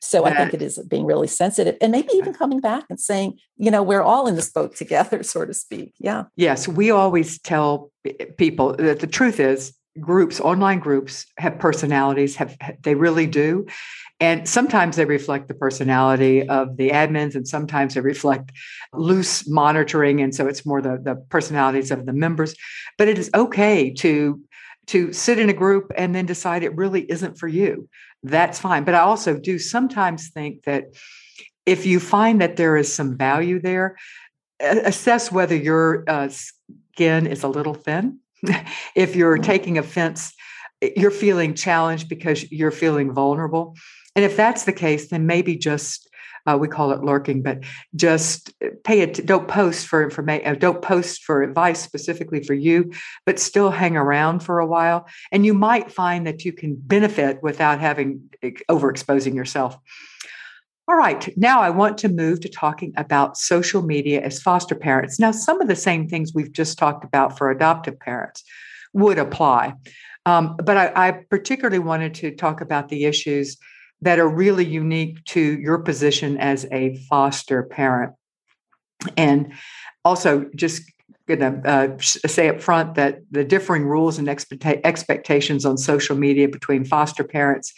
So 0.00 0.22
that, 0.22 0.32
I 0.32 0.36
think 0.36 0.54
it 0.54 0.62
is 0.62 0.78
being 0.88 1.06
really 1.06 1.26
sensitive 1.26 1.76
and 1.80 1.92
maybe 1.92 2.10
even 2.14 2.34
coming 2.34 2.60
back 2.60 2.84
and 2.90 3.00
saying, 3.00 3.38
you 3.56 3.70
know, 3.70 3.82
we're 3.82 4.02
all 4.02 4.26
in 4.26 4.36
this 4.36 4.50
boat 4.50 4.76
together, 4.76 5.22
so 5.22 5.44
to 5.44 5.54
speak. 5.54 5.94
Yeah. 5.98 6.24
Yes. 6.36 6.68
We 6.68 6.90
always 6.90 7.38
tell 7.38 7.90
people 8.36 8.76
that 8.76 9.00
the 9.00 9.06
truth 9.06 9.40
is 9.40 9.74
groups, 10.00 10.40
online 10.40 10.80
groups 10.80 11.26
have 11.38 11.58
personalities, 11.58 12.36
have 12.36 12.56
they 12.82 12.94
really 12.94 13.26
do. 13.26 13.66
And 14.20 14.48
sometimes 14.48 14.96
they 14.96 15.04
reflect 15.04 15.48
the 15.48 15.54
personality 15.54 16.48
of 16.48 16.76
the 16.76 16.90
admins, 16.90 17.34
and 17.34 17.46
sometimes 17.46 17.94
they 17.94 18.00
reflect 18.00 18.52
loose 18.92 19.48
monitoring. 19.48 20.20
And 20.20 20.34
so 20.34 20.46
it's 20.46 20.64
more 20.64 20.80
the, 20.80 21.00
the 21.02 21.16
personalities 21.30 21.90
of 21.90 22.06
the 22.06 22.12
members. 22.12 22.54
But 22.96 23.08
it 23.08 23.18
is 23.18 23.28
okay 23.34 23.90
to 23.94 24.40
to 24.86 25.12
sit 25.12 25.38
in 25.38 25.48
a 25.48 25.54
group 25.54 25.92
and 25.96 26.14
then 26.14 26.26
decide 26.26 26.62
it 26.62 26.76
really 26.76 27.02
isn't 27.10 27.38
for 27.38 27.48
you. 27.48 27.88
That's 28.22 28.58
fine. 28.58 28.84
But 28.84 28.94
I 28.94 29.00
also 29.00 29.38
do 29.38 29.58
sometimes 29.58 30.28
think 30.28 30.64
that 30.64 30.94
if 31.66 31.86
you 31.86 32.00
find 32.00 32.40
that 32.40 32.56
there 32.56 32.76
is 32.76 32.92
some 32.92 33.16
value 33.16 33.60
there, 33.60 33.96
assess 34.60 35.32
whether 35.32 35.56
your 35.56 36.04
uh, 36.08 36.28
skin 36.28 37.26
is 37.26 37.42
a 37.42 37.48
little 37.48 37.74
thin. 37.74 38.18
if 38.94 39.16
you're 39.16 39.36
mm-hmm. 39.36 39.42
taking 39.42 39.78
offense, 39.78 40.32
you're 40.96 41.10
feeling 41.10 41.54
challenged 41.54 42.08
because 42.08 42.50
you're 42.50 42.70
feeling 42.70 43.12
vulnerable. 43.12 43.74
And 44.16 44.24
if 44.24 44.36
that's 44.36 44.64
the 44.64 44.72
case, 44.72 45.08
then 45.08 45.26
maybe 45.26 45.56
just 45.56 46.08
uh, 46.46 46.56
we 46.58 46.68
call 46.68 46.92
it 46.92 47.02
lurking, 47.02 47.42
but 47.42 47.60
just 47.94 48.52
pay 48.84 49.00
it. 49.00 49.24
Don't 49.26 49.48
post 49.48 49.86
for 49.86 50.02
information. 50.02 50.46
Uh, 50.46 50.54
don't 50.54 50.82
post 50.82 51.24
for 51.24 51.42
advice 51.42 51.80
specifically 51.80 52.42
for 52.42 52.54
you, 52.54 52.92
but 53.26 53.38
still 53.38 53.70
hang 53.70 53.96
around 53.96 54.40
for 54.40 54.58
a 54.58 54.66
while, 54.66 55.06
and 55.32 55.46
you 55.46 55.54
might 55.54 55.90
find 55.90 56.26
that 56.26 56.44
you 56.44 56.52
can 56.52 56.74
benefit 56.74 57.42
without 57.42 57.80
having 57.80 58.30
overexposing 58.70 59.34
yourself. 59.34 59.78
All 60.86 60.96
right, 60.96 61.32
now 61.38 61.62
I 61.62 61.70
want 61.70 61.96
to 61.98 62.10
move 62.10 62.40
to 62.40 62.48
talking 62.48 62.92
about 62.98 63.38
social 63.38 63.80
media 63.80 64.20
as 64.20 64.42
foster 64.42 64.74
parents. 64.74 65.18
Now, 65.18 65.30
some 65.30 65.62
of 65.62 65.68
the 65.68 65.76
same 65.76 66.08
things 66.08 66.32
we've 66.34 66.52
just 66.52 66.76
talked 66.76 67.04
about 67.04 67.38
for 67.38 67.50
adoptive 67.50 67.98
parents 67.98 68.44
would 68.92 69.18
apply. 69.18 69.74
Um, 70.26 70.56
but 70.62 70.76
I, 70.76 70.92
I, 70.94 71.10
particularly 71.12 71.78
wanted 71.78 72.14
to 72.14 72.34
talk 72.34 72.60
about 72.62 72.88
the 72.88 73.04
issues 73.04 73.58
that 74.04 74.18
are 74.18 74.28
really 74.28 74.64
unique 74.64 75.24
to 75.24 75.40
your 75.40 75.78
position 75.78 76.36
as 76.38 76.66
a 76.70 76.96
foster 77.08 77.62
parent. 77.62 78.12
And 79.16 79.52
also, 80.04 80.44
just 80.54 80.82
going 81.26 81.40
to 81.40 81.68
uh, 81.68 81.98
say 81.98 82.50
up 82.50 82.60
front 82.60 82.96
that 82.96 83.20
the 83.30 83.44
differing 83.44 83.86
rules 83.86 84.18
and 84.18 84.28
expecta- 84.28 84.80
expectations 84.84 85.64
on 85.64 85.78
social 85.78 86.16
media 86.16 86.48
between 86.48 86.84
foster 86.84 87.24
parents 87.24 87.72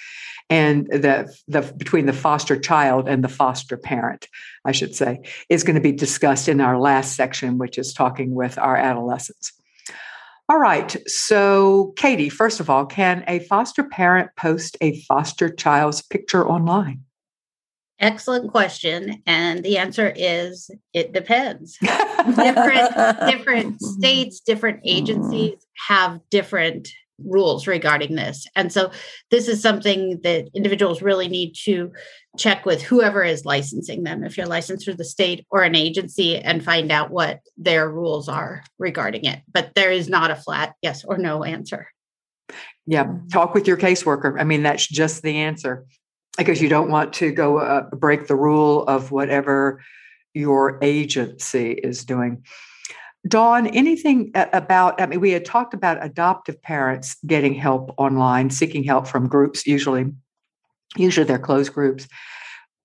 and 0.51 0.87
the, 0.87 1.33
the 1.47 1.63
between 1.77 2.07
the 2.07 2.13
foster 2.13 2.59
child 2.59 3.09
and 3.09 3.23
the 3.23 3.29
foster 3.29 3.77
parent, 3.77 4.29
I 4.65 4.73
should 4.73 4.95
say, 4.95 5.21
is 5.49 5.63
going 5.63 5.75
to 5.77 5.81
be 5.81 5.93
discussed 5.93 6.49
in 6.49 6.61
our 6.61 6.79
last 6.79 7.15
section, 7.15 7.59
which 7.59 7.79
is 7.79 7.93
talking 7.93 8.35
with 8.35 8.59
our 8.59 8.77
adolescents. 8.77 9.53
All 10.49 10.59
right. 10.59 10.97
So, 11.09 11.93
Katie, 11.97 12.29
first 12.29 12.61
of 12.61 12.71
all, 12.71 12.87
can 12.87 13.25
a 13.27 13.41
foster 13.41 13.83
parent 13.83 14.31
post 14.37 14.77
a 14.81 15.01
foster 15.03 15.49
child's 15.49 16.03
picture 16.03 16.49
online? 16.49 17.03
Excellent 17.99 18.51
question. 18.51 19.23
And 19.27 19.65
the 19.65 19.79
answer 19.79 20.13
is 20.15 20.71
it 20.93 21.13
depends. 21.13 21.79
different, 22.37 22.95
different 23.29 23.81
states, 23.81 24.41
different 24.41 24.81
agencies 24.85 25.67
have 25.89 26.21
different 26.31 26.91
rules 27.25 27.67
regarding 27.67 28.15
this. 28.15 28.47
And 28.55 28.73
so 28.73 28.91
this 29.31 29.49
is 29.49 29.63
something 29.63 30.21
that 30.23 30.49
individuals 30.55 31.03
really 31.03 31.29
need 31.29 31.55
to 31.65 31.93
check 32.37 32.67
with 32.67 32.83
whoever 32.83 33.25
is 33.25 33.45
licensing 33.45 34.03
them, 34.03 34.23
if 34.23 34.37
you're 34.37 34.47
licensed 34.47 34.85
through 34.85 34.97
the 34.97 35.05
state 35.05 35.47
or 35.51 35.63
an 35.63 35.75
agency, 35.75 36.37
and 36.37 36.65
find 36.65 36.93
out 36.93 37.11
what 37.11 37.41
their 37.57 37.89
rules 37.91 38.29
are 38.29 38.63
regarding 38.79 39.25
it. 39.25 39.41
But 39.51 39.75
there 39.75 39.91
is 39.91 40.09
not 40.09 40.31
a 40.31 40.37
flat 40.37 40.75
yes 40.83 41.05
or 41.05 41.19
no 41.19 41.45
answer. 41.45 41.89
Yeah, 42.87 43.15
talk 43.33 43.55
with 43.55 43.67
your 43.67 43.77
caseworker. 43.77 44.41
I 44.41 44.45
mean, 44.45 44.63
that's 44.63 44.87
just 44.87 45.23
the 45.23 45.39
answer 45.39 45.85
because 46.39 46.61
you 46.61 46.69
don't 46.69 46.91
want 46.91 47.15
to 47.15 47.33
go 47.33 47.59
uh, 47.59 47.89
break 47.91 48.27
the 48.27 48.37
rule 48.37 48.85
of 48.85 49.11
whatever 49.11 49.83
your 50.35 50.79
agency 50.83 51.73
is 51.73 52.05
doing. 52.05 52.45
Dawn, 53.27 53.67
anything 53.69 54.31
about, 54.35 55.01
I 55.01 55.07
mean, 55.07 55.21
we 55.21 55.31
had 55.31 55.45
talked 55.45 55.75
about 55.75 56.05
adoptive 56.05 56.61
parents 56.61 57.17
getting 57.27 57.55
help 57.55 57.95
online, 57.97 58.51
seeking 58.51 58.85
help 58.85 59.07
from 59.07 59.27
groups, 59.27 59.67
usually, 59.67 60.13
usually 60.97 61.25
they're 61.25 61.39
closed 61.39 61.73
groups. 61.73 62.07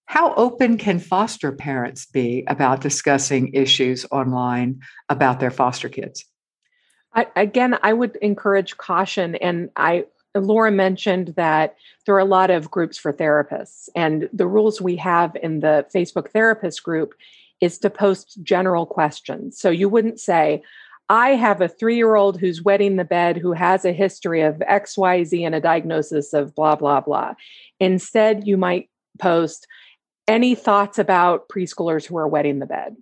How 0.06 0.34
open 0.36 0.78
can 0.78 1.00
foster 1.00 1.52
parents 1.52 2.06
be 2.06 2.44
about 2.48 2.82
discussing 2.82 3.54
issues 3.54 4.06
online 4.12 4.82
about 5.10 5.40
their 5.40 5.52
foster 5.52 5.90
kids? 5.90 6.26
I, 7.14 7.28
again, 7.36 7.78
I 7.84 7.94
would 7.94 8.16
encourage 8.18 8.78
caution. 8.78 9.36
And 9.36 9.70
I, 9.76 10.06
Laura 10.36 10.72
mentioned 10.72 11.34
that 11.36 11.76
there 12.06 12.16
are 12.16 12.20
a 12.20 12.26
lot 12.26 12.50
of 12.50 12.72
groups 12.72 12.98
for 12.98 13.12
therapists, 13.12 13.90
and 13.96 14.30
the 14.32 14.48
rules 14.48 14.82
we 14.82 14.96
have 14.98 15.36
in 15.42 15.60
the 15.60 15.86
Facebook 15.94 16.32
therapist 16.32 16.84
group 16.84 17.14
is 17.62 17.78
to 17.80 17.90
post 17.90 18.40
general 18.44 18.86
questions. 18.86 19.60
So 19.60 19.70
you 19.70 19.88
wouldn't 19.88 20.20
say, 20.20 20.64
I 21.10 21.32
have 21.32 21.62
a 21.62 21.68
three 21.68 21.96
year 21.96 22.16
old 22.16 22.40
who's 22.40 22.64
wetting 22.64 22.96
the 22.96 23.06
bed 23.06 23.38
who 23.38 23.54
has 23.54 23.86
a 23.86 23.92
history 23.92 24.42
of 24.42 24.56
XYZ 24.56 25.46
and 25.46 25.54
a 25.54 25.62
diagnosis 25.62 26.34
of 26.34 26.56
blah, 26.56 26.76
blah, 26.76 27.02
blah. 27.02 27.34
Instead, 27.80 28.48
you 28.48 28.58
might 28.58 28.90
post 29.20 29.68
any 30.28 30.56
thoughts 30.56 30.98
about 30.98 31.50
preschoolers 31.50 32.06
who 32.06 32.18
are 32.18 32.28
wetting 32.28 32.60
the 32.60 32.66
bed. 32.66 32.96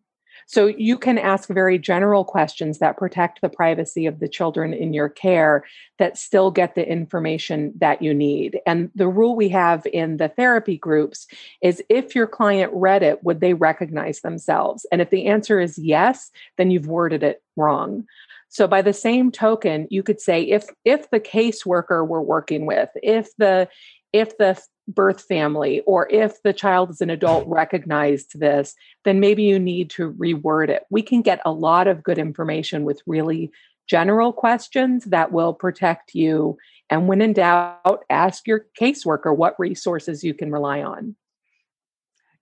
So 0.50 0.66
you 0.66 0.98
can 0.98 1.20
ask 1.20 1.48
very 1.48 1.78
general 1.78 2.26
questions 2.26 2.80
that 2.80 2.98
protect 2.98 3.40
the 3.40 3.50
privacy 3.50 4.08
of 4.08 4.20
the 4.20 4.28
children 4.28 4.74
in 4.74 4.94
your 4.94 5.08
care 5.08 5.64
that 6.00 6.18
still 6.18 6.50
get 6.50 6.74
the 6.74 6.90
information 6.90 7.72
that 7.78 8.02
you 8.02 8.16
need. 8.16 8.60
And 8.66 8.90
the 8.96 9.08
rule 9.08 9.36
we 9.36 9.50
have 9.50 9.86
in 9.86 10.18
the 10.18 10.28
therapy 10.28 10.76
groups 10.76 11.28
is 11.62 11.84
if 11.88 12.16
your 12.16 12.26
client 12.26 12.72
read 12.74 13.04
it, 13.04 13.24
would 13.24 13.42
they 13.42 13.54
recognize 13.54 14.22
themselves? 14.22 14.88
And 14.92 15.02
if 15.02 15.12
the 15.12 15.28
answer 15.28 15.60
is 15.60 15.78
yes, 15.78 16.32
then 16.58 16.72
you've 16.72 16.88
worded 16.88 17.22
it 17.22 17.44
wrong. 17.56 18.06
So 18.48 18.68
by 18.68 18.82
the 18.82 18.92
same 18.92 19.32
token, 19.32 19.86
you 19.92 20.02
could 20.02 20.20
say 20.20 20.42
if 20.42 20.66
if 20.84 21.12
the 21.12 21.20
caseworker 21.20 22.08
we're 22.08 22.22
working 22.22 22.66
with, 22.66 22.90
if 23.04 23.30
the 23.38 23.70
if 24.14 24.36
the 24.40 24.60
birth 24.90 25.22
family 25.22 25.82
or 25.82 26.10
if 26.10 26.42
the 26.44 26.54
child 26.54 26.90
is 26.90 27.02
an 27.02 27.10
adult 27.10 27.48
recognized 27.48 28.40
this, 28.40 28.76
then 29.06 29.20
maybe 29.20 29.44
you 29.44 29.60
need 29.60 29.90
to 29.92 30.12
reword 30.14 30.70
it. 30.70 30.84
We 30.90 31.02
can 31.02 31.22
get 31.22 31.42
a 31.46 31.52
lot 31.52 31.88
of 31.88 32.04
good 32.04 32.18
information 32.18 32.84
with 32.84 33.02
really 33.06 33.52
general 33.88 34.32
questions 34.32 35.06
that 35.06 35.32
will 35.32 35.54
protect 35.54 36.14
you. 36.14 36.58
And 36.90 37.08
when 37.08 37.22
in 37.22 37.34
doubt, 37.34 38.04
ask 38.10 38.48
your 38.48 38.66
caseworker 38.80 39.36
what 39.36 39.60
resources 39.60 40.24
you 40.24 40.34
can 40.34 40.52
rely 40.52 40.82
on. 40.82 41.16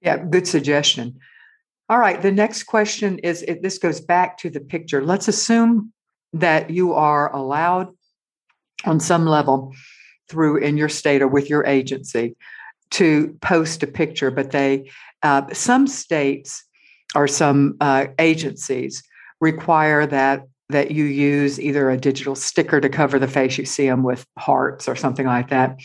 Yeah, 0.02 0.18
good 0.18 0.48
suggestion. 0.48 1.20
All 1.90 2.00
right, 2.00 2.22
the 2.22 2.32
next 2.32 2.64
question 2.64 3.20
is 3.20 3.46
this 3.62 3.78
goes 3.78 4.02
back 4.02 4.38
to 4.40 4.50
the 4.50 4.60
picture. 4.60 5.04
Let's 5.04 5.30
assume 5.30 5.94
that 6.34 6.70
you 6.70 6.94
are 6.94 7.34
allowed 7.34 7.94
on 8.86 9.00
some 9.00 9.26
level 9.26 9.74
through 10.30 10.58
in 10.58 10.78
your 10.78 10.90
state 10.90 11.22
or 11.22 11.28
with 11.28 11.50
your 11.50 11.66
agency 11.66 12.36
to 12.92 13.38
post 13.42 13.84
a 13.84 13.88
picture, 13.88 14.32
but 14.32 14.52
they 14.52 14.90
uh, 15.24 15.44
some 15.54 15.88
states 15.88 16.64
or 17.16 17.28
some 17.28 17.76
uh, 17.82 18.08
agencies 18.20 19.04
require 19.40 20.06
that 20.06 20.44
that 20.70 20.92
you 20.92 21.06
use 21.06 21.62
either 21.62 21.90
a 21.90 21.98
digital 21.98 22.36
sticker 22.36 22.82
to 22.82 22.90
cover 22.90 23.20
the 23.20 23.28
face. 23.28 23.58
You 23.58 23.66
see 23.66 23.88
them 23.88 24.04
with 24.04 24.26
hearts 24.38 24.90
or 24.90 24.98
something 24.98 25.26
like 25.26 25.50
that, 25.50 25.80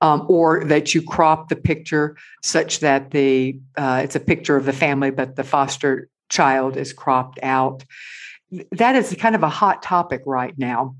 um, 0.00 0.26
or 0.28 0.64
that 0.64 0.94
you 0.94 1.02
crop 1.02 1.48
the 1.48 1.56
picture 1.56 2.16
such 2.42 2.80
that 2.80 3.12
the 3.12 3.60
uh, 3.76 4.00
it's 4.04 4.16
a 4.16 4.20
picture 4.20 4.56
of 4.56 4.64
the 4.64 4.72
family, 4.72 5.10
but 5.10 5.36
the 5.36 5.44
foster 5.44 6.08
child 6.28 6.76
is 6.76 6.92
cropped 6.92 7.38
out. 7.42 7.84
That 8.72 8.96
is 8.96 9.14
kind 9.18 9.34
of 9.34 9.42
a 9.42 9.48
hot 9.48 9.82
topic 9.82 10.22
right 10.26 10.56
now 10.58 10.96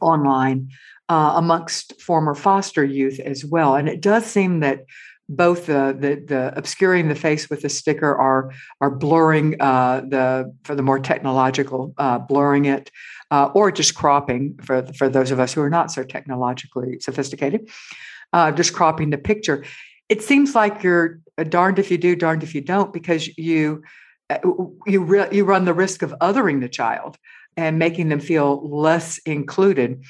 online 0.00 0.70
uh, 1.08 1.34
amongst 1.36 2.00
former 2.00 2.34
foster 2.34 2.84
youth 2.84 3.20
as 3.20 3.44
well. 3.44 3.76
And 3.76 3.88
it 3.88 4.00
does 4.00 4.24
seem 4.24 4.60
that 4.60 4.84
both 5.28 5.66
the, 5.66 5.96
the, 5.98 6.22
the 6.26 6.52
obscuring 6.56 7.08
the 7.08 7.14
face 7.14 7.48
with 7.48 7.62
the 7.62 7.68
sticker 7.68 8.14
are 8.14 8.52
or 8.80 8.90
blurring 8.90 9.56
uh, 9.60 10.02
the 10.06 10.54
for 10.64 10.74
the 10.74 10.82
more 10.82 10.98
technological 10.98 11.94
uh, 11.98 12.18
blurring 12.18 12.66
it 12.66 12.90
uh, 13.30 13.46
or 13.54 13.72
just 13.72 13.94
cropping 13.94 14.58
for 14.62 14.82
for 14.94 15.08
those 15.08 15.30
of 15.30 15.40
us 15.40 15.54
who 15.54 15.62
are 15.62 15.70
not 15.70 15.90
so 15.90 16.02
technologically 16.02 17.00
sophisticated 17.00 17.70
uh, 18.34 18.52
just 18.52 18.74
cropping 18.74 19.10
the 19.10 19.18
picture 19.18 19.64
it 20.10 20.22
seems 20.22 20.54
like 20.54 20.82
you're 20.82 21.20
darned 21.48 21.78
if 21.78 21.90
you 21.90 21.96
do 21.96 22.14
darned 22.14 22.42
if 22.42 22.54
you 22.54 22.60
don't 22.60 22.92
because 22.92 23.26
you 23.38 23.82
uh, 24.28 24.38
you 24.86 25.02
re- 25.02 25.28
you 25.32 25.44
run 25.44 25.64
the 25.64 25.74
risk 25.74 26.02
of 26.02 26.14
othering 26.20 26.60
the 26.60 26.68
child 26.68 27.16
and 27.56 27.78
making 27.78 28.08
them 28.08 28.20
feel 28.20 28.68
less 28.68 29.18
included 29.18 30.04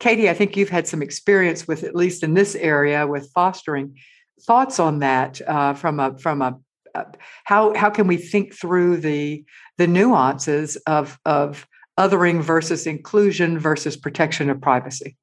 katie 0.00 0.28
i 0.28 0.34
think 0.34 0.56
you've 0.56 0.68
had 0.68 0.86
some 0.86 1.02
experience 1.02 1.66
with 1.66 1.84
at 1.84 1.94
least 1.94 2.22
in 2.22 2.34
this 2.34 2.54
area 2.54 3.06
with 3.06 3.30
fostering 3.32 3.96
thoughts 4.42 4.78
on 4.78 5.00
that 5.00 5.40
uh, 5.46 5.74
from 5.74 6.00
a 6.00 6.16
from 6.18 6.42
a 6.42 6.58
uh, 6.94 7.04
how 7.44 7.74
how 7.74 7.90
can 7.90 8.06
we 8.06 8.16
think 8.16 8.54
through 8.54 8.96
the 8.96 9.44
the 9.76 9.86
nuances 9.86 10.76
of 10.86 11.18
of 11.24 11.66
othering 11.98 12.40
versus 12.40 12.86
inclusion 12.86 13.58
versus 13.58 13.96
protection 13.96 14.48
of 14.48 14.60
privacy? 14.60 15.16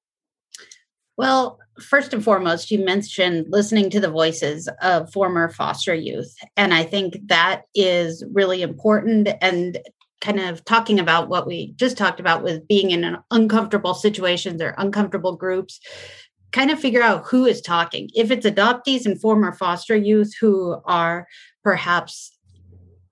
Well, 1.18 1.60
first 1.82 2.14
and 2.14 2.22
foremost, 2.22 2.72
you 2.72 2.84
mentioned 2.84 3.46
listening 3.50 3.90
to 3.92 4.02
the 4.02 4.10
voices 4.10 4.70
of 4.82 5.12
former 5.14 5.50
foster 5.50 5.96
youth. 5.96 6.36
And 6.58 6.74
I 6.74 6.84
think 6.84 7.18
that 7.28 7.64
is 7.74 8.24
really 8.34 8.62
important. 8.62 9.30
And 9.42 9.80
kind 10.22 10.40
of 10.40 10.64
talking 10.66 11.00
about 11.00 11.30
what 11.30 11.46
we 11.46 11.74
just 11.74 11.98
talked 11.98 12.20
about 12.20 12.44
with 12.44 12.68
being 12.68 12.92
in 12.92 13.04
an 13.04 13.18
uncomfortable 13.32 13.94
situations 13.94 14.62
or 14.62 14.74
uncomfortable 14.78 15.36
groups 15.36 15.80
kind 16.52 16.72
of 16.72 16.80
figure 16.80 17.02
out 17.02 17.26
who 17.26 17.46
is 17.46 17.62
talking. 17.62 18.10
If 18.16 18.32
it's 18.32 18.46
adoptees 18.46 19.06
and 19.06 19.20
former 19.20 19.52
foster 19.52 19.96
youth 19.96 20.34
who 20.40 20.82
are 20.86 21.28
perhaps 21.64 22.32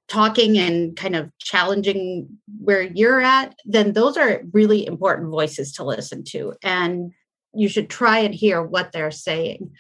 talking 0.08 0.58
and 0.58 0.96
kind 0.96 1.16
of 1.16 1.30
challenging 1.40 2.28
where 2.60 2.84
you're 2.84 3.20
at, 3.20 3.56
then 3.66 3.94
those 3.94 4.16
are 4.16 4.44
really 4.54 4.86
important 4.86 5.30
voices 5.30 5.74
to 5.74 5.84
listen 5.84 6.24
to. 6.24 6.54
And 6.64 7.12
you 7.54 7.68
should 7.68 7.90
try 7.90 8.20
and 8.20 8.34
hear 8.34 8.62
what 8.64 8.92
they're 8.92 9.12
saying. 9.12 9.72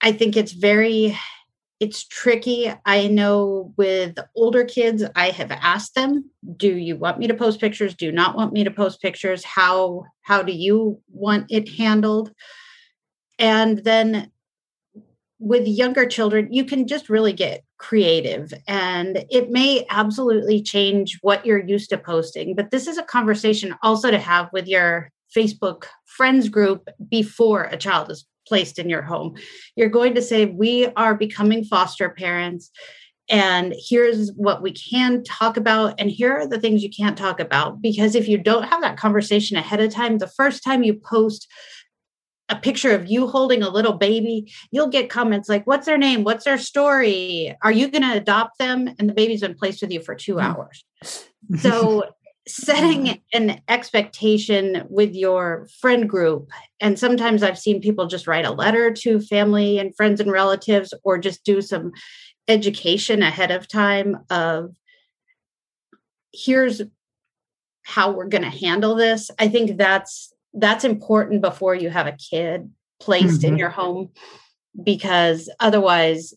I 0.00 0.12
think 0.12 0.36
it's 0.36 0.52
very 0.52 1.18
it's 1.80 2.04
tricky. 2.04 2.70
I 2.84 3.08
know 3.08 3.72
with 3.78 4.18
older 4.36 4.64
kids, 4.64 5.02
I 5.16 5.30
have 5.30 5.50
asked 5.50 5.94
them, 5.94 6.30
do 6.56 6.76
you 6.76 6.96
want 6.96 7.18
me 7.18 7.26
to 7.26 7.34
post 7.34 7.58
pictures? 7.58 7.94
Do 7.94 8.12
not 8.12 8.36
want 8.36 8.52
me 8.52 8.64
to 8.64 8.70
post 8.70 9.00
pictures? 9.00 9.42
How 9.44 10.04
how 10.22 10.42
do 10.42 10.52
you 10.52 11.00
want 11.10 11.46
it 11.50 11.70
handled? 11.70 12.32
And 13.38 13.78
then 13.78 14.30
with 15.38 15.66
younger 15.66 16.04
children, 16.04 16.52
you 16.52 16.66
can 16.66 16.86
just 16.86 17.08
really 17.08 17.32
get 17.32 17.64
creative 17.78 18.52
and 18.68 19.24
it 19.30 19.50
may 19.50 19.86
absolutely 19.88 20.62
change 20.62 21.18
what 21.22 21.46
you're 21.46 21.66
used 21.66 21.88
to 21.88 21.96
posting. 21.96 22.54
But 22.54 22.70
this 22.70 22.86
is 22.86 22.98
a 22.98 23.02
conversation 23.02 23.74
also 23.82 24.10
to 24.10 24.18
have 24.18 24.50
with 24.52 24.68
your 24.68 25.10
Facebook 25.34 25.86
friends 26.04 26.50
group 26.50 26.90
before 27.08 27.64
a 27.64 27.78
child 27.78 28.10
is 28.10 28.26
placed 28.50 28.80
in 28.80 28.90
your 28.90 29.02
home. 29.02 29.36
You're 29.76 29.88
going 29.88 30.16
to 30.16 30.22
say, 30.22 30.44
We 30.44 30.88
are 30.96 31.14
becoming 31.14 31.64
foster 31.64 32.10
parents. 32.10 32.70
And 33.30 33.72
here's 33.78 34.32
what 34.32 34.60
we 34.60 34.72
can 34.72 35.22
talk 35.22 35.56
about, 35.56 35.94
and 36.00 36.10
here 36.10 36.32
are 36.36 36.48
the 36.48 36.58
things 36.58 36.82
you 36.82 36.90
can't 36.90 37.16
talk 37.16 37.38
about. 37.38 37.80
Because 37.80 38.16
if 38.16 38.26
you 38.26 38.36
don't 38.36 38.64
have 38.64 38.82
that 38.82 38.96
conversation 38.96 39.56
ahead 39.56 39.80
of 39.80 39.94
time, 39.94 40.18
the 40.18 40.26
first 40.26 40.64
time 40.64 40.82
you 40.82 40.94
post 40.94 41.46
a 42.48 42.56
picture 42.56 42.90
of 42.90 43.08
you 43.08 43.28
holding 43.28 43.62
a 43.62 43.70
little 43.70 43.92
baby, 43.92 44.52
you'll 44.72 44.88
get 44.88 45.08
comments 45.08 45.48
like, 45.48 45.64
What's 45.64 45.86
their 45.86 45.96
name? 45.96 46.24
What's 46.24 46.44
their 46.44 46.58
story? 46.58 47.56
Are 47.62 47.72
you 47.72 47.88
going 47.88 48.02
to 48.02 48.16
adopt 48.16 48.58
them? 48.58 48.92
And 48.98 49.08
the 49.08 49.14
baby's 49.14 49.42
been 49.42 49.54
placed 49.54 49.80
with 49.80 49.92
you 49.92 50.02
for 50.02 50.16
two 50.16 50.34
mm. 50.34 50.42
hours. 50.42 50.84
So, 51.58 52.04
setting 52.48 53.20
an 53.32 53.60
expectation 53.68 54.86
with 54.88 55.14
your 55.14 55.68
friend 55.80 56.08
group, 56.08 56.50
and 56.80 56.98
sometimes 56.98 57.42
I've 57.42 57.58
seen 57.58 57.80
people 57.80 58.06
just 58.06 58.26
write 58.26 58.46
a 58.46 58.50
letter 58.50 58.90
to 58.92 59.20
family 59.20 59.78
and 59.78 59.94
friends 59.94 60.20
and 60.20 60.32
relatives, 60.32 60.94
or 61.04 61.18
just 61.18 61.44
do 61.44 61.60
some 61.60 61.92
education 62.48 63.22
ahead 63.22 63.50
of 63.50 63.68
time 63.68 64.18
of 64.30 64.74
here's 66.32 66.82
how 67.82 68.12
we're 68.12 68.28
going 68.28 68.42
to 68.42 68.50
handle 68.50 68.94
this. 68.94 69.30
I 69.38 69.48
think 69.48 69.76
that's 69.76 70.32
that's 70.54 70.84
important 70.84 71.42
before 71.42 71.74
you 71.74 71.90
have 71.90 72.06
a 72.06 72.16
kid 72.16 72.70
placed 73.00 73.40
mm-hmm. 73.40 73.52
in 73.52 73.58
your 73.58 73.70
home 73.70 74.10
because 74.82 75.48
otherwise 75.60 76.34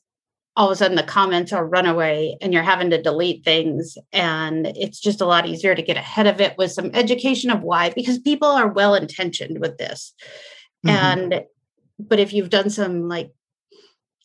all 0.55 0.67
of 0.67 0.73
a 0.73 0.75
sudden 0.75 0.95
the 0.95 1.03
comments 1.03 1.51
are 1.51 1.65
runaway 1.65 2.37
and 2.41 2.53
you're 2.53 2.61
having 2.61 2.91
to 2.91 3.01
delete 3.01 3.43
things. 3.43 3.97
And 4.11 4.67
it's 4.67 4.99
just 4.99 5.19
a 5.19 5.25
lot 5.25 5.47
easier 5.47 5.73
to 5.73 5.81
get 5.81 5.97
ahead 5.97 6.27
of 6.27 6.39
it 6.39 6.55
with 6.57 6.71
some 6.71 6.91
education 6.93 7.49
of 7.49 7.63
why 7.63 7.89
because 7.89 8.19
people 8.19 8.47
are 8.47 8.67
well 8.67 8.93
intentioned 8.93 9.59
with 9.59 9.77
this. 9.77 10.13
Mm-hmm. 10.85 10.95
and 10.95 11.43
but 11.97 12.19
if 12.19 12.33
you've 12.33 12.49
done 12.49 12.69
some 12.69 13.07
like 13.07 13.31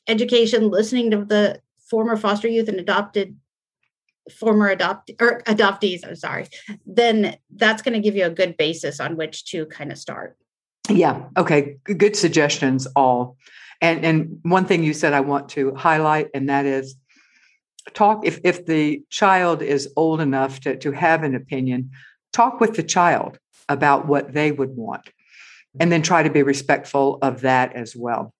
education 0.09 0.71
listening 0.71 1.11
to 1.13 1.25
the 1.25 1.61
former 1.89 2.17
foster 2.17 2.49
youth 2.49 2.69
and 2.69 2.81
adopted 2.81 3.37
former 4.41 4.69
adopt 4.69 5.13
or 5.21 5.43
adoptees 5.43 6.05
i'm 6.05 6.17
sorry 6.17 6.47
then 6.85 7.37
that's 7.55 7.81
going 7.81 7.95
to 7.95 8.01
give 8.01 8.17
you 8.17 8.25
a 8.25 8.31
good 8.31 8.57
basis 8.57 8.99
on 8.99 9.17
which 9.17 9.45
to 9.47 9.67
kind 9.67 9.93
of 9.93 9.99
start. 9.99 10.37
Yeah 10.91 11.27
okay 11.37 11.77
good 11.85 12.17
suggestions 12.17 12.89
all 12.97 13.37
and 13.81 14.05
and 14.05 14.39
one 14.43 14.65
thing 14.65 14.83
you 14.83 14.93
said 14.93 15.13
i 15.13 15.21
want 15.21 15.49
to 15.49 15.75
highlight 15.75 16.29
and 16.35 16.49
that 16.49 16.67
is 16.67 16.97
talk 17.95 18.25
if 18.25 18.41
if 18.45 18.67
the 18.67 19.03
child 19.11 19.63
is 19.63 19.89
old 19.97 20.21
enough 20.21 20.61
to 20.61 20.77
to 20.77 20.93
have 20.93 21.23
an 21.23 21.35
opinion 21.35 21.91
talk 22.33 22.61
with 22.61 22.75
the 22.77 22.83
child 22.83 23.39
about 23.69 24.07
what 24.07 24.33
they 24.33 24.53
would 24.53 24.77
want 24.77 25.11
and 25.81 25.93
then 25.93 26.03
try 26.03 26.23
to 26.23 26.31
be 26.31 26.43
respectful 26.43 27.19
of 27.23 27.43
that 27.43 27.75
as 27.75 27.95
well 27.97 28.33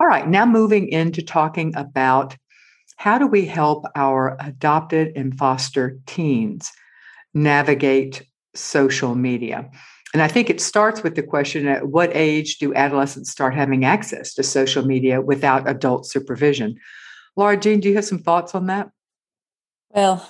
all 0.00 0.06
right 0.06 0.28
now 0.28 0.44
moving 0.44 0.88
into 0.88 1.22
talking 1.22 1.74
about 1.76 2.36
how 2.96 3.18
do 3.18 3.26
we 3.26 3.44
help 3.44 3.84
our 3.94 4.36
adopted 4.40 5.12
and 5.16 5.36
foster 5.36 5.98
teens 6.06 6.72
navigate 7.34 8.22
social 8.54 9.14
media? 9.14 9.70
And 10.16 10.22
I 10.22 10.28
think 10.28 10.48
it 10.48 10.62
starts 10.62 11.02
with 11.02 11.14
the 11.14 11.22
question 11.22 11.68
at 11.68 11.88
what 11.88 12.10
age 12.16 12.56
do 12.56 12.74
adolescents 12.74 13.30
start 13.30 13.54
having 13.54 13.84
access 13.84 14.32
to 14.32 14.42
social 14.42 14.82
media 14.82 15.20
without 15.20 15.68
adult 15.68 16.06
supervision? 16.06 16.78
Laura 17.36 17.54
Jean, 17.58 17.80
do 17.80 17.90
you 17.90 17.96
have 17.96 18.06
some 18.06 18.20
thoughts 18.20 18.54
on 18.54 18.64
that? 18.68 18.88
Well, 19.90 20.26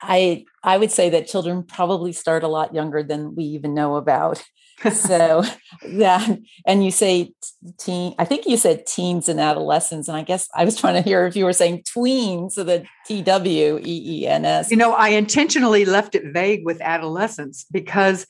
I 0.00 0.44
I 0.62 0.78
would 0.78 0.92
say 0.92 1.10
that 1.10 1.26
children 1.26 1.64
probably 1.64 2.12
start 2.12 2.44
a 2.44 2.46
lot 2.46 2.76
younger 2.76 3.02
than 3.02 3.34
we 3.34 3.42
even 3.42 3.74
know 3.74 3.96
about 3.96 4.40
so 4.92 5.42
that 5.84 6.38
and 6.64 6.84
you 6.84 6.92
say 6.92 7.32
teen 7.78 8.12
i 8.18 8.24
think 8.24 8.44
you 8.44 8.56
said 8.56 8.84
teens 8.86 9.28
and 9.28 9.38
adolescents 9.38 10.08
and 10.08 10.16
i 10.16 10.22
guess 10.22 10.48
i 10.56 10.64
was 10.64 10.76
trying 10.76 10.94
to 10.94 11.00
hear 11.00 11.26
if 11.26 11.36
you 11.36 11.44
were 11.44 11.52
saying 11.52 11.80
tweens 11.82 12.52
so 12.52 12.64
the 12.64 12.84
t-w-e-e-n-s 13.06 14.72
you 14.72 14.76
know 14.76 14.92
i 14.94 15.10
intentionally 15.10 15.84
left 15.84 16.16
it 16.16 16.24
vague 16.32 16.64
with 16.64 16.80
adolescents 16.80 17.64
because 17.70 18.26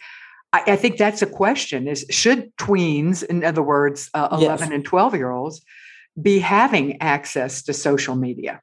I, 0.54 0.62
I 0.68 0.76
think 0.76 0.98
that's 0.98 1.20
a 1.20 1.26
question 1.26 1.88
is 1.88 2.06
should 2.10 2.56
tweens 2.56 3.24
in 3.24 3.44
other 3.44 3.62
words 3.62 4.08
uh, 4.14 4.28
11 4.30 4.68
yes. 4.68 4.70
and 4.70 4.84
12 4.84 5.14
year 5.16 5.30
olds 5.30 5.62
be 6.20 6.38
having 6.38 7.00
access 7.02 7.62
to 7.64 7.72
social 7.72 8.14
media 8.14 8.60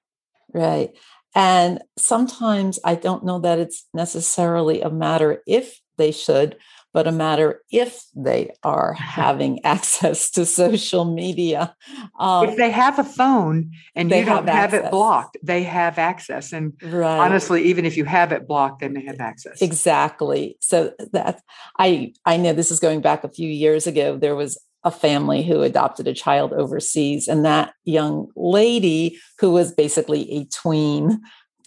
right 0.54 0.92
and 1.36 1.82
sometimes 1.98 2.80
i 2.86 2.96
don't 2.96 3.26
know 3.26 3.40
that 3.40 3.60
it's 3.60 3.86
necessarily 3.94 4.82
a 4.82 4.90
matter 4.90 5.44
if 5.46 5.82
they 5.98 6.12
should 6.12 6.56
but 6.94 7.08
a 7.08 7.12
matter 7.12 7.62
if 7.72 8.04
they 8.16 8.52
are 8.64 8.94
having 9.00 9.64
access 9.64 10.30
to 10.32 10.46
social 10.46 11.06
media. 11.06 11.76
Um, 12.20 12.50
if 12.50 12.58
they 12.58 12.72
have 12.72 13.00
a 13.00 13.04
phone 13.04 13.72
and 13.96 14.10
you 14.10 14.26
don't 14.26 14.48
have, 14.48 14.72
have 14.72 14.74
it 14.74 14.92
blocked, 14.92 15.38
they 15.44 15.64
have 15.64 15.98
access. 15.98 16.52
And 16.52 16.74
right. 16.84 17.20
honestly, 17.20 17.64
even 17.64 17.86
if 17.86 17.98
you 17.98 18.06
have 18.06 18.32
it 18.32 18.48
blocked, 18.48 18.82
then 18.82 18.94
they 18.94 19.02
may 19.02 19.06
have 19.08 19.20
access. 19.20 19.62
Exactly. 19.62 20.58
So 20.60 20.94
that 21.14 21.42
I 21.78 22.14
I 22.26 22.38
know 22.38 22.54
this 22.54 22.72
is 22.72 22.80
going 22.80 23.02
back 23.02 23.24
a 23.24 23.30
few 23.30 23.50
years 23.50 23.88
ago. 23.88 24.18
There 24.18 24.36
was 24.36 24.62
a 24.84 24.92
family 24.92 25.44
who 25.44 25.62
adopted 25.62 26.08
a 26.08 26.14
child 26.14 26.54
overseas, 26.54 27.28
and 27.28 27.46
that 27.46 27.74
young 27.84 28.28
lady 28.36 29.20
who 29.40 29.52
was 29.52 29.72
basically 29.72 30.32
a 30.32 30.46
tween 30.46 31.22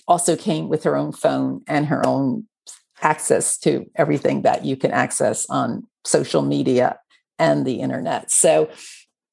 also 0.06 0.36
came 0.36 0.68
with 0.68 0.84
her 0.84 0.96
own 0.96 1.12
phone 1.12 1.62
and 1.66 1.86
her 1.86 2.04
own 2.06 2.46
access 3.02 3.58
to 3.58 3.90
everything 3.96 4.42
that 4.42 4.64
you 4.64 4.76
can 4.76 4.90
access 4.90 5.46
on 5.50 5.86
social 6.04 6.42
media 6.42 6.98
and 7.38 7.66
the 7.66 7.80
internet. 7.80 8.30
So 8.30 8.70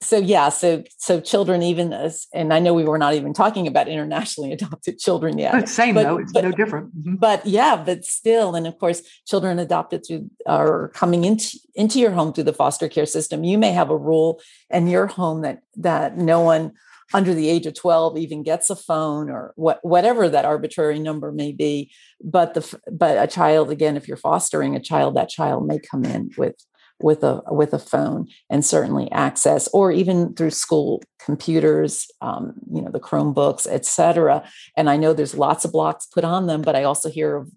so 0.01 0.17
yeah 0.17 0.49
so 0.49 0.83
so 0.97 1.21
children 1.21 1.61
even 1.61 1.93
as 1.93 2.27
and 2.33 2.53
i 2.53 2.59
know 2.59 2.73
we 2.73 2.83
were 2.83 2.97
not 2.97 3.13
even 3.13 3.33
talking 3.33 3.67
about 3.67 3.87
internationally 3.87 4.51
adopted 4.57 4.97
children 4.97 5.37
yet 5.37 5.53
but 5.53 5.69
same 5.69 5.95
but, 5.95 6.03
though 6.03 6.17
it's 6.17 6.33
but, 6.33 6.43
no 6.43 6.51
different 6.51 6.95
mm-hmm. 6.97 7.15
but 7.15 7.45
yeah 7.45 7.75
but 7.75 8.03
still 8.03 8.55
and 8.55 8.67
of 8.67 8.77
course 8.79 9.01
children 9.27 9.59
adopted 9.59 10.03
through 10.05 10.29
are 10.47 10.89
coming 10.89 11.23
into 11.23 11.57
into 11.75 11.99
your 11.99 12.11
home 12.11 12.33
through 12.33 12.43
the 12.43 12.53
foster 12.53 12.89
care 12.89 13.05
system 13.05 13.43
you 13.43 13.57
may 13.57 13.71
have 13.71 13.89
a 13.89 13.97
rule 13.97 14.41
in 14.69 14.87
your 14.87 15.07
home 15.07 15.41
that 15.41 15.61
that 15.75 16.17
no 16.17 16.41
one 16.41 16.73
under 17.13 17.33
the 17.33 17.49
age 17.49 17.65
of 17.65 17.73
12 17.73 18.17
even 18.17 18.43
gets 18.43 18.69
a 18.69 18.75
phone 18.75 19.29
or 19.29 19.53
what 19.55 19.79
whatever 19.83 20.29
that 20.29 20.45
arbitrary 20.45 20.99
number 20.99 21.31
may 21.31 21.51
be 21.51 21.91
but 22.23 22.53
the 22.53 22.79
but 22.91 23.21
a 23.21 23.27
child 23.27 23.69
again 23.69 23.97
if 23.97 24.07
you're 24.07 24.17
fostering 24.17 24.75
a 24.75 24.79
child 24.79 25.15
that 25.15 25.29
child 25.29 25.67
may 25.67 25.79
come 25.79 26.05
in 26.05 26.31
with 26.37 26.55
with 27.03 27.23
a 27.23 27.41
with 27.47 27.73
a 27.73 27.79
phone 27.79 28.27
and 28.49 28.65
certainly 28.65 29.11
access 29.11 29.67
or 29.73 29.91
even 29.91 30.33
through 30.33 30.49
school 30.49 31.01
computers 31.23 32.07
um, 32.21 32.53
you 32.73 32.81
know 32.81 32.91
the 32.91 32.99
chromebooks 32.99 33.67
etc 33.67 34.43
and 34.75 34.89
i 34.89 34.97
know 34.97 35.13
there's 35.13 35.35
lots 35.35 35.65
of 35.65 35.71
blocks 35.71 36.05
put 36.07 36.23
on 36.23 36.47
them 36.47 36.61
but 36.61 36.75
i 36.75 36.83
also 36.83 37.09
hear 37.09 37.37
of 37.37 37.51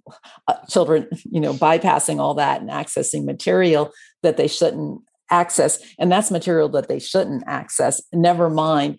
uh, 0.49 0.55
children 0.69 1.09
you 1.31 1.41
know 1.41 1.55
bypassing 1.55 2.19
all 2.19 2.35
that 2.35 2.61
and 2.61 2.71
accessing 2.71 3.25
material 3.25 3.93
that 4.23 4.37
they 4.37 4.49
shouldn't 4.49 5.01
access. 5.31 5.79
And 5.99 6.11
that's 6.11 6.31
material 6.31 6.69
that 6.71 6.89
they 6.89 6.99
shouldn't 6.99 7.45
access. 7.47 8.03
Never 8.13 8.51
mind 8.51 8.99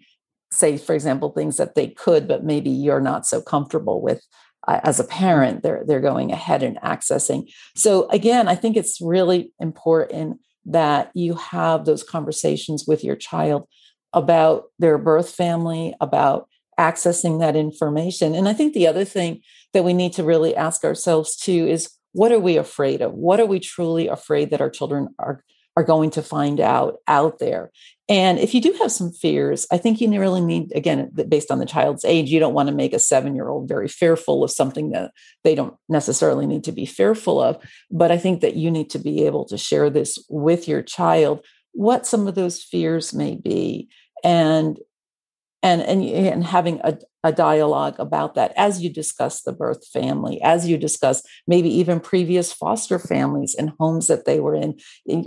say 0.51 0.77
for 0.77 0.93
example 0.93 1.31
things 1.31 1.57
that 1.57 1.75
they 1.75 1.87
could 1.87 2.29
but 2.29 2.45
maybe 2.45 2.69
you're 2.69 3.01
not 3.01 3.25
so 3.25 3.41
comfortable 3.41 3.99
with 4.01 4.21
as 4.67 4.99
a 4.99 5.03
parent 5.03 5.63
they're 5.63 5.83
they're 5.85 6.01
going 6.01 6.31
ahead 6.31 6.63
and 6.63 6.77
accessing. 6.77 7.51
So 7.75 8.07
again 8.09 8.47
i 8.47 8.55
think 8.55 8.77
it's 8.77 8.99
really 9.01 9.51
important 9.59 10.39
that 10.65 11.11
you 11.13 11.35
have 11.35 11.85
those 11.85 12.03
conversations 12.03 12.85
with 12.87 13.03
your 13.03 13.15
child 13.15 13.67
about 14.13 14.65
their 14.79 14.97
birth 14.97 15.29
family 15.29 15.93
about 16.01 16.47
accessing 16.79 17.39
that 17.39 17.55
information. 17.55 18.35
And 18.35 18.47
i 18.47 18.53
think 18.53 18.73
the 18.73 18.87
other 18.87 19.05
thing 19.05 19.41
that 19.73 19.83
we 19.83 19.93
need 19.93 20.13
to 20.13 20.23
really 20.23 20.55
ask 20.55 20.83
ourselves 20.83 21.35
too 21.35 21.67
is 21.67 21.89
what 22.15 22.31
are 22.31 22.39
we 22.39 22.55
afraid 22.55 23.01
of? 23.01 23.13
What 23.13 23.41
are 23.41 23.45
we 23.45 23.59
truly 23.59 24.07
afraid 24.07 24.51
that 24.51 24.61
our 24.61 24.69
children 24.69 25.09
are 25.19 25.43
are 25.75 25.83
going 25.83 26.09
to 26.11 26.21
find 26.21 26.59
out 26.59 26.97
out 27.07 27.39
there 27.39 27.71
and 28.07 28.37
if 28.37 28.53
you 28.53 28.61
do 28.61 28.71
have 28.81 28.91
some 28.91 29.11
fears, 29.11 29.65
I 29.71 29.77
think 29.77 29.99
you 29.99 30.19
really 30.19 30.41
need, 30.41 30.71
again, 30.75 31.09
based 31.27 31.49
on 31.49 31.57
the 31.57 31.65
child's 31.65 32.05
age, 32.05 32.29
you 32.29 32.39
don't 32.39 32.53
want 32.53 32.69
to 32.69 32.75
make 32.75 32.93
a 32.93 32.99
seven 32.99 33.35
year 33.35 33.49
old 33.49 33.67
very 33.67 33.87
fearful 33.87 34.43
of 34.43 34.51
something 34.51 34.91
that 34.91 35.11
they 35.43 35.55
don't 35.55 35.75
necessarily 35.89 36.45
need 36.45 36.63
to 36.65 36.71
be 36.71 36.85
fearful 36.85 37.41
of. 37.41 37.57
But 37.89 38.11
I 38.11 38.17
think 38.19 38.41
that 38.41 38.55
you 38.55 38.69
need 38.69 38.91
to 38.91 38.99
be 38.99 39.25
able 39.25 39.45
to 39.45 39.57
share 39.57 39.89
this 39.89 40.23
with 40.29 40.67
your 40.67 40.83
child, 40.83 41.43
what 41.71 42.05
some 42.05 42.27
of 42.27 42.35
those 42.35 42.61
fears 42.61 43.11
may 43.11 43.35
be, 43.35 43.89
and 44.23 44.77
and 45.63 45.81
and, 45.81 46.03
and 46.03 46.43
having 46.43 46.81
a, 46.83 46.99
a 47.25 47.31
dialogue 47.31 47.95
about 47.97 48.35
that 48.35 48.53
as 48.55 48.81
you 48.81 48.89
discuss 48.89 49.41
the 49.41 49.51
birth 49.51 49.85
family, 49.87 50.39
as 50.43 50.67
you 50.67 50.77
discuss 50.77 51.23
maybe 51.47 51.67
even 51.69 51.99
previous 51.99 52.53
foster 52.53 52.99
families 52.99 53.55
and 53.55 53.73
homes 53.79 54.05
that 54.05 54.25
they 54.25 54.39
were 54.39 54.53
in. 54.53 54.77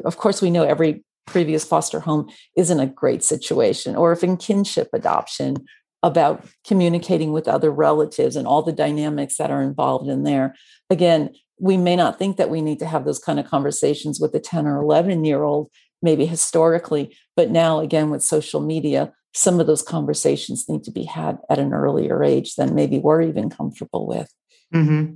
Of 0.05 0.16
course, 0.16 0.40
we 0.40 0.51
know 0.51 0.62
every 0.62 1.05
previous 1.26 1.64
foster 1.64 1.99
home 1.99 2.30
isn't 2.57 2.78
a 2.78 2.86
great 2.86 3.24
situation, 3.24 3.96
or 3.96 4.12
if 4.12 4.22
in 4.22 4.36
kinship 4.36 4.88
adoption, 4.92 5.57
about 6.05 6.46
communicating 6.64 7.32
with 7.32 7.49
other 7.49 7.72
relatives 7.72 8.36
and 8.36 8.46
all 8.46 8.62
the 8.62 8.72
dynamics 8.72 9.36
that 9.36 9.51
are 9.51 9.61
involved 9.61 10.09
in 10.09 10.22
there. 10.22 10.55
Again, 10.90 11.34
we 11.59 11.76
may 11.76 11.96
not 11.96 12.16
think 12.16 12.36
that 12.36 12.49
we 12.49 12.62
need 12.62 12.78
to 12.78 12.86
have 12.86 13.05
those 13.05 13.18
kind 13.18 13.40
of 13.40 13.46
conversations 13.46 14.20
with 14.20 14.32
a 14.36 14.38
10 14.38 14.68
or 14.68 14.80
11 14.80 15.24
year 15.24 15.42
old, 15.42 15.68
maybe 16.01 16.26
historically, 16.26 17.16
but 17.34 17.51
now 17.51 17.80
again 17.80 18.11
with 18.11 18.22
social 18.22 18.61
media, 18.61 19.12
some 19.35 19.61
of 19.61 19.66
those 19.66 19.83
conversations 19.83 20.68
need 20.68 20.85
to 20.85 20.91
be 20.91 21.05
had 21.05 21.39
at 21.51 21.59
an 21.59 21.72
earlier 21.72 22.24
age 22.24 22.55
than 22.57 22.74
maybe 22.74 22.99
we're 22.99 23.22
even 23.22 23.51
comfortable 23.51 24.07
with. 24.07 24.33
Mm-hmm. 24.74 25.14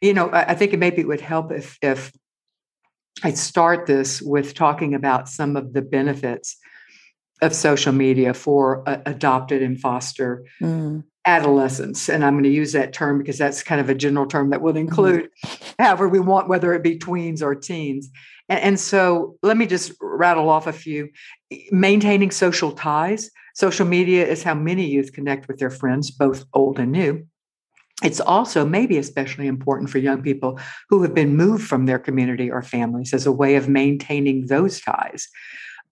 You 0.00 0.14
know, 0.14 0.30
I 0.32 0.54
think 0.54 0.72
it 0.72 0.78
maybe 0.78 1.02
it 1.02 1.08
would 1.08 1.20
help 1.20 1.50
if 1.50 1.76
if 1.82 2.12
I 3.24 3.32
start 3.32 3.86
this 3.86 4.22
with 4.22 4.54
talking 4.54 4.94
about 4.94 5.28
some 5.28 5.56
of 5.56 5.72
the 5.72 5.82
benefits 5.82 6.56
of 7.40 7.54
social 7.54 7.92
media 7.92 8.34
for 8.34 8.88
uh, 8.88 8.98
adopted 9.06 9.62
and 9.62 9.78
foster 9.80 10.44
mm. 10.60 11.02
adolescents. 11.24 12.08
And 12.08 12.24
I'm 12.24 12.34
going 12.34 12.44
to 12.44 12.50
use 12.50 12.72
that 12.72 12.92
term 12.92 13.18
because 13.18 13.38
that's 13.38 13.62
kind 13.62 13.80
of 13.80 13.88
a 13.88 13.94
general 13.94 14.26
term 14.26 14.50
that 14.50 14.62
would 14.62 14.74
mm-hmm. 14.74 14.88
include 14.88 15.28
mm. 15.44 15.72
however 15.78 16.08
we 16.08 16.20
want, 16.20 16.48
whether 16.48 16.74
it 16.74 16.82
be 16.82 16.98
tweens 16.98 17.42
or 17.42 17.54
teens. 17.54 18.08
And, 18.48 18.60
and 18.60 18.80
so 18.80 19.36
let 19.42 19.56
me 19.56 19.66
just 19.66 19.92
rattle 20.00 20.48
off 20.48 20.66
a 20.66 20.72
few. 20.72 21.10
Maintaining 21.70 22.30
social 22.30 22.72
ties. 22.72 23.30
Social 23.58 23.86
media 23.86 24.24
is 24.24 24.44
how 24.44 24.54
many 24.54 24.86
youth 24.86 25.12
connect 25.12 25.48
with 25.48 25.58
their 25.58 25.68
friends, 25.68 26.12
both 26.12 26.44
old 26.54 26.78
and 26.78 26.92
new. 26.92 27.26
It's 28.04 28.20
also 28.20 28.64
maybe 28.64 28.98
especially 28.98 29.48
important 29.48 29.90
for 29.90 29.98
young 29.98 30.22
people 30.22 30.60
who 30.88 31.02
have 31.02 31.12
been 31.12 31.34
moved 31.34 31.66
from 31.66 31.86
their 31.86 31.98
community 31.98 32.48
or 32.48 32.62
families 32.62 33.12
as 33.12 33.26
a 33.26 33.32
way 33.32 33.56
of 33.56 33.68
maintaining 33.68 34.46
those 34.46 34.80
ties. 34.80 35.26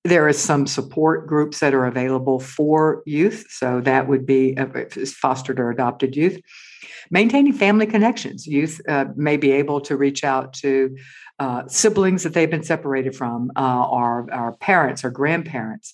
There 0.05 0.29
are 0.29 0.33
some 0.33 0.69
support 0.69 1.27
groups 1.27 1.59
that 1.59 1.75
are 1.75 1.87
available 1.87 2.39
for 2.39 3.03
youth. 3.05 3.47
So 3.51 3.81
that 3.81 4.07
would 4.07 4.25
be 4.25 4.57
uh, 4.57 4.67
fostered 5.21 5.59
or 5.59 5.69
adopted 5.69 6.15
youth. 6.15 6.41
Maintaining 7.11 7.53
family 7.53 7.87
connections. 7.87 8.47
Youth 8.47 8.81
uh, 8.89 9.07
may 9.17 9.37
be 9.37 9.51
able 9.51 9.81
to 9.81 9.97
reach 9.97 10.23
out 10.23 10.53
to 10.63 10.97
uh, 11.41 11.67
siblings 11.67 12.23
that 12.23 12.33
they've 12.33 12.49
been 12.49 12.63
separated 12.63 13.17
from, 13.17 13.51
uh, 13.57 13.89
or, 13.89 14.33
or 14.33 14.57
parents 14.59 15.05
or 15.05 15.11
grandparents. 15.11 15.93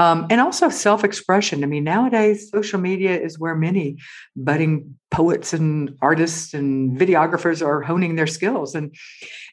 Um, 0.00 0.26
and 0.30 0.40
also 0.40 0.68
self 0.68 1.02
expression. 1.02 1.64
I 1.64 1.66
mean, 1.66 1.84
nowadays, 1.84 2.50
social 2.50 2.78
media 2.78 3.18
is 3.18 3.38
where 3.38 3.56
many 3.56 3.96
budding 4.36 4.96
poets 5.10 5.52
and 5.52 5.96
artists 6.00 6.54
and 6.54 6.96
videographers 6.96 7.66
are 7.66 7.80
honing 7.80 8.14
their 8.14 8.26
skills. 8.26 8.74
And 8.74 8.94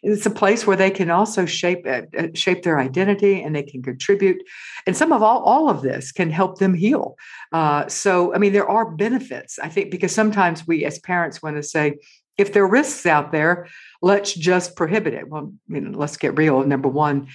it's 0.04 0.26
a 0.26 0.30
place 0.30 0.68
where 0.68 0.78
they 0.78 0.91
can 0.91 1.10
also 1.10 1.46
shape 1.46 1.88
uh, 1.88 2.02
uh, 2.18 2.28
shape 2.36 2.62
their 2.62 2.80
identity 2.80 3.41
and 3.41 3.56
they 3.56 3.64
can 3.64 3.82
contribute. 3.82 4.38
And 4.86 4.96
some 4.96 5.12
of 5.12 5.24
all, 5.24 5.41
all 5.43 5.70
of 5.70 5.82
this 5.82 6.12
can 6.12 6.30
help 6.30 6.60
them 6.60 6.76
heal. 6.76 7.16
Uh, 7.52 7.88
so, 7.88 8.34
I 8.36 8.38
mean, 8.38 8.54
there 8.54 8.70
are 8.70 8.91
benefits, 8.91 9.58
I 9.58 9.70
think, 9.70 9.89
because 9.89 10.14
sometimes 10.14 10.68
we 10.68 10.86
as 10.86 11.00
parents 11.00 11.41
want 11.41 11.56
to 11.56 11.64
say, 11.64 11.98
if 12.38 12.52
there 12.54 12.64
are 12.64 12.70
risks 12.70 13.06
out 13.06 13.32
there, 13.32 13.68
let's 14.02 14.34
just 14.34 14.76
prohibit 14.76 15.14
it. 15.14 15.30
Well, 15.30 15.54
you 15.70 15.82
know, 15.82 15.98
let's 15.98 16.18
get 16.18 16.38
real. 16.38 16.64
Number 16.66 16.89
one, 16.89 17.30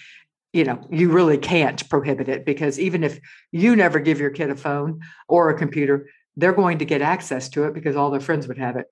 you 0.53 0.65
know 0.65 0.81
you 0.91 1.11
really 1.11 1.39
can't 1.39 1.89
prohibit 1.89 2.29
it 2.29 2.45
because 2.45 2.79
even 2.79 3.05
if 3.05 3.21
you 3.53 3.77
never 3.77 4.01
give 4.01 4.19
your 4.19 4.31
kid 4.31 4.51
a 4.51 4.57
phone 4.57 5.01
or 5.29 5.51
a 5.51 5.59
computer 5.59 6.07
they're 6.37 6.53
going 6.53 6.79
to 6.79 6.85
get 6.85 7.03
access 7.03 7.49
to 7.51 7.65
it 7.65 7.75
because 7.75 7.97
all 7.97 8.11
their 8.11 8.21
friends 8.21 8.49
would 8.49 8.59
have 8.59 8.77
it. 8.77 8.87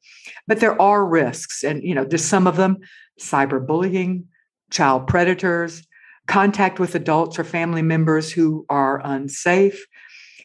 But 0.46 0.60
there 0.60 0.80
are 0.80 1.04
risks 1.04 1.64
and 1.64 1.82
you 1.82 1.94
know 1.94 2.04
just 2.04 2.28
some 2.28 2.46
of 2.46 2.56
them 2.56 2.78
cyberbullying 3.20 4.24
child 4.70 5.06
predators 5.06 5.86
contact 6.26 6.78
with 6.78 6.94
adults 6.94 7.38
or 7.38 7.44
family 7.44 7.82
members 7.82 8.30
who 8.30 8.66
are 8.68 9.00
unsafe. 9.02 9.86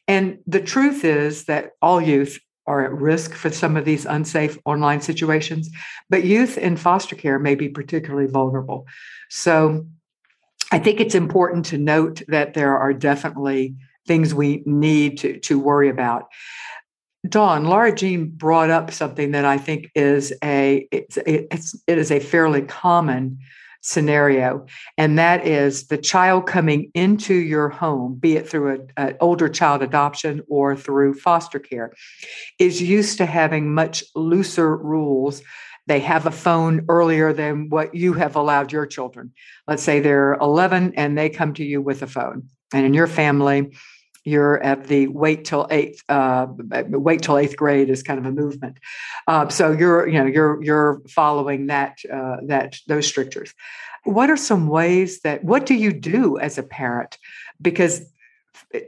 And 0.08 0.40
the 0.48 0.62
truth 0.62 1.04
is 1.04 1.46
that 1.46 1.72
all 1.82 2.02
youth 2.02 2.40
are 2.66 2.86
at 2.86 2.94
risk 2.94 3.34
for 3.34 3.50
some 3.50 3.76
of 3.76 3.84
these 3.84 4.06
unsafe 4.06 4.58
online 4.64 5.02
situations 5.02 5.70
but 6.10 6.24
youth 6.24 6.58
in 6.58 6.78
foster 6.78 7.16
care 7.16 7.38
may 7.38 7.56
be 7.56 7.68
particularly 7.68 8.28
vulnerable. 8.28 8.88
So 9.30 9.86
I 10.74 10.80
think 10.80 11.00
it's 11.00 11.14
important 11.14 11.66
to 11.66 11.78
note 11.78 12.24
that 12.30 12.56
there 12.56 12.76
are 12.76 12.94
definitely 12.94 13.76
things 14.08 14.34
we 14.34 14.64
need 14.66 15.20
to, 15.20 15.40
to 15.42 15.60
worry 15.60 15.88
about. 15.88 16.30
Dawn, 17.30 17.66
Laura 17.66 17.94
Jean 17.94 18.32
brought 18.32 18.72
up 18.72 18.90
something 18.90 19.34
that 19.34 19.46
I 19.46 19.60
think 19.60 19.92
is 19.94 20.34
a 20.44 20.88
it's, 20.92 21.20
it's 21.28 21.76
it 21.86 22.00
is 22.00 22.10
a 22.10 22.20
fairly 22.20 22.64
common 22.64 23.38
scenario, 23.82 24.66
and 24.98 25.20
that 25.20 25.46
is 25.46 25.90
the 25.90 25.98
child 25.98 26.48
coming 26.48 26.90
into 26.96 27.36
your 27.36 27.70
home, 27.70 28.16
be 28.16 28.36
it 28.36 28.50
through 28.50 28.88
an 28.98 29.16
older 29.22 29.50
child 29.50 29.84
adoption 29.84 30.42
or 30.50 30.76
through 30.76 31.14
foster 31.14 31.60
care, 31.60 31.94
is 32.58 32.82
used 32.82 33.20
to 33.20 33.28
having 33.28 33.76
much 33.76 34.04
looser 34.16 34.76
rules 34.76 35.44
they 35.88 36.00
have 36.00 36.26
a 36.26 36.32
phone 36.32 36.86
earlier 36.90 37.34
than 37.34 37.70
what 37.70 37.94
you 37.94 38.14
have 38.14 38.36
allowed 38.36 38.72
your 38.72 38.86
children. 38.86 39.34
Let's 39.68 39.84
say 39.84 40.00
they're 40.00 40.36
11 40.36 40.94
and 40.96 41.18
they 41.18 41.30
come 41.30 41.54
to 41.56 41.64
you 41.64 41.82
with 41.82 42.02
a 42.02 42.08
phone. 42.08 42.50
And 42.74 42.86
in 42.86 42.94
your 42.94 43.08
family, 43.08 43.76
you're 44.24 44.62
at 44.64 44.88
the 44.88 45.08
wait 45.08 45.46
till 45.46 45.68
eighth 45.70 46.02
uh, 46.08 46.48
wait 46.50 47.22
till 47.22 47.38
eighth 47.38 47.58
grade 47.58 47.90
is 47.90 48.04
kind 48.04 48.20
of 48.20 48.26
a 48.26 48.32
movement. 48.32 48.78
Uh, 49.28 49.50
so 49.50 49.72
you're 49.72 50.08
you 50.08 50.18
know 50.18 50.26
you're 50.26 50.64
you're 50.64 51.02
following 51.10 51.68
that 51.68 51.98
uh, 52.12 52.38
that 52.48 52.78
those 52.88 53.06
strictures. 53.06 53.54
What 54.06 54.30
are 54.30 54.38
some 54.38 54.68
ways 54.68 55.22
that 55.22 55.44
what 55.44 55.66
do 55.66 55.74
you 55.74 55.92
do 55.92 56.38
as 56.38 56.58
a 56.58 56.64
parent? 56.64 57.18
Because 57.62 58.02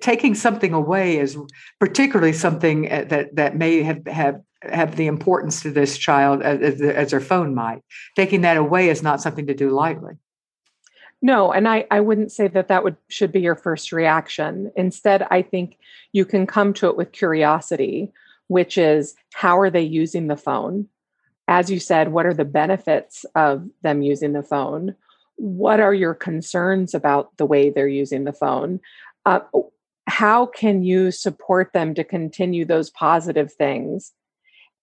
taking 0.02 0.36
something 0.36 0.74
away 0.74 1.18
is 1.18 1.38
particularly 1.80 2.34
something 2.34 2.92
uh, 2.92 3.06
that 3.10 3.36
that 3.36 3.56
may 3.56 3.84
have 3.84 4.06
have 4.08 4.42
have 4.62 4.96
the 4.96 5.08
importance 5.08 5.62
to 5.62 5.72
this 5.72 5.98
child 5.98 6.42
as, 6.42 6.82
as 6.82 7.12
their 7.12 7.20
phone 7.20 7.54
might. 7.54 7.82
Taking 8.16 8.42
that 8.42 8.58
away 8.58 8.90
is 8.90 9.04
not 9.04 9.22
something 9.22 9.46
to 9.48 9.54
do 9.54 9.70
lightly. 9.70 10.14
No, 11.22 11.52
and 11.52 11.68
I, 11.68 11.86
I 11.92 12.02
wouldn't 12.02 12.32
say 12.32 12.48
that 12.50 12.68
that 12.68 12.84
would 12.84 12.98
should 13.08 13.32
be 13.32 13.42
your 13.42 13.56
first 13.56 13.92
reaction. 13.92 14.72
Instead, 14.76 15.28
I 15.32 15.42
think 15.42 15.78
you 16.12 16.26
can 16.26 16.46
come 16.46 16.74
to 16.76 16.88
it 16.88 16.98
with 16.98 17.12
curiosity, 17.12 18.12
which 18.48 18.78
is 18.78 19.16
how 19.34 19.60
are 19.60 19.70
they 19.70 19.82
using 19.82 20.28
the 20.28 20.38
phone? 20.38 20.88
As 21.48 21.70
you 21.70 21.80
said, 21.80 22.12
what 22.12 22.26
are 22.26 22.34
the 22.34 22.46
benefits 22.46 23.24
of 23.36 23.68
them 23.82 24.02
using 24.02 24.34
the 24.34 24.44
phone? 24.44 24.96
What 25.36 25.80
are 25.80 25.94
your 25.94 26.14
concerns 26.14 26.94
about 26.94 27.38
the 27.38 27.46
way 27.46 27.70
they're 27.70 27.88
using 27.88 28.24
the 28.24 28.34
phone? 28.34 28.80
Uh, 29.26 29.40
how 30.08 30.45
can 30.45 30.84
you 30.84 31.12
support 31.12 31.72
them 31.74 31.93
to 31.95 32.03
continue 32.03 32.66
those 32.66 32.89
positive 32.91 33.51
things 33.53 34.14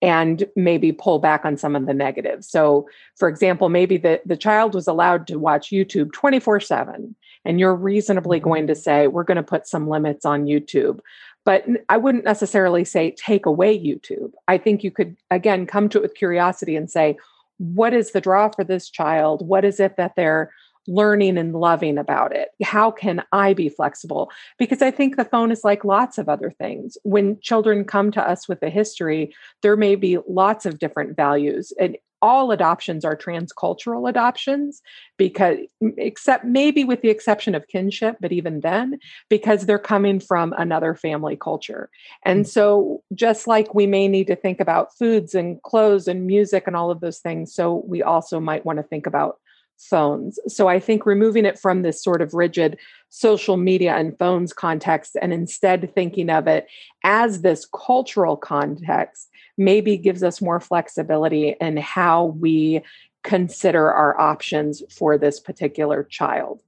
and 0.02 0.44
maybe 0.56 0.90
pull 0.90 1.20
back 1.20 1.44
on 1.44 1.56
some 1.56 1.76
of 1.76 1.86
the 1.86 1.94
negatives. 1.94 2.50
So, 2.50 2.88
for 3.16 3.28
example, 3.28 3.68
maybe 3.68 3.96
the, 3.96 4.20
the 4.26 4.36
child 4.36 4.74
was 4.74 4.88
allowed 4.88 5.28
to 5.28 5.38
watch 5.38 5.70
YouTube 5.70 6.12
24 6.12 6.58
7, 6.58 7.14
and 7.44 7.60
you're 7.60 7.74
reasonably 7.74 8.38
mm-hmm. 8.38 8.48
going 8.48 8.66
to 8.66 8.74
say, 8.74 9.06
We're 9.06 9.22
going 9.22 9.36
to 9.36 9.42
put 9.42 9.68
some 9.68 9.88
limits 9.88 10.26
on 10.26 10.46
YouTube. 10.46 10.98
But 11.44 11.64
I 11.88 11.96
wouldn't 11.96 12.24
necessarily 12.24 12.84
say 12.84 13.12
take 13.12 13.46
away 13.46 13.78
YouTube. 13.78 14.32
I 14.46 14.58
think 14.58 14.84
you 14.84 14.90
could, 14.90 15.16
again, 15.30 15.66
come 15.66 15.88
to 15.88 15.98
it 15.98 16.02
with 16.02 16.14
curiosity 16.14 16.74
and 16.74 16.90
say, 16.90 17.16
What 17.58 17.94
is 17.94 18.10
the 18.10 18.20
draw 18.20 18.48
for 18.48 18.64
this 18.64 18.90
child? 18.90 19.46
What 19.46 19.64
is 19.64 19.78
it 19.78 19.96
that 19.98 20.16
they're 20.16 20.50
learning 20.86 21.38
and 21.38 21.54
loving 21.54 21.98
about 21.98 22.34
it? 22.34 22.50
How 22.62 22.90
can 22.90 23.22
I 23.32 23.54
be 23.54 23.68
flexible? 23.68 24.30
Because 24.58 24.82
I 24.82 24.90
think 24.90 25.16
the 25.16 25.24
phone 25.24 25.50
is 25.50 25.64
like 25.64 25.84
lots 25.84 26.18
of 26.18 26.28
other 26.28 26.50
things. 26.50 26.96
When 27.02 27.40
children 27.40 27.84
come 27.84 28.10
to 28.12 28.28
us 28.28 28.48
with 28.48 28.62
a 28.62 28.70
history, 28.70 29.34
there 29.62 29.76
may 29.76 29.94
be 29.94 30.18
lots 30.28 30.66
of 30.66 30.78
different 30.78 31.16
values. 31.16 31.72
And 31.78 31.96
all 32.22 32.52
adoptions 32.52 33.04
are 33.04 33.16
transcultural 33.16 34.08
adoptions 34.08 34.80
because 35.18 35.58
except 35.98 36.44
maybe 36.44 36.84
with 36.84 37.02
the 37.02 37.10
exception 37.10 37.54
of 37.54 37.66
kinship 37.66 38.16
but 38.20 38.32
even 38.32 38.60
then 38.60 38.98
because 39.28 39.66
they're 39.66 39.78
coming 39.78 40.20
from 40.20 40.54
another 40.56 40.94
family 40.94 41.36
culture 41.36 41.90
and 42.24 42.44
mm. 42.44 42.48
so 42.48 43.02
just 43.12 43.48
like 43.48 43.74
we 43.74 43.86
may 43.86 44.06
need 44.06 44.28
to 44.28 44.36
think 44.36 44.60
about 44.60 44.96
foods 44.96 45.34
and 45.34 45.60
clothes 45.62 46.06
and 46.06 46.26
music 46.26 46.64
and 46.66 46.76
all 46.76 46.92
of 46.92 47.00
those 47.00 47.18
things 47.18 47.52
so 47.52 47.82
we 47.86 48.02
also 48.02 48.38
might 48.38 48.64
want 48.64 48.78
to 48.78 48.84
think 48.84 49.06
about 49.06 49.38
phones. 49.78 50.38
So 50.48 50.68
I 50.68 50.78
think 50.78 51.06
removing 51.06 51.44
it 51.44 51.58
from 51.58 51.82
this 51.82 52.02
sort 52.02 52.22
of 52.22 52.34
rigid 52.34 52.78
social 53.08 53.56
media 53.56 53.94
and 53.94 54.18
phones 54.18 54.52
context 54.52 55.16
and 55.20 55.32
instead 55.32 55.92
thinking 55.94 56.30
of 56.30 56.46
it 56.46 56.66
as 57.04 57.42
this 57.42 57.66
cultural 57.74 58.36
context 58.36 59.28
maybe 59.58 59.96
gives 59.96 60.22
us 60.22 60.40
more 60.40 60.60
flexibility 60.60 61.56
in 61.60 61.76
how 61.76 62.26
we 62.38 62.82
consider 63.22 63.92
our 63.92 64.18
options 64.20 64.82
for 64.90 65.18
this 65.18 65.38
particular 65.38 66.02
child. 66.04 66.62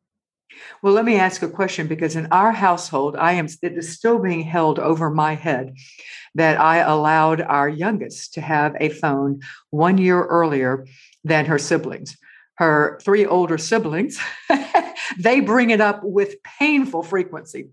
Well, 0.82 0.92
let 0.92 1.04
me 1.04 1.16
ask 1.16 1.42
a 1.42 1.48
question 1.48 1.88
because 1.88 2.14
in 2.14 2.26
our 2.26 2.52
household, 2.52 3.16
I 3.16 3.32
am 3.32 3.46
it 3.62 3.76
is 3.76 3.96
still 3.96 4.18
being 4.18 4.42
held 4.42 4.78
over 4.78 5.10
my 5.10 5.34
head 5.34 5.74
that 6.34 6.60
I 6.60 6.78
allowed 6.78 7.40
our 7.40 7.68
youngest 7.68 8.34
to 8.34 8.40
have 8.40 8.76
a 8.78 8.88
phone 8.88 9.40
one 9.70 9.98
year 9.98 10.24
earlier 10.24 10.86
than 11.24 11.46
her 11.46 11.58
siblings 11.58 12.16
her 12.56 12.98
three 13.02 13.26
older 13.26 13.58
siblings, 13.58 14.18
they 15.18 15.40
bring 15.40 15.70
it 15.70 15.80
up 15.80 16.00
with 16.02 16.36
painful 16.42 17.02
frequency 17.02 17.68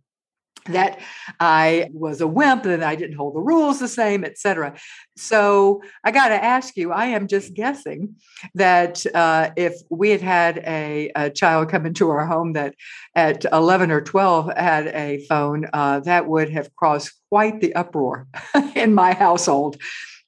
that 0.66 1.00
I 1.40 1.90
was 1.94 2.22
a 2.22 2.28
wimp 2.28 2.66
and 2.66 2.84
I 2.84 2.96
didn't 2.96 3.18
hold 3.18 3.36
the 3.36 3.40
rules 3.40 3.80
the 3.80 3.88
same, 3.88 4.24
etc. 4.24 4.76
So 5.18 5.82
I 6.04 6.12
got 6.12 6.30
to 6.30 6.44
ask 6.44 6.78
you, 6.78 6.92
I 6.92 7.08
am 7.08 7.28
just 7.28 7.54
guessing 7.54 8.16
that 8.56 9.06
uh, 9.16 9.52
if 9.56 9.74
we 9.90 10.12
had 10.12 10.22
had 10.22 10.58
a, 10.60 11.12
a, 11.16 11.30
child 11.30 11.70
come 11.70 11.86
into 11.86 12.10
our 12.10 12.26
home 12.26 12.54
that 12.54 12.76
at 13.16 13.46
11 13.52 13.92
or 13.92 14.02
12 14.02 14.56
had 14.56 14.88
a 14.88 15.26
phone, 15.28 15.68
uh, 15.74 16.00
that 16.02 16.28
would 16.28 16.50
have 16.50 16.74
caused 16.76 17.12
quite 17.30 17.60
the 17.62 17.74
uproar 17.74 18.28
in 18.76 18.94
my 18.94 19.14
household. 19.14 19.78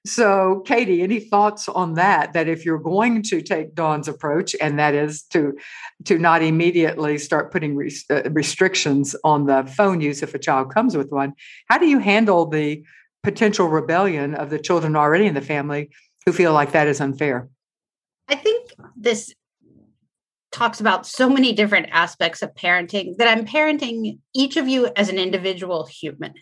So, 0.05 0.61
Katie, 0.65 1.01
any 1.01 1.21
thoughts 1.21 1.69
on 1.69 1.93
that? 1.93 2.33
That 2.33 2.49
if 2.49 2.65
you're 2.65 2.79
going 2.79 3.21
to 3.23 3.41
take 3.41 3.73
Dawn's 3.73 4.09
approach, 4.09 4.53
and 4.59 4.77
that 4.77 4.93
is 4.93 5.23
to 5.31 5.53
to 6.05 6.17
not 6.17 6.43
immediately 6.43 7.17
start 7.17 7.51
putting 7.51 7.89
uh, 8.09 8.23
restrictions 8.31 9.15
on 9.23 9.45
the 9.45 9.63
phone 9.77 10.01
use 10.01 10.21
if 10.21 10.33
a 10.33 10.39
child 10.39 10.73
comes 10.73 10.97
with 10.97 11.09
one, 11.09 11.33
how 11.69 11.77
do 11.77 11.87
you 11.87 11.99
handle 11.99 12.45
the 12.45 12.83
potential 13.23 13.69
rebellion 13.69 14.35
of 14.35 14.49
the 14.49 14.59
children 14.59 14.97
already 14.97 15.25
in 15.25 15.33
the 15.33 15.41
family 15.41 15.89
who 16.25 16.33
feel 16.33 16.51
like 16.51 16.73
that 16.73 16.87
is 16.87 16.99
unfair? 16.99 17.47
I 18.27 18.35
think 18.35 18.71
this 18.97 19.33
talks 20.51 20.81
about 20.81 21.07
so 21.07 21.29
many 21.29 21.53
different 21.53 21.87
aspects 21.91 22.41
of 22.41 22.53
parenting 22.55 23.17
that 23.17 23.29
I'm 23.29 23.45
parenting 23.45 24.19
each 24.35 24.57
of 24.57 24.67
you 24.67 24.91
as 24.97 25.07
an 25.07 25.17
individual 25.17 25.85
human. 25.85 26.33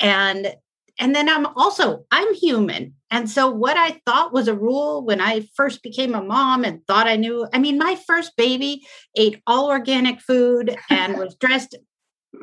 And 0.00 0.54
and 0.98 1.14
then 1.14 1.28
I'm 1.28 1.46
also 1.46 2.04
I'm 2.10 2.34
human. 2.34 2.94
And 3.10 3.30
so 3.30 3.48
what 3.48 3.76
I 3.76 4.00
thought 4.06 4.32
was 4.32 4.48
a 4.48 4.54
rule 4.54 5.04
when 5.04 5.20
I 5.20 5.48
first 5.54 5.82
became 5.82 6.14
a 6.14 6.22
mom 6.22 6.64
and 6.64 6.84
thought 6.86 7.06
I 7.06 7.16
knew, 7.16 7.46
I 7.52 7.58
mean 7.58 7.78
my 7.78 7.96
first 8.06 8.36
baby 8.36 8.86
ate 9.16 9.40
all 9.46 9.68
organic 9.68 10.20
food 10.20 10.76
and 10.90 11.18
was 11.18 11.34
dressed 11.36 11.76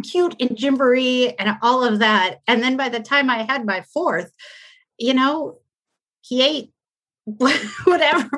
cute 0.04 0.36
in 0.40 0.56
gymboree 0.56 1.34
and 1.38 1.58
all 1.62 1.84
of 1.84 2.00
that. 2.00 2.38
And 2.48 2.64
then 2.64 2.78
by 2.78 2.90
the 2.90 3.02
time 3.02 3.30
I 3.30 3.44
had 3.44 3.66
my 3.66 3.84
fourth, 3.94 4.32
you 4.98 5.14
know, 5.14 5.60
he 6.22 6.42
ate 6.42 6.72
whatever 7.84 8.30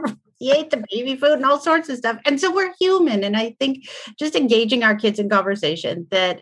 he 0.44 0.52
ate 0.52 0.72
the 0.72 0.84
baby 0.92 1.16
food 1.16 1.34
and 1.34 1.46
all 1.46 1.60
sorts 1.60 1.88
of 1.88 1.98
stuff. 1.98 2.18
And 2.26 2.40
so 2.40 2.54
we're 2.54 2.74
human. 2.78 3.24
And 3.24 3.38
I 3.38 3.56
think 3.60 3.88
just 4.20 4.36
engaging 4.36 4.84
our 4.84 4.94
kids 4.94 5.18
in 5.18 5.30
conversation 5.30 6.06
that 6.12 6.42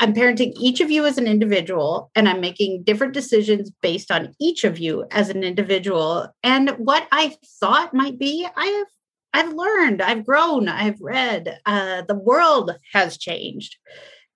I'm 0.00 0.14
parenting 0.14 0.54
each 0.56 0.80
of 0.80 0.90
you 0.90 1.04
as 1.04 1.18
an 1.18 1.26
individual, 1.26 2.10
and 2.14 2.26
I'm 2.26 2.40
making 2.40 2.84
different 2.84 3.12
decisions 3.12 3.70
based 3.82 4.10
on 4.10 4.34
each 4.40 4.64
of 4.64 4.78
you 4.78 5.04
as 5.10 5.28
an 5.28 5.44
individual. 5.44 6.34
And 6.42 6.70
what 6.78 7.06
I 7.12 7.36
thought 7.60 7.92
might 7.92 8.18
be, 8.18 8.48
I 8.56 8.66
have 8.66 8.86
I've 9.32 9.52
learned, 9.52 10.02
I've 10.02 10.26
grown, 10.26 10.68
I've 10.68 11.00
read. 11.00 11.60
Uh, 11.64 12.02
the 12.08 12.16
world 12.16 12.72
has 12.92 13.18
changed, 13.18 13.76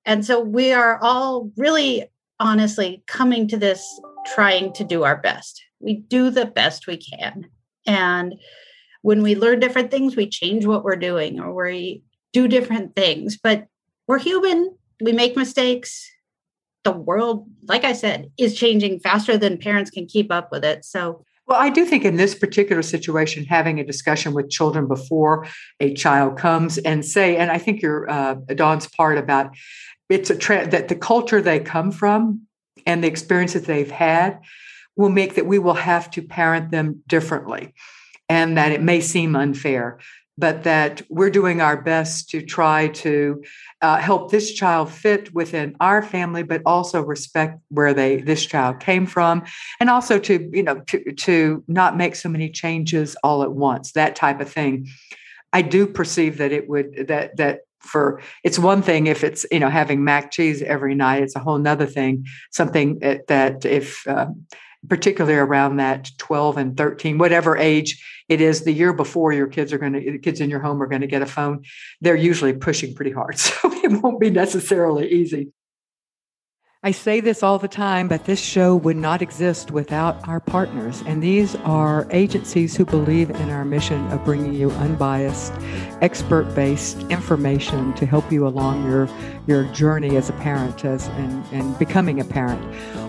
and 0.05 0.25
so 0.25 0.39
we 0.39 0.73
are 0.73 1.01
all 1.03 1.51
really, 1.57 2.05
honestly, 2.39 3.03
coming 3.07 3.49
to 3.49 3.57
this 3.57 3.83
trying 4.35 4.73
to 4.75 4.85
do 4.85 5.03
our 5.03 5.17
best. 5.17 5.65
We 5.81 5.95
do 5.97 6.29
the 6.31 6.47
best 6.47 6.87
we 6.87 6.99
can, 6.99 7.47
and 7.87 8.35
when 9.01 9.23
we 9.23 9.35
learn 9.35 9.61
different 9.61 9.91
things, 9.91 10.15
we 10.15 10.29
change 10.29 10.67
what 10.67 10.85
we're 10.85 10.97
doing, 10.97 11.41
or 11.41 11.55
we 11.55 12.03
do 12.35 12.49
different 12.49 12.95
things. 12.95 13.39
But 13.43 13.67
we're 14.07 14.19
human 14.19 14.77
we 15.01 15.13
make 15.13 15.37
mistakes 15.37 16.11
the 16.85 16.93
world 16.93 17.47
like 17.67 17.85
i 17.85 17.93
said 17.93 18.31
is 18.39 18.55
changing 18.55 19.01
faster 19.01 19.39
than 19.39 19.57
parents 19.57 19.91
can 19.91 20.07
keep 20.07 20.31
up 20.31 20.51
with 20.51 20.65
it. 20.65 20.85
So 20.85 21.25
well, 21.47 21.61
I 21.61 21.69
do 21.69 21.85
think 21.85 22.05
in 22.05 22.17
this 22.17 22.35
particular 22.35 22.83
situation, 22.83 23.45
having 23.45 23.79
a 23.79 23.85
discussion 23.85 24.33
with 24.33 24.49
children 24.49 24.89
before 24.89 25.47
a 25.79 25.93
child 25.93 26.39
comes 26.39 26.79
and 26.79 27.05
say, 27.05 27.37
and 27.37 27.51
I 27.51 27.59
think 27.59 27.83
your 27.83 28.09
uh, 28.11 28.35
Dawn's 28.55 28.89
part 28.89 29.19
about 29.19 29.55
it's 30.09 30.31
a 30.31 30.37
trend 30.37 30.73
that 30.73 30.89
the 30.89 30.97
culture 30.97 31.43
they 31.43 31.61
come 31.61 31.91
from 31.91 32.43
and 32.87 33.05
the 33.05 33.09
experiences 33.09 33.65
they've 33.65 33.91
had 33.91 34.41
will 34.97 35.11
make 35.11 35.35
that 35.35 35.47
we 35.47 35.59
will 35.59 35.75
have 35.75 36.11
to 36.13 36.23
parent 36.23 36.71
them 36.71 37.03
differently 37.07 37.75
and 38.29 38.57
that 38.57 38.73
it 38.73 38.83
may 38.83 39.01
seem 39.01 39.37
unfair 39.37 39.99
but 40.37 40.65
that 40.65 41.03
we're 41.09 41.31
doing 41.31 41.61
our 41.61 41.81
best 41.81 42.29
to 42.31 42.43
try 42.43 42.89
to 42.89 43.43
uh, 43.83 43.99
help 43.99 44.31
this 44.31 44.53
child 44.53 44.91
fit 44.91 45.33
within 45.35 45.77
our 45.81 46.03
family 46.03 46.43
but 46.43 46.63
also 46.67 47.01
respect 47.03 47.61
where 47.69 47.95
they 47.95 48.17
this 48.17 48.45
child 48.45 48.81
came 48.81 49.07
from 49.07 49.43
and 49.81 49.91
also 49.91 50.19
to 50.19 50.51
you 50.53 50.63
know 50.63 50.81
to, 50.81 51.13
to 51.13 51.63
not 51.69 51.97
make 51.97 52.15
so 52.15 52.29
many 52.29 52.51
changes 52.51 53.17
all 53.23 53.43
at 53.43 53.53
once 53.53 53.93
that 53.93 54.17
type 54.17 54.41
of 54.41 54.51
thing. 54.51 54.89
I 55.53 55.63
do 55.63 55.87
perceive 55.87 56.39
that 56.39 56.53
it 56.53 56.69
would 56.69 57.07
that 57.09 57.37
that 57.37 57.61
for 57.85 58.21
it's 58.43 58.59
one 58.59 58.83
thing 58.83 59.07
if 59.07 59.23
it's 59.23 59.47
you 59.53 59.61
know 59.61 59.69
having 59.69 60.03
mac 60.03 60.31
cheese 60.31 60.63
every 60.63 60.95
night 60.95 61.23
it's 61.23 61.37
a 61.37 61.41
whole 61.41 61.59
nother 61.59 61.87
thing 61.87 62.25
something 62.51 62.99
that, 63.01 63.27
that 63.27 63.65
if 63.65 64.07
uh, 64.09 64.27
particularly 64.89 65.37
around 65.37 65.77
that 65.77 66.11
12 66.19 66.57
and 66.57 66.77
13 66.77 67.19
whatever 67.19 67.57
age 67.57 68.03
it 68.29 68.41
is 68.41 68.65
the 68.65 68.73
year 68.73 68.93
before 68.93 69.33
your 69.33 69.47
kids 69.47 69.73
are 69.73 69.79
going 69.79 69.93
to 69.93 70.19
kids 70.19 70.41
in 70.41 70.51
your 70.51 70.61
home 70.61 70.83
are 70.83 70.87
going 70.87 71.01
to 71.01 71.07
get 71.07 71.23
a 71.23 71.27
phone 71.27 71.63
they're 72.01 72.17
usually 72.17 72.53
pushing 72.53 72.95
pretty 72.95 73.13
hard 73.13 73.39
so 73.47 73.55
it 73.65 74.03
won't 74.03 74.21
be 74.21 74.31
necessarily 74.31 75.11
easy 75.11 75.53
I 76.87 76.91
say 76.91 77.21
this 77.21 77.43
all 77.43 77.59
the 77.59 77.67
time, 77.67 78.09
but 78.09 78.27
this 78.27 78.39
show 78.39 78.77
would 78.77 78.99
not 78.99 79.23
exist 79.23 79.71
without 79.71 80.29
our 80.29 80.39
partners. 80.39 81.03
And 81.07 81.23
these 81.23 81.57
are 81.65 82.07
agencies 82.11 82.77
who 82.77 82.85
believe 82.85 83.31
in 83.31 83.49
our 83.49 83.65
mission 83.65 84.07
of 84.13 84.23
bringing 84.23 84.53
you 84.53 84.71
unbiased, 84.73 85.55
expert 86.03 86.55
based 86.55 87.01
information 87.05 87.95
to 87.95 88.05
help 88.05 88.31
you 88.31 88.47
along 88.47 88.85
your, 88.85 89.09
your 89.47 89.65
journey 89.73 90.19
as 90.19 90.29
a 90.29 90.35
parent 90.35 90.85
as, 90.85 91.09
and, 91.09 91.43
and 91.53 91.79
becoming 91.79 92.21
a 92.21 92.25
parent. 92.25 92.63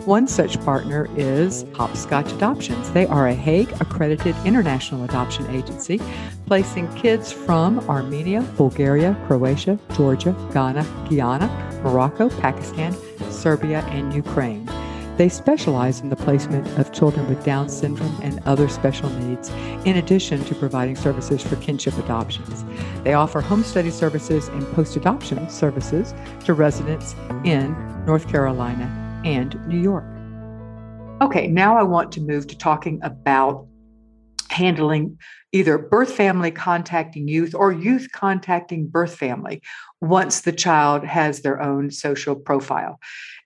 One 0.06 0.28
such 0.28 0.64
partner 0.64 1.10
is 1.16 1.66
Hopscotch 1.74 2.32
Adoptions. 2.32 2.92
They 2.92 3.08
are 3.08 3.28
a 3.28 3.34
Hague 3.34 3.72
accredited 3.82 4.36
international 4.46 5.04
adoption 5.04 5.48
agency, 5.48 6.00
placing 6.46 6.94
kids 6.94 7.32
from 7.32 7.80
Armenia, 7.90 8.44
Bulgaria, 8.56 9.18
Croatia, 9.26 9.80
Georgia, 9.96 10.36
Ghana, 10.54 10.86
Guyana, 11.10 11.48
Morocco, 11.84 12.30
Pakistan, 12.30 12.96
Serbia, 13.32 13.80
and 13.90 14.14
Ukraine. 14.14 14.70
They 15.18 15.28
specialize 15.28 16.02
in 16.02 16.10
the 16.10 16.16
placement 16.16 16.68
of 16.78 16.94
children 16.94 17.28
with 17.28 17.44
Down 17.44 17.68
syndrome 17.68 18.16
and 18.22 18.40
other 18.46 18.70
special 18.70 19.10
needs, 19.10 19.50
in 19.86 19.98
addition 19.98 20.46
to 20.46 20.54
providing 20.54 20.98
services 20.98 21.42
for 21.42 21.56
kinship 21.56 21.98
adoptions. 21.98 22.64
They 23.04 23.16
offer 23.16 23.42
home 23.42 23.64
study 23.64 23.90
services 23.90 24.50
and 24.50 24.72
post 24.74 24.98
adoption 24.98 25.50
services 25.50 26.14
to 26.44 26.54
residents 26.54 27.16
in 27.44 27.76
North 28.06 28.30
Carolina 28.30 29.02
and 29.26 29.60
New 29.68 29.82
York. 29.82 30.06
Okay, 31.22 31.48
now 31.48 31.78
I 31.78 31.84
want 31.84 32.12
to 32.14 32.22
move 32.22 32.48
to 32.48 32.58
talking 32.58 33.00
about 33.04 33.68
handling 34.50 35.18
either 35.52 35.78
birth 35.78 36.12
family 36.12 36.52
contacting 36.52 37.28
youth 37.28 37.56
or 37.56 37.72
youth 37.72 38.10
contacting 38.14 38.88
birth 38.88 39.16
family 39.16 39.62
once 40.02 40.42
the 40.42 40.52
child 40.52 41.04
has 41.04 41.42
their 41.42 41.62
own 41.62 41.90
social 41.90 42.36
profile. 42.36 43.00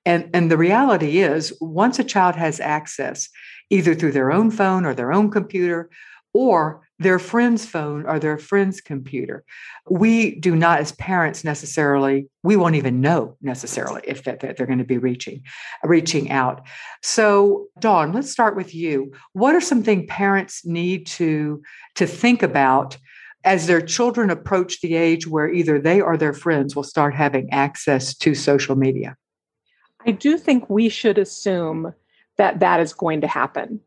And, 0.06 0.30
and 0.34 0.52
the 0.52 0.58
reality 0.58 1.20
is, 1.20 1.54
once 1.62 2.00
a 2.00 2.04
child 2.04 2.36
has 2.36 2.60
access, 2.60 3.30
either 3.70 3.96
through 3.96 4.12
their 4.12 4.32
own 4.32 4.52
phone 4.52 4.86
or 4.86 4.94
their 4.94 5.14
own 5.14 5.32
computer, 5.32 5.90
or 6.34 6.82
their 7.00 7.18
friend's 7.18 7.66
phone 7.66 8.06
or 8.06 8.20
their 8.20 8.38
friend's 8.38 8.82
computer. 8.82 9.44
We 9.90 10.36
do 10.36 10.56
not, 10.56 10.80
as 10.80 10.92
parents, 10.94 11.44
necessarily, 11.46 12.28
we 12.44 12.58
won't 12.58 12.76
even 12.76 13.00
know 13.00 13.38
necessarily 13.42 14.02
if 14.06 14.26
that, 14.26 14.42
that 14.42 14.58
they're 14.58 14.68
going 14.68 14.80
to 14.80 14.86
be 14.86 14.98
reaching, 14.98 15.44
reaching 15.84 16.30
out. 16.30 16.68
So, 17.02 17.68
Dawn, 17.80 18.12
let's 18.12 18.30
start 18.30 18.58
with 18.58 18.76
you. 18.76 19.14
What 19.32 19.56
are 19.56 19.62
some 19.62 19.82
things 19.82 20.06
parents 20.10 20.66
need 20.66 21.08
to, 21.08 21.62
to 21.96 22.06
think 22.06 22.44
about 22.44 22.98
as 23.46 23.68
their 23.68 23.82
children 23.82 24.30
approach 24.30 24.82
the 24.82 24.96
age 24.96 25.26
where 25.26 25.50
either 25.50 25.80
they 25.80 26.02
or 26.02 26.18
their 26.18 26.34
friends 26.34 26.76
will 26.76 26.84
start 26.84 27.16
having 27.16 27.50
access 27.52 28.14
to 28.18 28.36
social 28.36 28.76
media? 28.76 29.16
I 30.06 30.12
do 30.12 30.38
think 30.38 30.70
we 30.70 30.90
should 30.90 31.18
assume 31.18 31.94
that 32.38 32.60
that 32.60 32.82
is 32.82 32.94
going 32.94 33.22
to 33.22 33.28
happen 33.28 33.80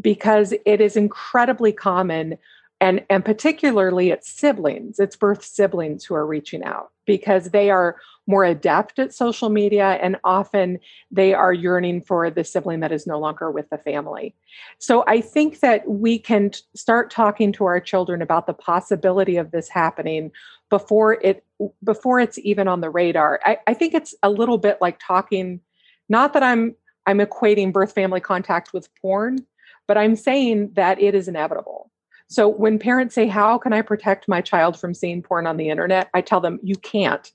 because 0.00 0.54
it 0.64 0.80
is 0.80 0.96
incredibly 0.96 1.72
common 1.72 2.38
and 2.80 3.04
and 3.10 3.24
particularly 3.24 4.10
it's 4.10 4.30
siblings 4.30 4.98
it's 4.98 5.16
birth 5.16 5.44
siblings 5.44 6.04
who 6.04 6.14
are 6.14 6.26
reaching 6.26 6.64
out 6.64 6.90
because 7.06 7.50
they 7.50 7.70
are 7.70 7.96
more 8.26 8.44
adept 8.44 8.98
at 8.98 9.12
social 9.12 9.48
media 9.48 9.98
and 10.00 10.16
often 10.22 10.78
they 11.10 11.34
are 11.34 11.52
yearning 11.52 12.00
for 12.00 12.30
the 12.30 12.44
sibling 12.44 12.78
that 12.80 12.92
is 12.92 13.06
no 13.06 13.18
longer 13.18 13.50
with 13.50 13.68
the 13.70 13.78
family. 13.78 14.34
So 14.78 15.04
i 15.06 15.20
think 15.20 15.60
that 15.60 15.88
we 15.88 16.18
can 16.18 16.50
t- 16.50 16.60
start 16.74 17.10
talking 17.10 17.52
to 17.52 17.64
our 17.64 17.80
children 17.80 18.22
about 18.22 18.46
the 18.46 18.54
possibility 18.54 19.36
of 19.36 19.50
this 19.50 19.68
happening 19.68 20.30
before 20.70 21.14
it 21.14 21.44
before 21.84 22.20
it's 22.20 22.38
even 22.38 22.68
on 22.68 22.80
the 22.80 22.88
radar. 22.88 23.40
I, 23.44 23.58
I 23.66 23.74
think 23.74 23.92
it's 23.92 24.14
a 24.22 24.30
little 24.30 24.56
bit 24.56 24.78
like 24.80 24.98
talking 25.04 25.60
not 26.08 26.32
that 26.32 26.42
i'm 26.42 26.74
i'm 27.06 27.18
equating 27.18 27.72
birth 27.72 27.92
family 27.92 28.20
contact 28.20 28.72
with 28.72 28.88
porn 28.96 29.44
but 29.90 29.98
I'm 29.98 30.14
saying 30.14 30.70
that 30.74 31.02
it 31.02 31.16
is 31.16 31.26
inevitable. 31.26 31.90
So 32.28 32.46
when 32.46 32.78
parents 32.78 33.12
say, 33.12 33.26
How 33.26 33.58
can 33.58 33.72
I 33.72 33.82
protect 33.82 34.28
my 34.28 34.40
child 34.40 34.78
from 34.78 34.94
seeing 34.94 35.20
porn 35.20 35.48
on 35.48 35.56
the 35.56 35.68
internet? 35.68 36.08
I 36.14 36.20
tell 36.20 36.40
them, 36.40 36.60
You 36.62 36.76
can't 36.76 37.28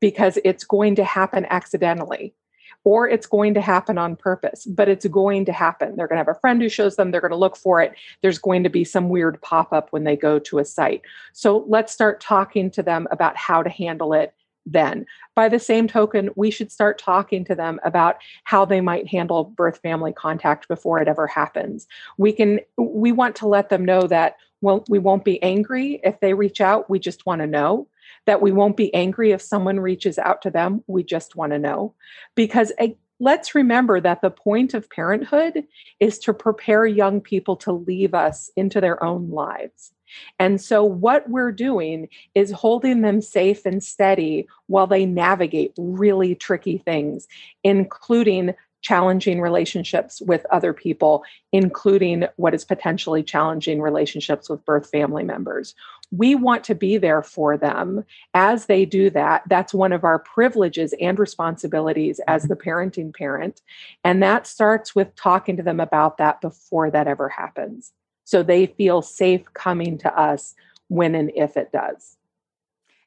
because 0.00 0.36
it's 0.44 0.64
going 0.64 0.96
to 0.96 1.04
happen 1.04 1.46
accidentally 1.50 2.34
or 2.82 3.08
it's 3.08 3.28
going 3.28 3.54
to 3.54 3.60
happen 3.60 3.96
on 3.96 4.16
purpose, 4.16 4.66
but 4.66 4.88
it's 4.88 5.06
going 5.06 5.44
to 5.44 5.52
happen. 5.52 5.94
They're 5.94 6.08
going 6.08 6.16
to 6.16 6.24
have 6.24 6.36
a 6.36 6.40
friend 6.40 6.60
who 6.60 6.68
shows 6.68 6.96
them, 6.96 7.12
they're 7.12 7.20
going 7.20 7.30
to 7.30 7.36
look 7.36 7.56
for 7.56 7.80
it. 7.80 7.94
There's 8.22 8.38
going 8.40 8.64
to 8.64 8.70
be 8.70 8.82
some 8.82 9.08
weird 9.08 9.40
pop 9.40 9.72
up 9.72 9.92
when 9.92 10.02
they 10.02 10.16
go 10.16 10.40
to 10.40 10.58
a 10.58 10.64
site. 10.64 11.02
So 11.32 11.64
let's 11.68 11.92
start 11.92 12.20
talking 12.20 12.72
to 12.72 12.82
them 12.82 13.06
about 13.12 13.36
how 13.36 13.62
to 13.62 13.70
handle 13.70 14.14
it 14.14 14.34
then. 14.66 15.06
By 15.34 15.48
the 15.48 15.58
same 15.58 15.88
token, 15.88 16.30
we 16.36 16.50
should 16.50 16.70
start 16.70 16.98
talking 16.98 17.44
to 17.46 17.54
them 17.54 17.80
about 17.84 18.16
how 18.44 18.64
they 18.64 18.80
might 18.80 19.08
handle 19.08 19.44
birth 19.44 19.80
family 19.82 20.12
contact 20.12 20.68
before 20.68 21.00
it 21.00 21.08
ever 21.08 21.26
happens. 21.26 21.86
We 22.18 22.32
can 22.32 22.60
we 22.76 23.12
want 23.12 23.36
to 23.36 23.48
let 23.48 23.68
them 23.68 23.84
know 23.84 24.06
that 24.06 24.36
well 24.60 24.84
we 24.88 24.98
won't 24.98 25.24
be 25.24 25.42
angry 25.42 26.00
if 26.04 26.20
they 26.20 26.34
reach 26.34 26.60
out, 26.60 26.90
we 26.90 26.98
just 26.98 27.26
want 27.26 27.40
to 27.40 27.46
know 27.46 27.88
that 28.26 28.42
we 28.42 28.52
won't 28.52 28.76
be 28.76 28.92
angry 28.94 29.32
if 29.32 29.42
someone 29.42 29.80
reaches 29.80 30.18
out 30.18 30.42
to 30.42 30.50
them, 30.50 30.84
we 30.86 31.02
just 31.02 31.36
want 31.36 31.52
to 31.52 31.58
know. 31.58 31.94
Because 32.34 32.72
eh, 32.78 32.92
let's 33.18 33.54
remember 33.54 34.00
that 34.00 34.20
the 34.22 34.30
point 34.30 34.74
of 34.74 34.90
parenthood 34.90 35.64
is 36.00 36.18
to 36.20 36.34
prepare 36.34 36.86
young 36.86 37.20
people 37.20 37.56
to 37.56 37.72
leave 37.72 38.14
us 38.14 38.50
into 38.56 38.80
their 38.80 39.02
own 39.02 39.30
lives. 39.30 39.92
And 40.38 40.60
so, 40.60 40.84
what 40.84 41.28
we're 41.28 41.52
doing 41.52 42.08
is 42.34 42.50
holding 42.50 43.02
them 43.02 43.20
safe 43.20 43.66
and 43.66 43.82
steady 43.82 44.46
while 44.66 44.86
they 44.86 45.06
navigate 45.06 45.72
really 45.76 46.34
tricky 46.34 46.78
things, 46.78 47.26
including 47.64 48.54
challenging 48.82 49.40
relationships 49.40 50.20
with 50.22 50.46
other 50.50 50.72
people, 50.72 51.22
including 51.52 52.24
what 52.36 52.54
is 52.54 52.64
potentially 52.64 53.22
challenging 53.22 53.80
relationships 53.80 54.48
with 54.48 54.64
birth 54.64 54.88
family 54.90 55.22
members. 55.22 55.74
We 56.10 56.34
want 56.34 56.64
to 56.64 56.74
be 56.74 56.96
there 56.96 57.22
for 57.22 57.56
them 57.56 58.04
as 58.34 58.66
they 58.66 58.84
do 58.84 59.10
that. 59.10 59.42
That's 59.46 59.74
one 59.74 59.92
of 59.92 60.04
our 60.04 60.18
privileges 60.18 60.94
and 61.00 61.18
responsibilities 61.18 62.20
as 62.26 62.42
mm-hmm. 62.42 62.48
the 62.48 62.56
parenting 62.56 63.14
parent. 63.14 63.60
And 64.02 64.22
that 64.22 64.46
starts 64.46 64.94
with 64.94 65.14
talking 65.14 65.56
to 65.58 65.62
them 65.62 65.80
about 65.80 66.18
that 66.18 66.40
before 66.40 66.90
that 66.90 67.06
ever 67.06 67.28
happens 67.28 67.92
so 68.30 68.44
they 68.44 68.66
feel 68.66 69.02
safe 69.02 69.42
coming 69.54 69.98
to 69.98 70.16
us 70.16 70.54
when 70.86 71.16
and 71.16 71.32
if 71.34 71.56
it 71.56 71.72
does. 71.72 72.16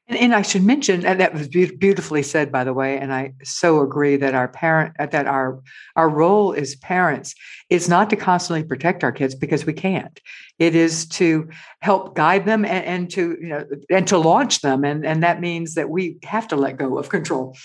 And, 0.06 0.18
and 0.18 0.34
I 0.34 0.42
should 0.42 0.62
mention, 0.62 1.06
and 1.06 1.18
that 1.18 1.32
was 1.32 1.48
be- 1.48 1.74
beautifully 1.74 2.22
said, 2.22 2.52
by 2.52 2.62
the 2.62 2.74
way, 2.74 2.98
and 2.98 3.10
I 3.10 3.32
so 3.42 3.80
agree 3.80 4.16
that 4.16 4.34
our 4.34 4.48
parent 4.48 4.94
uh, 4.98 5.06
that 5.06 5.26
our 5.26 5.62
our 5.96 6.10
role 6.10 6.52
as 6.52 6.74
parents 6.76 7.34
is 7.70 7.88
not 7.88 8.10
to 8.10 8.16
constantly 8.16 8.64
protect 8.64 9.02
our 9.02 9.12
kids 9.12 9.34
because 9.34 9.64
we 9.64 9.72
can't. 9.72 10.20
It 10.58 10.74
is 10.74 11.06
to 11.20 11.48
help 11.80 12.14
guide 12.14 12.44
them 12.44 12.66
and, 12.66 12.84
and 12.84 13.10
to 13.12 13.38
you 13.40 13.48
know 13.48 13.64
and 13.88 14.06
to 14.08 14.18
launch 14.18 14.60
them, 14.60 14.84
and 14.84 15.06
and 15.06 15.22
that 15.22 15.40
means 15.40 15.72
that 15.76 15.88
we 15.88 16.18
have 16.24 16.48
to 16.48 16.56
let 16.56 16.76
go 16.76 16.98
of 16.98 17.08
control. 17.08 17.56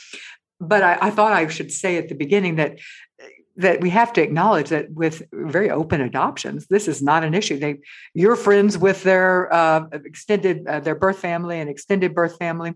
But 0.61 0.81
I, 0.81 0.97
I 1.01 1.09
thought 1.09 1.33
I 1.33 1.45
should 1.47 1.73
say 1.73 1.97
at 1.97 2.07
the 2.07 2.15
beginning 2.15 2.55
that 2.55 2.79
that 3.59 3.81
we 3.81 3.89
have 3.89 4.13
to 4.13 4.21
acknowledge 4.21 4.69
that 4.69 4.89
with 4.91 5.21
very 5.33 5.69
open 5.69 6.01
adoptions, 6.01 6.67
this 6.67 6.87
is 6.87 7.01
not 7.01 7.23
an 7.23 7.33
issue. 7.33 7.59
They, 7.59 7.79
you're 8.13 8.37
friends 8.37 8.77
with 8.77 9.03
their 9.03 9.53
uh, 9.53 9.81
extended, 9.93 10.65
uh, 10.65 10.79
their 10.79 10.95
birth 10.95 11.19
family 11.19 11.59
and 11.59 11.69
extended 11.69 12.15
birth 12.15 12.37
family. 12.37 12.73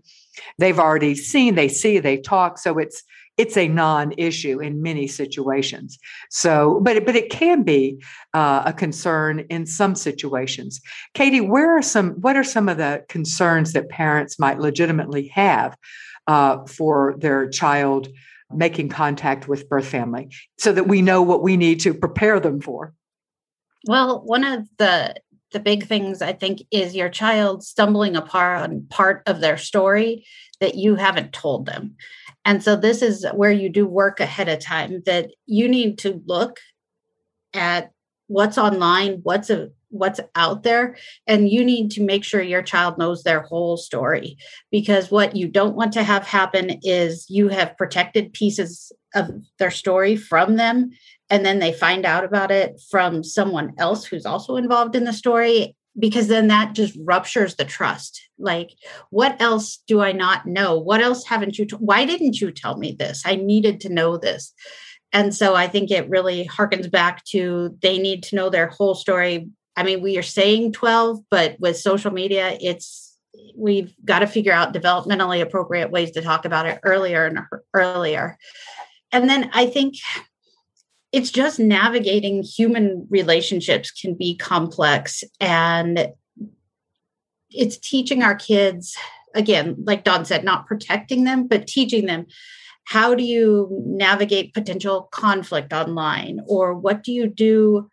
They've 0.58 0.78
already 0.78 1.14
seen, 1.14 1.54
they 1.54 1.68
see, 1.68 1.98
they 1.98 2.18
talk. 2.18 2.58
So 2.58 2.78
it's 2.78 3.02
it's 3.36 3.56
a 3.56 3.66
non-issue 3.66 4.60
in 4.60 4.80
many 4.80 5.08
situations. 5.08 5.98
So, 6.30 6.80
but 6.82 7.04
but 7.04 7.16
it 7.16 7.30
can 7.30 7.64
be 7.64 8.00
uh, 8.32 8.62
a 8.66 8.72
concern 8.72 9.40
in 9.50 9.66
some 9.66 9.96
situations. 9.96 10.80
Katie, 11.14 11.40
where 11.40 11.76
are 11.76 11.82
some? 11.82 12.10
What 12.20 12.36
are 12.36 12.44
some 12.44 12.68
of 12.68 12.76
the 12.76 13.04
concerns 13.08 13.72
that 13.72 13.88
parents 13.88 14.38
might 14.38 14.60
legitimately 14.60 15.28
have 15.28 15.76
uh, 16.28 16.64
for 16.66 17.16
their 17.18 17.48
child? 17.48 18.08
Making 18.52 18.88
contact 18.88 19.48
with 19.48 19.68
birth 19.68 19.86
family 19.86 20.28
so 20.58 20.72
that 20.72 20.86
we 20.86 21.02
know 21.02 21.22
what 21.22 21.42
we 21.42 21.56
need 21.56 21.80
to 21.80 21.94
prepare 21.94 22.38
them 22.40 22.60
for? 22.60 22.94
Well, 23.86 24.22
one 24.24 24.44
of 24.44 24.68
the 24.78 25.14
the 25.52 25.60
big 25.60 25.86
things 25.86 26.20
I 26.20 26.32
think 26.32 26.62
is 26.72 26.96
your 26.96 27.08
child 27.08 27.62
stumbling 27.62 28.16
upon 28.16 28.86
part 28.90 29.22
of 29.26 29.40
their 29.40 29.56
story 29.56 30.26
that 30.60 30.74
you 30.74 30.96
haven't 30.96 31.32
told 31.32 31.64
them. 31.64 31.94
And 32.44 32.62
so 32.62 32.74
this 32.74 33.02
is 33.02 33.24
where 33.32 33.52
you 33.52 33.68
do 33.68 33.86
work 33.86 34.18
ahead 34.18 34.48
of 34.48 34.58
time 34.58 35.02
that 35.06 35.30
you 35.46 35.68
need 35.68 35.98
to 35.98 36.20
look 36.26 36.58
at 37.54 37.92
what's 38.26 38.58
online, 38.58 39.20
what's 39.22 39.48
a 39.48 39.70
what's 39.94 40.20
out 40.34 40.62
there 40.62 40.96
and 41.26 41.48
you 41.48 41.64
need 41.64 41.90
to 41.90 42.02
make 42.02 42.24
sure 42.24 42.42
your 42.42 42.62
child 42.62 42.98
knows 42.98 43.22
their 43.22 43.40
whole 43.40 43.76
story 43.76 44.36
because 44.70 45.10
what 45.10 45.36
you 45.36 45.48
don't 45.48 45.76
want 45.76 45.92
to 45.92 46.02
have 46.02 46.26
happen 46.26 46.78
is 46.82 47.26
you 47.28 47.48
have 47.48 47.76
protected 47.76 48.32
pieces 48.32 48.92
of 49.14 49.30
their 49.58 49.70
story 49.70 50.16
from 50.16 50.56
them 50.56 50.90
and 51.30 51.46
then 51.46 51.58
they 51.58 51.72
find 51.72 52.04
out 52.04 52.24
about 52.24 52.50
it 52.50 52.80
from 52.90 53.24
someone 53.24 53.72
else 53.78 54.04
who's 54.04 54.26
also 54.26 54.56
involved 54.56 54.94
in 54.94 55.04
the 55.04 55.12
story 55.12 55.74
because 55.98 56.28
then 56.28 56.48
that 56.48 56.74
just 56.74 56.98
ruptures 57.04 57.56
the 57.56 57.64
trust. 57.64 58.28
Like 58.38 58.70
what 59.10 59.40
else 59.40 59.82
do 59.86 60.00
i 60.00 60.12
not 60.12 60.46
know? 60.46 60.78
What 60.78 61.00
else 61.00 61.24
haven't 61.24 61.58
you 61.58 61.66
t- 61.66 61.76
why 61.76 62.04
didn't 62.04 62.40
you 62.40 62.50
tell 62.50 62.76
me 62.76 62.92
this? 62.98 63.22
I 63.24 63.36
needed 63.36 63.80
to 63.80 63.92
know 63.92 64.18
this. 64.18 64.52
And 65.12 65.34
so 65.34 65.54
i 65.54 65.68
think 65.68 65.90
it 65.90 66.10
really 66.10 66.46
harkens 66.48 66.90
back 66.90 67.24
to 67.26 67.76
they 67.80 67.98
need 67.98 68.22
to 68.24 68.36
know 68.36 68.50
their 68.50 68.66
whole 68.66 68.94
story 68.94 69.48
i 69.76 69.82
mean 69.82 70.02
we 70.02 70.18
are 70.18 70.22
saying 70.22 70.72
12 70.72 71.20
but 71.30 71.56
with 71.60 71.76
social 71.76 72.10
media 72.10 72.56
it's 72.60 73.16
we've 73.56 73.94
got 74.04 74.20
to 74.20 74.26
figure 74.26 74.52
out 74.52 74.74
developmentally 74.74 75.40
appropriate 75.40 75.90
ways 75.90 76.10
to 76.12 76.22
talk 76.22 76.44
about 76.44 76.66
it 76.66 76.78
earlier 76.82 77.26
and 77.26 77.38
er, 77.38 77.64
earlier. 77.74 78.38
And 79.12 79.28
then 79.28 79.50
i 79.52 79.66
think 79.66 79.94
it's 81.12 81.30
just 81.30 81.60
navigating 81.60 82.42
human 82.42 83.06
relationships 83.08 83.92
can 83.92 84.14
be 84.14 84.36
complex 84.36 85.22
and 85.38 86.12
it's 87.50 87.78
teaching 87.78 88.22
our 88.24 88.34
kids 88.34 88.96
again 89.34 89.76
like 89.84 90.02
Dawn 90.02 90.24
said 90.24 90.44
not 90.44 90.66
protecting 90.66 91.24
them 91.24 91.46
but 91.46 91.68
teaching 91.68 92.06
them 92.06 92.26
how 92.86 93.14
do 93.14 93.22
you 93.22 93.68
navigate 93.86 94.54
potential 94.54 95.08
conflict 95.12 95.72
online 95.72 96.40
or 96.46 96.74
what 96.74 97.04
do 97.04 97.12
you 97.12 97.28
do 97.28 97.88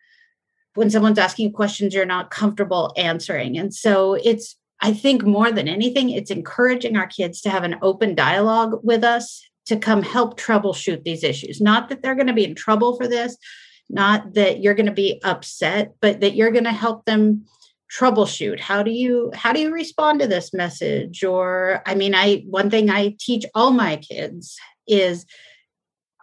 when 0.74 0.90
someone's 0.90 1.18
asking 1.18 1.52
questions 1.52 1.94
you're 1.94 2.06
not 2.06 2.30
comfortable 2.30 2.92
answering. 2.96 3.58
And 3.58 3.74
so 3.74 4.14
it's 4.14 4.56
i 4.80 4.92
think 4.92 5.24
more 5.24 5.52
than 5.52 5.68
anything 5.68 6.10
it's 6.10 6.30
encouraging 6.30 6.96
our 6.96 7.06
kids 7.06 7.40
to 7.40 7.50
have 7.50 7.62
an 7.62 7.76
open 7.82 8.16
dialogue 8.16 8.80
with 8.82 9.04
us 9.04 9.40
to 9.66 9.76
come 9.76 10.02
help 10.02 10.38
troubleshoot 10.38 11.04
these 11.04 11.22
issues. 11.22 11.60
Not 11.60 11.88
that 11.88 12.02
they're 12.02 12.16
going 12.16 12.26
to 12.26 12.32
be 12.32 12.44
in 12.44 12.54
trouble 12.54 12.96
for 12.96 13.06
this, 13.06 13.36
not 13.88 14.34
that 14.34 14.60
you're 14.60 14.74
going 14.74 14.86
to 14.86 14.92
be 14.92 15.20
upset, 15.22 15.94
but 16.00 16.20
that 16.20 16.34
you're 16.34 16.50
going 16.50 16.64
to 16.64 16.72
help 16.72 17.04
them 17.04 17.44
troubleshoot. 17.96 18.58
How 18.58 18.82
do 18.82 18.90
you 18.90 19.30
how 19.34 19.52
do 19.52 19.60
you 19.60 19.70
respond 19.70 20.20
to 20.20 20.26
this 20.26 20.52
message? 20.54 21.22
Or 21.22 21.82
i 21.86 21.94
mean 21.94 22.14
i 22.14 22.42
one 22.48 22.70
thing 22.70 22.90
i 22.90 23.14
teach 23.18 23.44
all 23.54 23.70
my 23.70 23.96
kids 23.96 24.56
is 24.88 25.26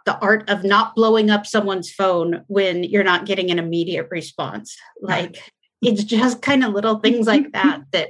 the 0.09 0.17
art 0.19 0.49
of 0.49 0.63
not 0.63 0.95
blowing 0.95 1.29
up 1.29 1.45
someone's 1.45 1.91
phone 1.91 2.43
when 2.47 2.83
you're 2.83 3.03
not 3.03 3.27
getting 3.27 3.51
an 3.51 3.59
immediate 3.59 4.07
response 4.09 4.75
like 5.01 5.37
it's 5.81 6.03
just 6.03 6.41
kind 6.41 6.63
of 6.63 6.73
little 6.73 6.99
things 6.99 7.27
like 7.27 7.51
that 7.53 7.81
that 7.91 8.09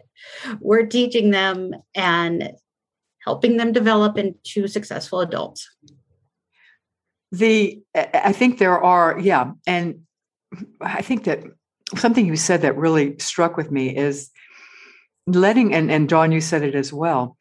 we're 0.59 0.85
teaching 0.85 1.31
them 1.31 1.73
and 1.95 2.51
helping 3.23 3.57
them 3.57 3.71
develop 3.71 4.17
into 4.17 4.67
successful 4.67 5.19
adults. 5.19 5.69
The 7.31 7.81
I 7.93 8.31
think 8.31 8.57
there 8.57 8.81
are, 8.81 9.19
yeah, 9.19 9.51
and 9.67 10.01
I 10.81 11.03
think 11.03 11.25
that 11.25 11.43
something 11.95 12.25
you 12.25 12.35
said 12.35 12.61
that 12.61 12.75
really 12.75 13.19
struck 13.19 13.55
with 13.55 13.69
me 13.71 13.95
is 13.95 14.31
letting 15.27 15.75
and, 15.75 15.91
and 15.91 16.09
Dawn, 16.09 16.31
you 16.31 16.41
said 16.41 16.63
it 16.63 16.73
as 16.73 16.91
well, 16.91 17.37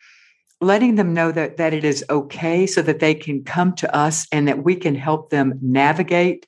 letting 0.61 0.96
them 0.96 1.14
know 1.14 1.30
that 1.32 1.56
that 1.56 1.72
it 1.72 1.84
is 1.84 2.04
okay 2.11 2.66
so 2.66 2.82
that 2.82 3.00
they 3.00 3.14
can 3.14 3.44
come 3.44 3.72
to 3.74 3.94
us 3.94 4.26
and 4.32 4.48
that 4.48 4.64
we 4.64 4.74
can 4.74 4.94
help 4.94 5.30
them 5.30 5.59
navigate. 5.62 6.46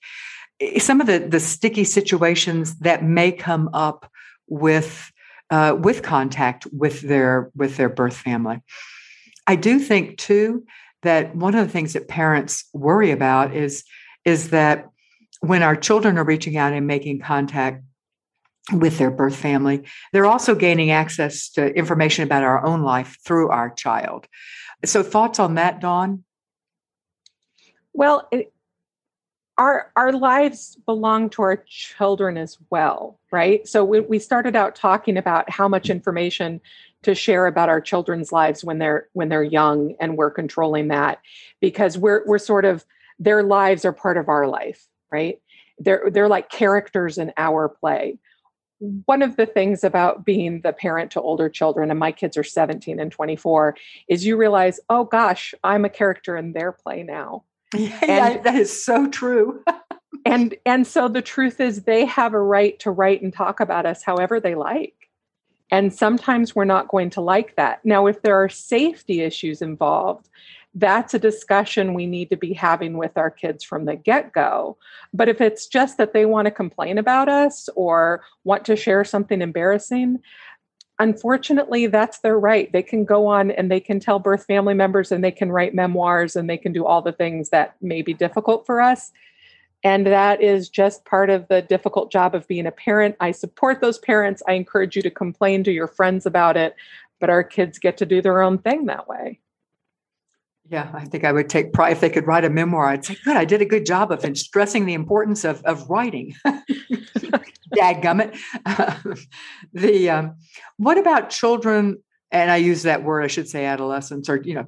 Eh, 0.61 0.79
some 0.79 1.01
of 1.01 1.07
the 1.07 1.19
the 1.19 1.41
sticky 1.41 1.85
situations 1.85 2.77
that 2.79 3.05
may 3.05 3.31
come 3.31 3.71
up 3.73 4.11
with 4.49 5.13
uh, 5.51 5.77
with 5.79 6.03
contact 6.03 6.67
with 6.73 7.01
their 7.03 7.51
with 7.55 7.77
their 7.77 7.89
birth 7.89 8.17
family. 8.17 8.61
I 9.47 9.57
do 9.57 9.79
think 9.79 10.19
too 10.19 10.65
that 11.03 11.35
one 11.35 11.55
of 11.55 11.67
the 11.67 11.73
things 11.73 11.95
that 11.95 12.09
parents 12.09 12.65
worry 12.73 13.11
about 13.11 13.55
is 13.55 13.85
is 14.25 14.51
that 14.51 14.87
when 15.41 15.63
our 15.63 15.77
children 15.77 16.19
are 16.19 16.25
reaching 16.25 16.57
out 16.57 16.73
and 16.73 16.87
making 16.87 17.21
contact 17.21 17.83
with 18.73 18.99
their 18.99 19.11
birth 19.11 19.37
family, 19.37 19.85
they're 20.13 20.27
also 20.27 20.55
gaining 20.55 20.91
access 20.91 21.51
to 21.51 21.67
information 21.75 22.25
about 22.25 22.43
our 22.43 22.65
own 22.65 22.83
life 22.83 23.19
through 23.25 23.51
our 23.51 23.71
child. 23.71 24.27
So, 24.85 25.03
thoughts 25.03 25.39
on 25.39 25.57
that, 25.57 25.81
Dawn? 25.81 26.25
Well, 27.93 28.29
it, 28.31 28.53
our 29.59 29.93
our 29.95 30.13
lives 30.13 30.79
belong 30.87 31.29
to 31.31 31.43
our 31.43 31.63
children 31.69 32.39
as 32.39 32.57
well, 32.71 33.21
right? 33.31 33.69
So 33.69 33.85
we, 33.85 34.01
we 34.01 34.19
started 34.19 34.57
out 34.57 34.75
talking 34.75 35.19
about 35.19 35.51
how 35.51 35.69
much 35.69 35.91
information 35.91 36.63
to 37.03 37.15
share 37.15 37.47
about 37.47 37.69
our 37.69 37.81
children's 37.81 38.33
lives 38.33 38.65
when 38.65 38.79
they're 38.79 39.09
when 39.13 39.29
they're 39.29 39.43
young 39.43 39.97
and 40.01 40.17
we're 40.17 40.31
controlling 40.31 40.89
that 40.89 41.19
because 41.61 41.99
we're 41.99 42.23
we're 42.27 42.39
sort 42.39 42.65
of 42.65 42.85
their 43.19 43.43
lives 43.43 43.85
are 43.85 43.93
part 43.93 44.17
of 44.17 44.29
our 44.29 44.47
life 44.47 44.87
right 45.11 45.41
they're 45.79 46.11
they're 46.11 46.29
like 46.29 46.51
characters 46.51 47.19
in 47.19 47.33
our 47.37 47.69
play 47.69 48.19
one 48.81 49.23
of 49.23 49.37
the 49.37 49.47
things 49.47 49.85
about 49.85 50.25
being 50.25 50.63
the 50.63 50.73
parent 50.73 51.11
to 51.13 51.21
older 51.21 51.49
children 51.49 51.91
and 51.91 52.01
my 52.01 52.11
kids 52.11 52.37
are 52.37 52.43
17 52.43 52.99
and 52.99 53.13
24 53.13 53.77
is 54.09 54.25
you 54.25 54.37
realize 54.37 54.81
oh 54.89 55.05
gosh 55.05 55.55
i'm 55.63 55.85
a 55.85 55.91
character 55.91 56.37
in 56.37 56.53
their 56.53 56.73
play 56.73 57.03
now. 57.03 57.45
Yeah, 57.75 57.99
and, 58.09 58.45
that 58.45 58.57
is 58.57 58.85
so 58.85 59.09
true. 59.09 59.63
and 60.25 60.57
and 60.67 60.87
so 60.87 61.07
the 61.07 61.23
truth 61.23 61.61
is 61.61 61.83
they 61.83 62.05
have 62.05 62.35
a 62.35 62.41
right 62.41 62.77
to 62.81 62.91
write 62.91 63.23
and 63.23 63.33
talk 63.33 63.61
about 63.61 63.87
us 63.87 64.03
however 64.03 64.41
they 64.41 64.57
like. 64.57 64.95
And 65.71 65.95
sometimes 65.95 66.55
we're 66.57 66.65
not 66.65 66.89
going 66.89 67.11
to 67.11 67.21
like 67.21 67.55
that. 67.55 67.85
Now, 67.85 68.07
if 68.07 68.23
there 68.23 68.35
are 68.35 68.49
safety 68.49 69.21
issues 69.21 69.63
involved, 69.63 70.29
that's 70.75 71.15
a 71.15 71.19
discussion 71.19 71.95
we 71.95 72.07
need 72.07 72.31
to 72.31 72.37
be 72.37 72.53
having 72.53 72.97
with 72.97 73.17
our 73.19 73.31
kids 73.31 73.65
from 73.65 73.85
the 73.85 73.97
get 73.97 74.33
go. 74.33 74.77
But 75.13 75.29
if 75.29 75.41
it's 75.41 75.67
just 75.67 75.97
that 75.99 76.13
they 76.13 76.27
want 76.27 76.47
to 76.47 76.53
complain 76.53 76.99
about 76.99 77.29
us 77.29 77.69
or 77.75 78.23
want 78.45 78.65
to 78.67 78.77
share 78.77 79.05
something 79.05 79.43
embarrassing, 79.43 80.21
unfortunately, 81.01 81.87
that's 81.87 82.21
their 82.21 82.39
right. 82.39 82.71
They 82.73 82.83
can 82.83 83.05
go 83.05 83.27
on 83.27 83.51
and 83.51 83.71
they 83.71 83.81
can 83.81 83.99
tell 83.99 84.21
birth 84.21 84.45
family 84.45 84.75
members 84.75 85.11
and 85.11 85.25
they 85.25 85.33
can 85.33 85.51
write 85.51 85.75
memoirs 85.75 86.37
and 86.37 86.49
they 86.49 86.59
can 86.59 86.73
do 86.73 86.87
all 86.87 87.03
the 87.03 87.13
things 87.13 87.49
that 87.49 87.75
may 87.81 88.03
be 88.03 88.15
difficult 88.15 88.65
for 88.67 88.81
us. 88.81 89.11
And 89.83 90.07
that 90.07 90.43
is 90.43 90.69
just 90.69 91.07
part 91.07 91.31
of 91.31 91.49
the 91.49 91.63
difficult 91.63 92.13
job 92.13 92.35
of 92.35 92.47
being 92.47 92.67
a 92.67 92.71
parent. 92.71 93.17
I 93.19 93.31
support 93.31 93.81
those 93.81 93.99
parents. 93.99 94.43
I 94.47 94.53
encourage 94.53 94.95
you 94.95 95.03
to 95.03 95.11
complain 95.11 95.65
to 95.65 95.73
your 95.73 95.89
friends 95.89 96.27
about 96.27 96.57
it, 96.57 96.77
but 97.19 97.31
our 97.31 97.43
kids 97.43 97.79
get 97.79 97.97
to 97.97 98.07
do 98.07 98.21
their 98.21 98.43
own 98.43 98.59
thing 98.59 98.87
that 98.87 99.09
way. 99.09 99.41
Yeah, 100.71 100.89
I 100.95 101.05
think 101.05 101.25
I 101.25 101.33
would 101.33 101.49
take 101.49 101.73
pride 101.73 101.91
if 101.91 102.01
they 102.01 102.09
could 102.09 102.29
write 102.29 102.45
a 102.45 102.51
memoir. 102.51 102.87
I'd 102.87 103.05
say, 103.05 103.17
good, 103.25 103.37
I 103.37 103.45
did 103.45 103.61
a 103.61 103.65
good 103.65 103.85
job 103.85 104.13
of 104.13 104.25
stressing 104.39 104.87
the 104.87 104.95
importance 104.95 105.45
of, 105.45 105.61
of 105.65 105.91
writing. 105.91 106.33
Dadgummit. 107.77 108.39
Uh, 108.65 108.95
the 109.73 110.11
um, 110.11 110.37
what 110.77 110.97
about 110.97 111.31
children? 111.31 112.01
And 112.31 112.53
I 112.53 112.59
use 112.59 112.85
that 112.85 113.03
word. 113.03 113.25
I 113.25 113.27
should 113.27 113.49
say 113.49 113.65
adolescents, 113.65 114.29
or 114.29 114.37
you 114.37 114.55
know, 114.55 114.67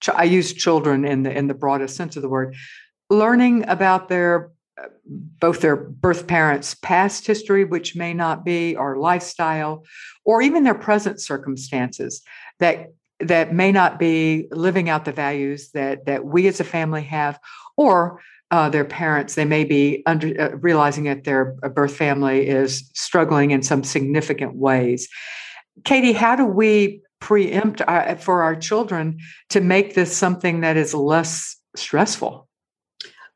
ch- 0.00 0.08
I 0.08 0.24
use 0.24 0.52
children 0.52 1.04
in 1.04 1.22
the 1.22 1.36
in 1.36 1.46
the 1.46 1.54
broadest 1.54 1.94
sense 1.94 2.16
of 2.16 2.22
the 2.22 2.28
word. 2.28 2.56
Learning 3.08 3.64
about 3.68 4.08
their 4.08 4.50
both 5.06 5.60
their 5.60 5.76
birth 5.76 6.26
parents' 6.26 6.74
past 6.74 7.28
history, 7.28 7.64
which 7.64 7.94
may 7.94 8.12
not 8.12 8.44
be, 8.44 8.74
or 8.74 8.96
lifestyle, 8.96 9.84
or 10.24 10.42
even 10.42 10.64
their 10.64 10.74
present 10.74 11.20
circumstances 11.20 12.22
that 12.58 12.88
that 13.28 13.52
may 13.52 13.72
not 13.72 13.98
be 13.98 14.46
living 14.50 14.88
out 14.88 15.04
the 15.04 15.12
values 15.12 15.70
that 15.72 16.06
that 16.06 16.24
we 16.24 16.46
as 16.46 16.60
a 16.60 16.64
family 16.64 17.02
have, 17.02 17.38
or 17.76 18.20
uh, 18.50 18.68
their 18.68 18.84
parents 18.84 19.34
they 19.34 19.44
may 19.44 19.64
be 19.64 20.02
under 20.06 20.40
uh, 20.40 20.56
realizing 20.56 21.04
that 21.04 21.24
their 21.24 21.56
uh, 21.62 21.68
birth 21.68 21.94
family 21.96 22.48
is 22.48 22.90
struggling 22.94 23.50
in 23.50 23.62
some 23.62 23.82
significant 23.84 24.56
ways. 24.56 25.08
Katie, 25.84 26.12
how 26.12 26.36
do 26.36 26.44
we 26.44 27.02
preempt 27.20 27.80
our, 27.82 28.08
uh, 28.08 28.14
for 28.16 28.42
our 28.42 28.54
children 28.54 29.18
to 29.48 29.60
make 29.60 29.94
this 29.94 30.16
something 30.16 30.60
that 30.60 30.76
is 30.76 30.94
less 30.94 31.56
stressful? 31.74 32.48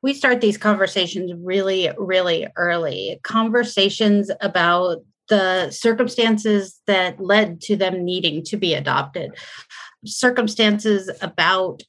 we 0.02 0.14
start 0.14 0.40
these 0.40 0.58
conversations 0.58 1.32
really, 1.42 1.90
really 1.98 2.46
early. 2.56 3.18
Conversations 3.24 4.30
about 4.40 4.98
the 5.28 5.70
circumstances 5.70 6.80
that 6.86 7.20
led 7.20 7.60
to 7.62 7.76
them 7.76 8.04
needing 8.04 8.42
to 8.44 8.56
be 8.56 8.74
adopted, 8.74 9.32
circumstances 10.04 11.10
about 11.20 11.82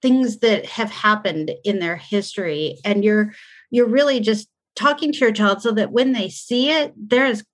things 0.00 0.38
that 0.38 0.64
have 0.66 0.90
happened 0.90 1.50
in 1.64 1.78
their 1.78 1.96
history. 1.96 2.78
And 2.84 3.04
you're 3.04 3.32
you're 3.70 3.88
really 3.88 4.20
just 4.20 4.48
talking 4.76 5.12
to 5.12 5.18
your 5.18 5.32
child 5.32 5.60
so 5.60 5.72
that 5.72 5.92
when 5.92 6.12
they 6.12 6.28
see 6.28 6.70
it, 6.70 6.92
there 6.96 7.26
is 7.26 7.44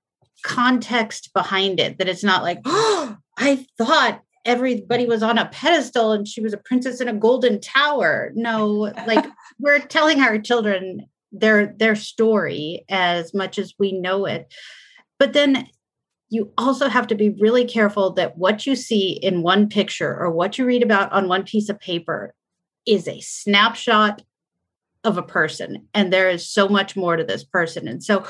context 0.45 1.32
behind 1.32 1.80
it, 1.80 1.99
that 1.99 2.09
it's 2.09 2.24
not 2.24 2.43
like, 2.43 2.61
oh, 2.64 3.16
I 3.39 3.66
thought 3.78 4.22
everybody 4.45 5.07
was 5.07 5.22
on 5.22 5.39
a 5.39 5.47
pedestal 5.47 6.12
and 6.12 6.28
she 6.28 6.41
was 6.41 6.53
a 6.53 6.59
princess 6.59 7.01
in 7.01 7.09
a 7.09 7.14
golden 7.14 7.61
tower. 7.61 8.30
No, 8.35 8.93
like 9.07 9.24
we're 9.59 9.80
telling 9.80 10.20
our 10.20 10.39
children 10.39 11.07
their 11.35 11.74
their 11.76 11.97
story 11.97 12.85
as 12.89 13.35
much 13.35 13.59
as 13.59 13.74
we 13.78 13.93
know 13.93 14.24
it. 14.24 14.53
But 15.18 15.32
then 15.32 15.68
you 16.30 16.53
also 16.57 16.89
have 16.89 17.07
to 17.09 17.14
be 17.14 17.37
really 17.41 17.64
careful 17.64 18.12
that 18.14 18.39
what 18.39 18.66
you 18.66 18.74
see 18.74 19.12
in 19.12 19.43
one 19.43 19.68
picture 19.68 20.16
or 20.18 20.30
what 20.30 20.59
you 20.59 20.64
read 20.64 20.82
about 20.82 21.12
on 21.12 21.28
one 21.28 21.45
piece 21.45 21.68
of 21.68 21.78
paper 21.78 22.35
is 22.87 23.07
a 23.07 23.20
snapshot 23.20 24.22
of 25.05 25.18
a 25.18 25.22
person 25.22 25.87
and 25.93 26.12
there 26.12 26.30
is 26.30 26.49
so 26.49 26.66
much 26.66 26.97
more 26.97 27.16
to 27.16 27.24
this 27.24 27.45
person. 27.45 27.87
And 27.87 28.03
so 28.03 28.24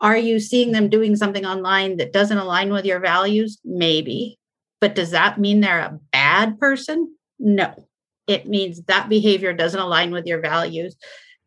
are 0.00 0.16
you 0.16 0.38
seeing 0.38 0.72
them 0.72 0.88
doing 0.88 1.16
something 1.16 1.44
online 1.44 1.96
that 1.96 2.12
doesn't 2.12 2.38
align 2.38 2.72
with 2.72 2.84
your 2.84 3.00
values? 3.00 3.58
Maybe. 3.64 4.38
But 4.80 4.94
does 4.94 5.10
that 5.10 5.38
mean 5.38 5.60
they're 5.60 5.80
a 5.80 5.98
bad 6.12 6.58
person? 6.58 7.14
No. 7.38 7.74
It 8.26 8.46
means 8.46 8.82
that 8.82 9.08
behavior 9.08 9.52
doesn't 9.52 9.80
align 9.80 10.12
with 10.12 10.24
your 10.24 10.40
values 10.40 10.96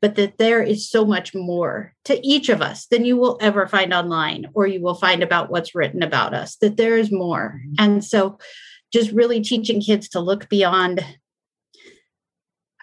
but 0.03 0.15
that 0.15 0.37
there 0.37 0.61
is 0.61 0.89
so 0.89 1.05
much 1.05 1.33
more 1.33 1.93
to 2.03 2.19
each 2.27 2.49
of 2.49 2.61
us 2.61 2.87
than 2.87 3.05
you 3.05 3.15
will 3.15 3.37
ever 3.39 3.65
find 3.69 3.93
online 3.93 4.45
or 4.53 4.67
you 4.67 4.81
will 4.81 4.95
find 4.95 5.23
about 5.23 5.49
what's 5.49 5.73
written 5.73 6.03
about 6.03 6.33
us 6.33 6.57
that 6.57 6.75
there 6.75 6.97
is 6.97 7.09
more 7.09 7.61
mm-hmm. 7.61 7.73
and 7.79 8.03
so 8.03 8.37
just 8.91 9.13
really 9.13 9.41
teaching 9.41 9.79
kids 9.79 10.09
to 10.09 10.19
look 10.19 10.49
beyond 10.49 11.03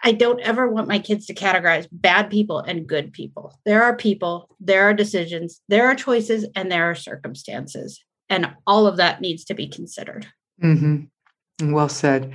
I 0.03 0.13
don't 0.13 0.39
ever 0.39 0.67
want 0.67 0.87
my 0.87 0.97
kids 0.97 1.27
to 1.27 1.35
categorize 1.35 1.87
bad 1.91 2.31
people 2.31 2.57
and 2.57 2.87
good 2.87 3.13
people. 3.13 3.59
There 3.65 3.83
are 3.83 3.95
people, 3.95 4.49
there 4.59 4.89
are 4.89 4.95
decisions, 4.95 5.61
there 5.67 5.85
are 5.85 5.93
choices, 5.93 6.47
and 6.55 6.71
there 6.71 6.89
are 6.89 6.95
circumstances. 6.95 8.03
And 8.27 8.51
all 8.65 8.87
of 8.87 8.97
that 8.97 9.21
needs 9.21 9.45
to 9.45 9.53
be 9.53 9.67
considered. 9.67 10.25
Mm-hmm. 10.63 11.71
Well 11.71 11.87
said. 11.87 12.33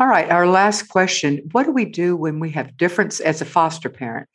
All 0.00 0.06
right, 0.06 0.30
our 0.30 0.46
last 0.46 0.88
question 0.88 1.42
What 1.52 1.64
do 1.64 1.72
we 1.72 1.84
do 1.84 2.16
when 2.16 2.40
we 2.40 2.50
have 2.52 2.78
difference 2.78 3.20
as 3.20 3.42
a 3.42 3.44
foster 3.44 3.90
parent, 3.90 4.30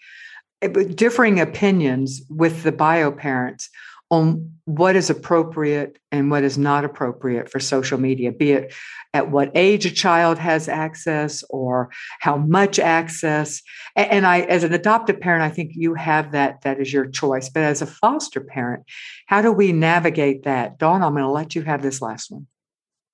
eh, 0.61 0.67
differing 0.67 1.39
opinions 1.39 2.21
with 2.29 2.61
the 2.61 2.71
bio 2.71 3.11
parents 3.11 3.69
on 4.11 4.51
what 4.65 4.95
is 4.95 5.09
appropriate 5.09 5.97
and 6.11 6.29
what 6.29 6.43
is 6.43 6.59
not 6.59 6.85
appropriate 6.85 7.49
for 7.49 7.59
social 7.59 7.99
media, 7.99 8.31
be 8.31 8.51
it 8.51 8.75
at 9.15 9.31
what 9.31 9.49
age 9.55 9.87
a 9.87 9.91
child 9.91 10.37
has 10.37 10.67
access 10.69 11.43
or 11.49 11.89
how 12.19 12.37
much 12.37 12.77
access. 12.77 13.63
And 13.95 14.27
I, 14.27 14.41
as 14.41 14.63
an 14.63 14.73
adoptive 14.73 15.19
parent, 15.19 15.41
I 15.41 15.49
think 15.49 15.71
you 15.73 15.95
have 15.95 16.33
that, 16.33 16.61
that 16.61 16.79
is 16.79 16.93
your 16.93 17.07
choice. 17.07 17.49
But 17.49 17.63
as 17.63 17.81
a 17.81 17.87
foster 17.87 18.41
parent, 18.41 18.83
how 19.25 19.41
do 19.41 19.51
we 19.51 19.71
navigate 19.71 20.43
that? 20.43 20.77
Dawn, 20.77 21.01
I'm 21.01 21.13
going 21.13 21.23
to 21.23 21.29
let 21.31 21.55
you 21.55 21.63
have 21.63 21.81
this 21.81 22.03
last 22.03 22.29
one. 22.29 22.45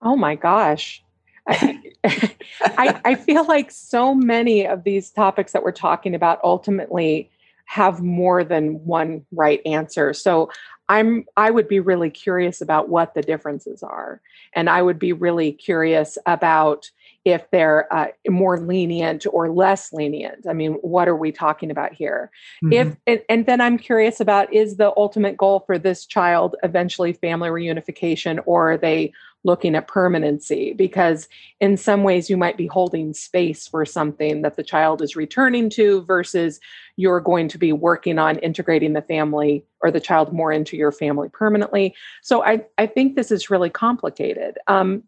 Oh 0.02 0.18
my 0.18 0.36
gosh. 0.36 1.02
I, 1.48 1.80
I 2.04 3.16
feel 3.16 3.46
like 3.46 3.72
so 3.72 4.16
many 4.16 4.66
of 4.66 4.84
these 4.84 5.12
topics 5.12 5.52
that 5.52 5.64
we're 5.64 5.72
talking 5.72 6.16
about 6.16 6.40
ultimately 6.44 7.30
have 7.66 8.02
more 8.02 8.44
than 8.44 8.84
one 8.86 9.26
right 9.32 9.62
answer. 9.66 10.14
So 10.14 10.52
I'm 10.90 11.26
I 11.38 11.52
would 11.52 11.70
be 11.70 11.80
really 11.80 12.10
curious 12.10 12.60
about 12.60 12.90
what 12.90 13.14
the 13.14 13.22
differences 13.22 13.82
are, 13.82 14.22
and 14.54 14.70
I 14.70 14.82
would 14.82 15.00
be 15.00 15.14
really 15.14 15.54
curious 15.54 16.18
about 16.26 16.92
if 17.24 17.50
they're 17.52 17.88
uh, 17.94 18.08
more 18.28 18.60
lenient 18.60 19.26
or 19.32 19.50
less 19.50 19.94
lenient. 19.94 20.48
I 20.50 20.54
mean, 20.54 20.74
what 20.82 21.08
are 21.08 21.16
we 21.16 21.32
talking 21.32 21.72
about 21.72 21.94
here? 21.94 22.30
Mm-hmm. 22.62 22.74
If 22.74 22.98
and, 23.08 23.22
and 23.30 23.46
then 23.46 23.62
I'm 23.62 23.78
curious 23.78 24.20
about 24.20 24.54
is 24.54 24.76
the 24.76 24.92
ultimate 24.98 25.38
goal 25.38 25.64
for 25.66 25.78
this 25.78 26.06
child 26.06 26.58
eventually 26.64 27.14
family 27.14 27.50
reunification, 27.50 28.42
or 28.46 28.74
are 28.74 28.78
they 28.78 29.14
looking 29.44 29.76
at 29.76 29.88
permanency 29.88 30.74
because 30.74 31.28
in 31.60 31.76
some 31.76 32.04
ways 32.04 32.30
you 32.30 32.38
might 32.38 32.58
be 32.58 32.68
holding 32.68 33.14
space 33.14 33.68
for 33.68 33.86
something 33.86 34.42
that 34.44 34.56
the 34.56 34.64
child 34.64 35.02
is 35.02 35.16
returning 35.16 35.70
to 35.70 36.04
versus 36.04 36.60
you're 36.96 37.20
going 37.20 37.48
to 37.48 37.58
be 37.58 37.74
working 37.74 38.20
on 38.20 38.38
integrating 38.40 38.94
the 38.94 39.02
family 39.02 39.66
or 39.82 39.90
the 39.90 40.00
child 40.00 40.32
more 40.32 40.52
into 40.52 40.78
your 40.78 40.92
family 40.92 41.30
permanently. 41.30 41.96
So 42.22 42.44
i, 42.44 42.66
I 42.78 42.86
think 42.86 43.16
this 43.16 43.32
is 43.32 43.50
really 43.50 43.70
complicated. 43.70 44.58
Um, 44.68 45.04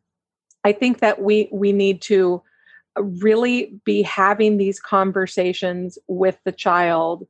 i 0.64 0.72
think 0.72 1.00
that 1.00 1.22
we 1.22 1.50
we 1.52 1.72
need 1.72 2.02
to 2.02 2.42
really 2.98 3.80
be 3.86 4.02
having 4.04 4.58
these 4.58 4.80
conversations 4.80 5.98
with 6.08 6.38
the 6.46 6.52
child 6.52 7.28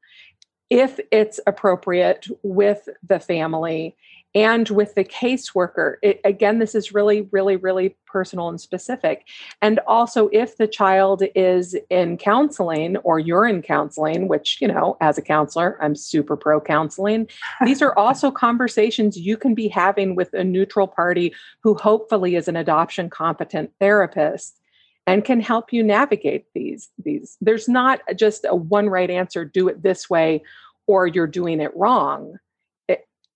if 0.70 1.00
it's 1.12 1.40
appropriate 1.46 2.28
with 2.42 2.90
the 3.08 3.20
family 3.20 3.96
and 4.36 4.70
with 4.70 4.96
the 4.96 5.04
caseworker. 5.04 5.96
It, 6.02 6.20
again, 6.24 6.60
this 6.60 6.76
is 6.76 6.94
really, 6.94 7.28
really, 7.32 7.56
really 7.56 7.96
personal 8.08 8.50
and 8.50 8.60
specific. 8.60 9.28
And 9.62 9.80
also, 9.88 10.30
if 10.32 10.58
the 10.58 10.68
child 10.68 11.24
is 11.36 11.76
in 11.90 12.18
counseling 12.18 12.98
or 12.98 13.20
you're 13.20 13.46
in 13.46 13.62
counseling, 13.62 14.28
which, 14.28 14.60
you 14.60 14.68
know, 14.68 14.98
as 15.02 15.18
a 15.18 15.22
counselor, 15.22 15.78
I'm 15.82 15.96
super 15.96 16.36
pro 16.36 16.60
counseling, 16.60 17.28
these 17.66 17.82
are 17.82 17.98
also 17.98 18.32
conversations 18.32 19.18
you 19.18 19.38
can 19.38 19.54
be 19.54 19.68
having 19.68 20.16
with 20.16 20.34
a 20.34 20.44
neutral 20.44 20.88
party 20.88 21.34
who 21.62 21.76
hopefully 21.76 22.36
is 22.36 22.48
an 22.48 22.56
adoption 22.56 23.10
competent 23.10 23.72
therapist 23.80 24.60
and 25.06 25.26
can 25.26 25.42
help 25.42 25.74
you 25.74 25.84
navigate 25.84 26.46
these 26.54 26.90
these 27.04 27.38
there's 27.42 27.68
not 27.68 28.00
just 28.16 28.46
a 28.48 28.56
one 28.56 28.90
right 28.90 29.10
answer 29.10 29.44
do 29.44 29.68
it 29.68 29.84
this 29.84 30.10
way 30.10 30.42
or 30.88 31.08
you're 31.08 31.28
doing 31.28 31.60
it 31.60 31.76
wrong 31.76 32.38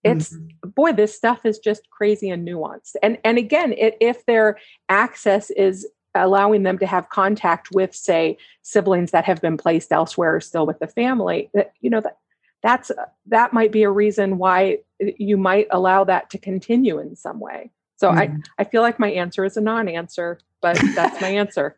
it's 0.04 0.34
mm-hmm. 0.34 0.70
boy 0.70 0.92
this 0.92 1.16
stuff 1.16 1.46
is 1.46 1.60
just 1.60 1.90
crazy 1.90 2.30
and 2.30 2.48
nuanced 2.48 2.96
and 3.02 3.18
and 3.24 3.38
again 3.38 3.74
it, 3.74 3.98
if 4.00 4.26
their 4.26 4.58
access 4.90 5.50
is 5.52 5.88
allowing 6.16 6.64
them 6.64 6.78
to 6.80 6.86
have 6.86 7.10
contact 7.10 7.70
with 7.74 7.94
say 7.94 8.38
siblings 8.62 9.12
that 9.12 9.26
have 9.26 9.42
been 9.42 9.58
placed 9.58 9.92
elsewhere 9.92 10.36
or 10.36 10.42
still 10.42 10.66
with 10.66 10.80
the 10.80 10.88
family 10.88 11.50
that 11.54 11.74
you 11.82 11.90
know 11.90 12.02
that 12.02 12.18
that's 12.64 12.92
that 13.26 13.54
might 13.54 13.72
be 13.72 13.84
a 13.84 13.90
reason 13.90 14.38
why 14.38 14.80
you 15.00 15.38
might 15.38 15.68
allow 15.72 16.04
that 16.04 16.30
to 16.30 16.38
continue 16.38 17.00
in 17.00 17.16
some 17.16 17.40
way 17.40 17.72
so 17.98 18.10
mm-hmm. 18.10 18.20
i 18.20 18.62
i 18.62 18.64
feel 18.64 18.82
like 18.82 19.00
my 19.00 19.12
answer 19.12 19.46
is 19.46 19.58
a 19.58 19.62
non-answer 19.62 20.40
but 20.62 20.80
that's 20.96 21.22
my 21.22 21.30
answer 21.44 21.78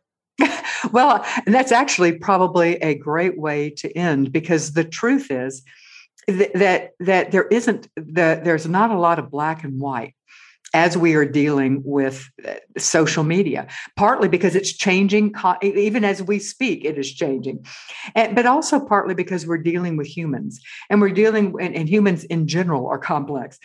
well 0.93 1.25
that's 1.47 1.71
actually 1.71 2.13
probably 2.13 2.75
a 2.77 2.95
great 2.95 3.37
way 3.37 3.69
to 3.69 3.91
end 3.97 4.31
because 4.31 4.73
the 4.73 4.85
truth 4.85 5.29
is 5.29 5.63
that 6.29 6.91
that 6.99 7.31
there 7.31 7.47
isn't 7.47 7.89
that 7.95 8.43
there's 8.43 8.67
not 8.67 8.91
a 8.91 8.99
lot 8.99 9.19
of 9.19 9.31
black 9.31 9.63
and 9.63 9.79
white 9.79 10.15
as 10.73 10.95
we 10.97 11.15
are 11.15 11.25
dealing 11.25 11.81
with 11.83 12.29
uh, 12.47 12.53
social 12.77 13.23
media 13.23 13.67
partly 13.95 14.27
because 14.27 14.55
it's 14.55 14.71
changing 14.71 15.33
even 15.63 16.05
as 16.05 16.21
we 16.21 16.39
speak 16.39 16.85
it 16.85 16.97
is 16.97 17.11
changing. 17.11 17.65
And, 18.15 18.35
but 18.35 18.45
also 18.45 18.79
partly 18.79 19.15
because 19.15 19.47
we're 19.47 19.57
dealing 19.57 19.97
with 19.97 20.07
humans 20.07 20.61
and 20.89 21.01
we're 21.01 21.09
dealing 21.09 21.55
and, 21.59 21.75
and 21.75 21.89
humans 21.89 22.23
in 22.25 22.47
general 22.47 22.87
are 22.87 22.99
complex 22.99 23.59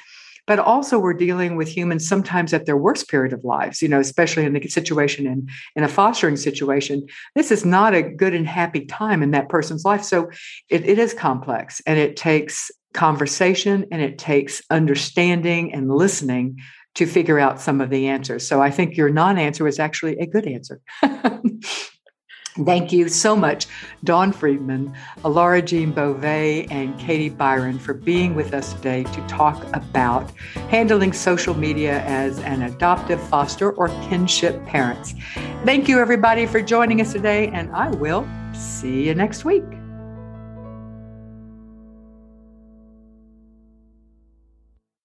but 0.46 0.58
also 0.58 0.98
we're 0.98 1.14
dealing 1.14 1.56
with 1.56 1.68
humans 1.68 2.06
sometimes 2.06 2.52
at 2.52 2.66
their 2.66 2.76
worst 2.76 3.08
period 3.08 3.32
of 3.32 3.44
lives 3.44 3.80
you 3.82 3.88
know 3.88 4.00
especially 4.00 4.44
in 4.44 4.52
the 4.52 4.68
situation 4.68 5.26
in 5.26 5.48
in 5.76 5.84
a 5.84 5.88
fostering 5.88 6.36
situation. 6.36 7.06
This 7.34 7.50
is 7.50 7.64
not 7.64 7.94
a 7.94 8.02
good 8.02 8.34
and 8.34 8.46
happy 8.46 8.84
time 8.86 9.22
in 9.22 9.30
that 9.32 9.48
person's 9.48 9.84
life. 9.84 10.04
So 10.04 10.30
it, 10.68 10.84
it 10.84 10.98
is 10.98 11.14
complex 11.14 11.80
and 11.86 11.98
it 11.98 12.16
takes 12.16 12.70
conversation 12.92 13.86
and 13.90 14.00
it 14.00 14.18
takes 14.18 14.62
understanding 14.70 15.72
and 15.72 15.90
listening 15.90 16.60
to 16.94 17.06
figure 17.06 17.40
out 17.40 17.60
some 17.60 17.80
of 17.80 17.90
the 17.90 18.06
answers. 18.06 18.46
So 18.46 18.62
i 18.62 18.70
think 18.70 18.96
your 18.96 19.10
non-answer 19.10 19.66
is 19.66 19.78
actually 19.78 20.16
a 20.18 20.26
good 20.26 20.46
answer 20.46 20.80
Thank 22.56 22.92
you 22.92 23.08
so 23.08 23.34
much, 23.34 23.66
Dawn 24.04 24.30
Friedman, 24.30 24.94
Laura 25.24 25.60
Jean 25.60 25.90
Beauvais, 25.90 26.68
and 26.70 26.96
Katie 27.00 27.28
Byron 27.28 27.80
for 27.80 27.94
being 27.94 28.36
with 28.36 28.54
us 28.54 28.74
today 28.74 29.02
to 29.02 29.26
talk 29.26 29.64
about 29.74 30.30
handling 30.68 31.12
social 31.12 31.54
media 31.54 32.02
as 32.02 32.38
an 32.40 32.62
adoptive, 32.62 33.20
foster, 33.28 33.72
or 33.72 33.88
kinship 34.08 34.64
parents. 34.66 35.14
Thank 35.64 35.88
you, 35.88 35.98
everybody, 35.98 36.46
for 36.46 36.62
joining 36.62 37.00
us 37.00 37.12
today, 37.12 37.48
and 37.48 37.72
I 37.72 37.88
will 37.90 38.24
see 38.52 39.08
you 39.08 39.16
next 39.16 39.44
week. 39.44 39.64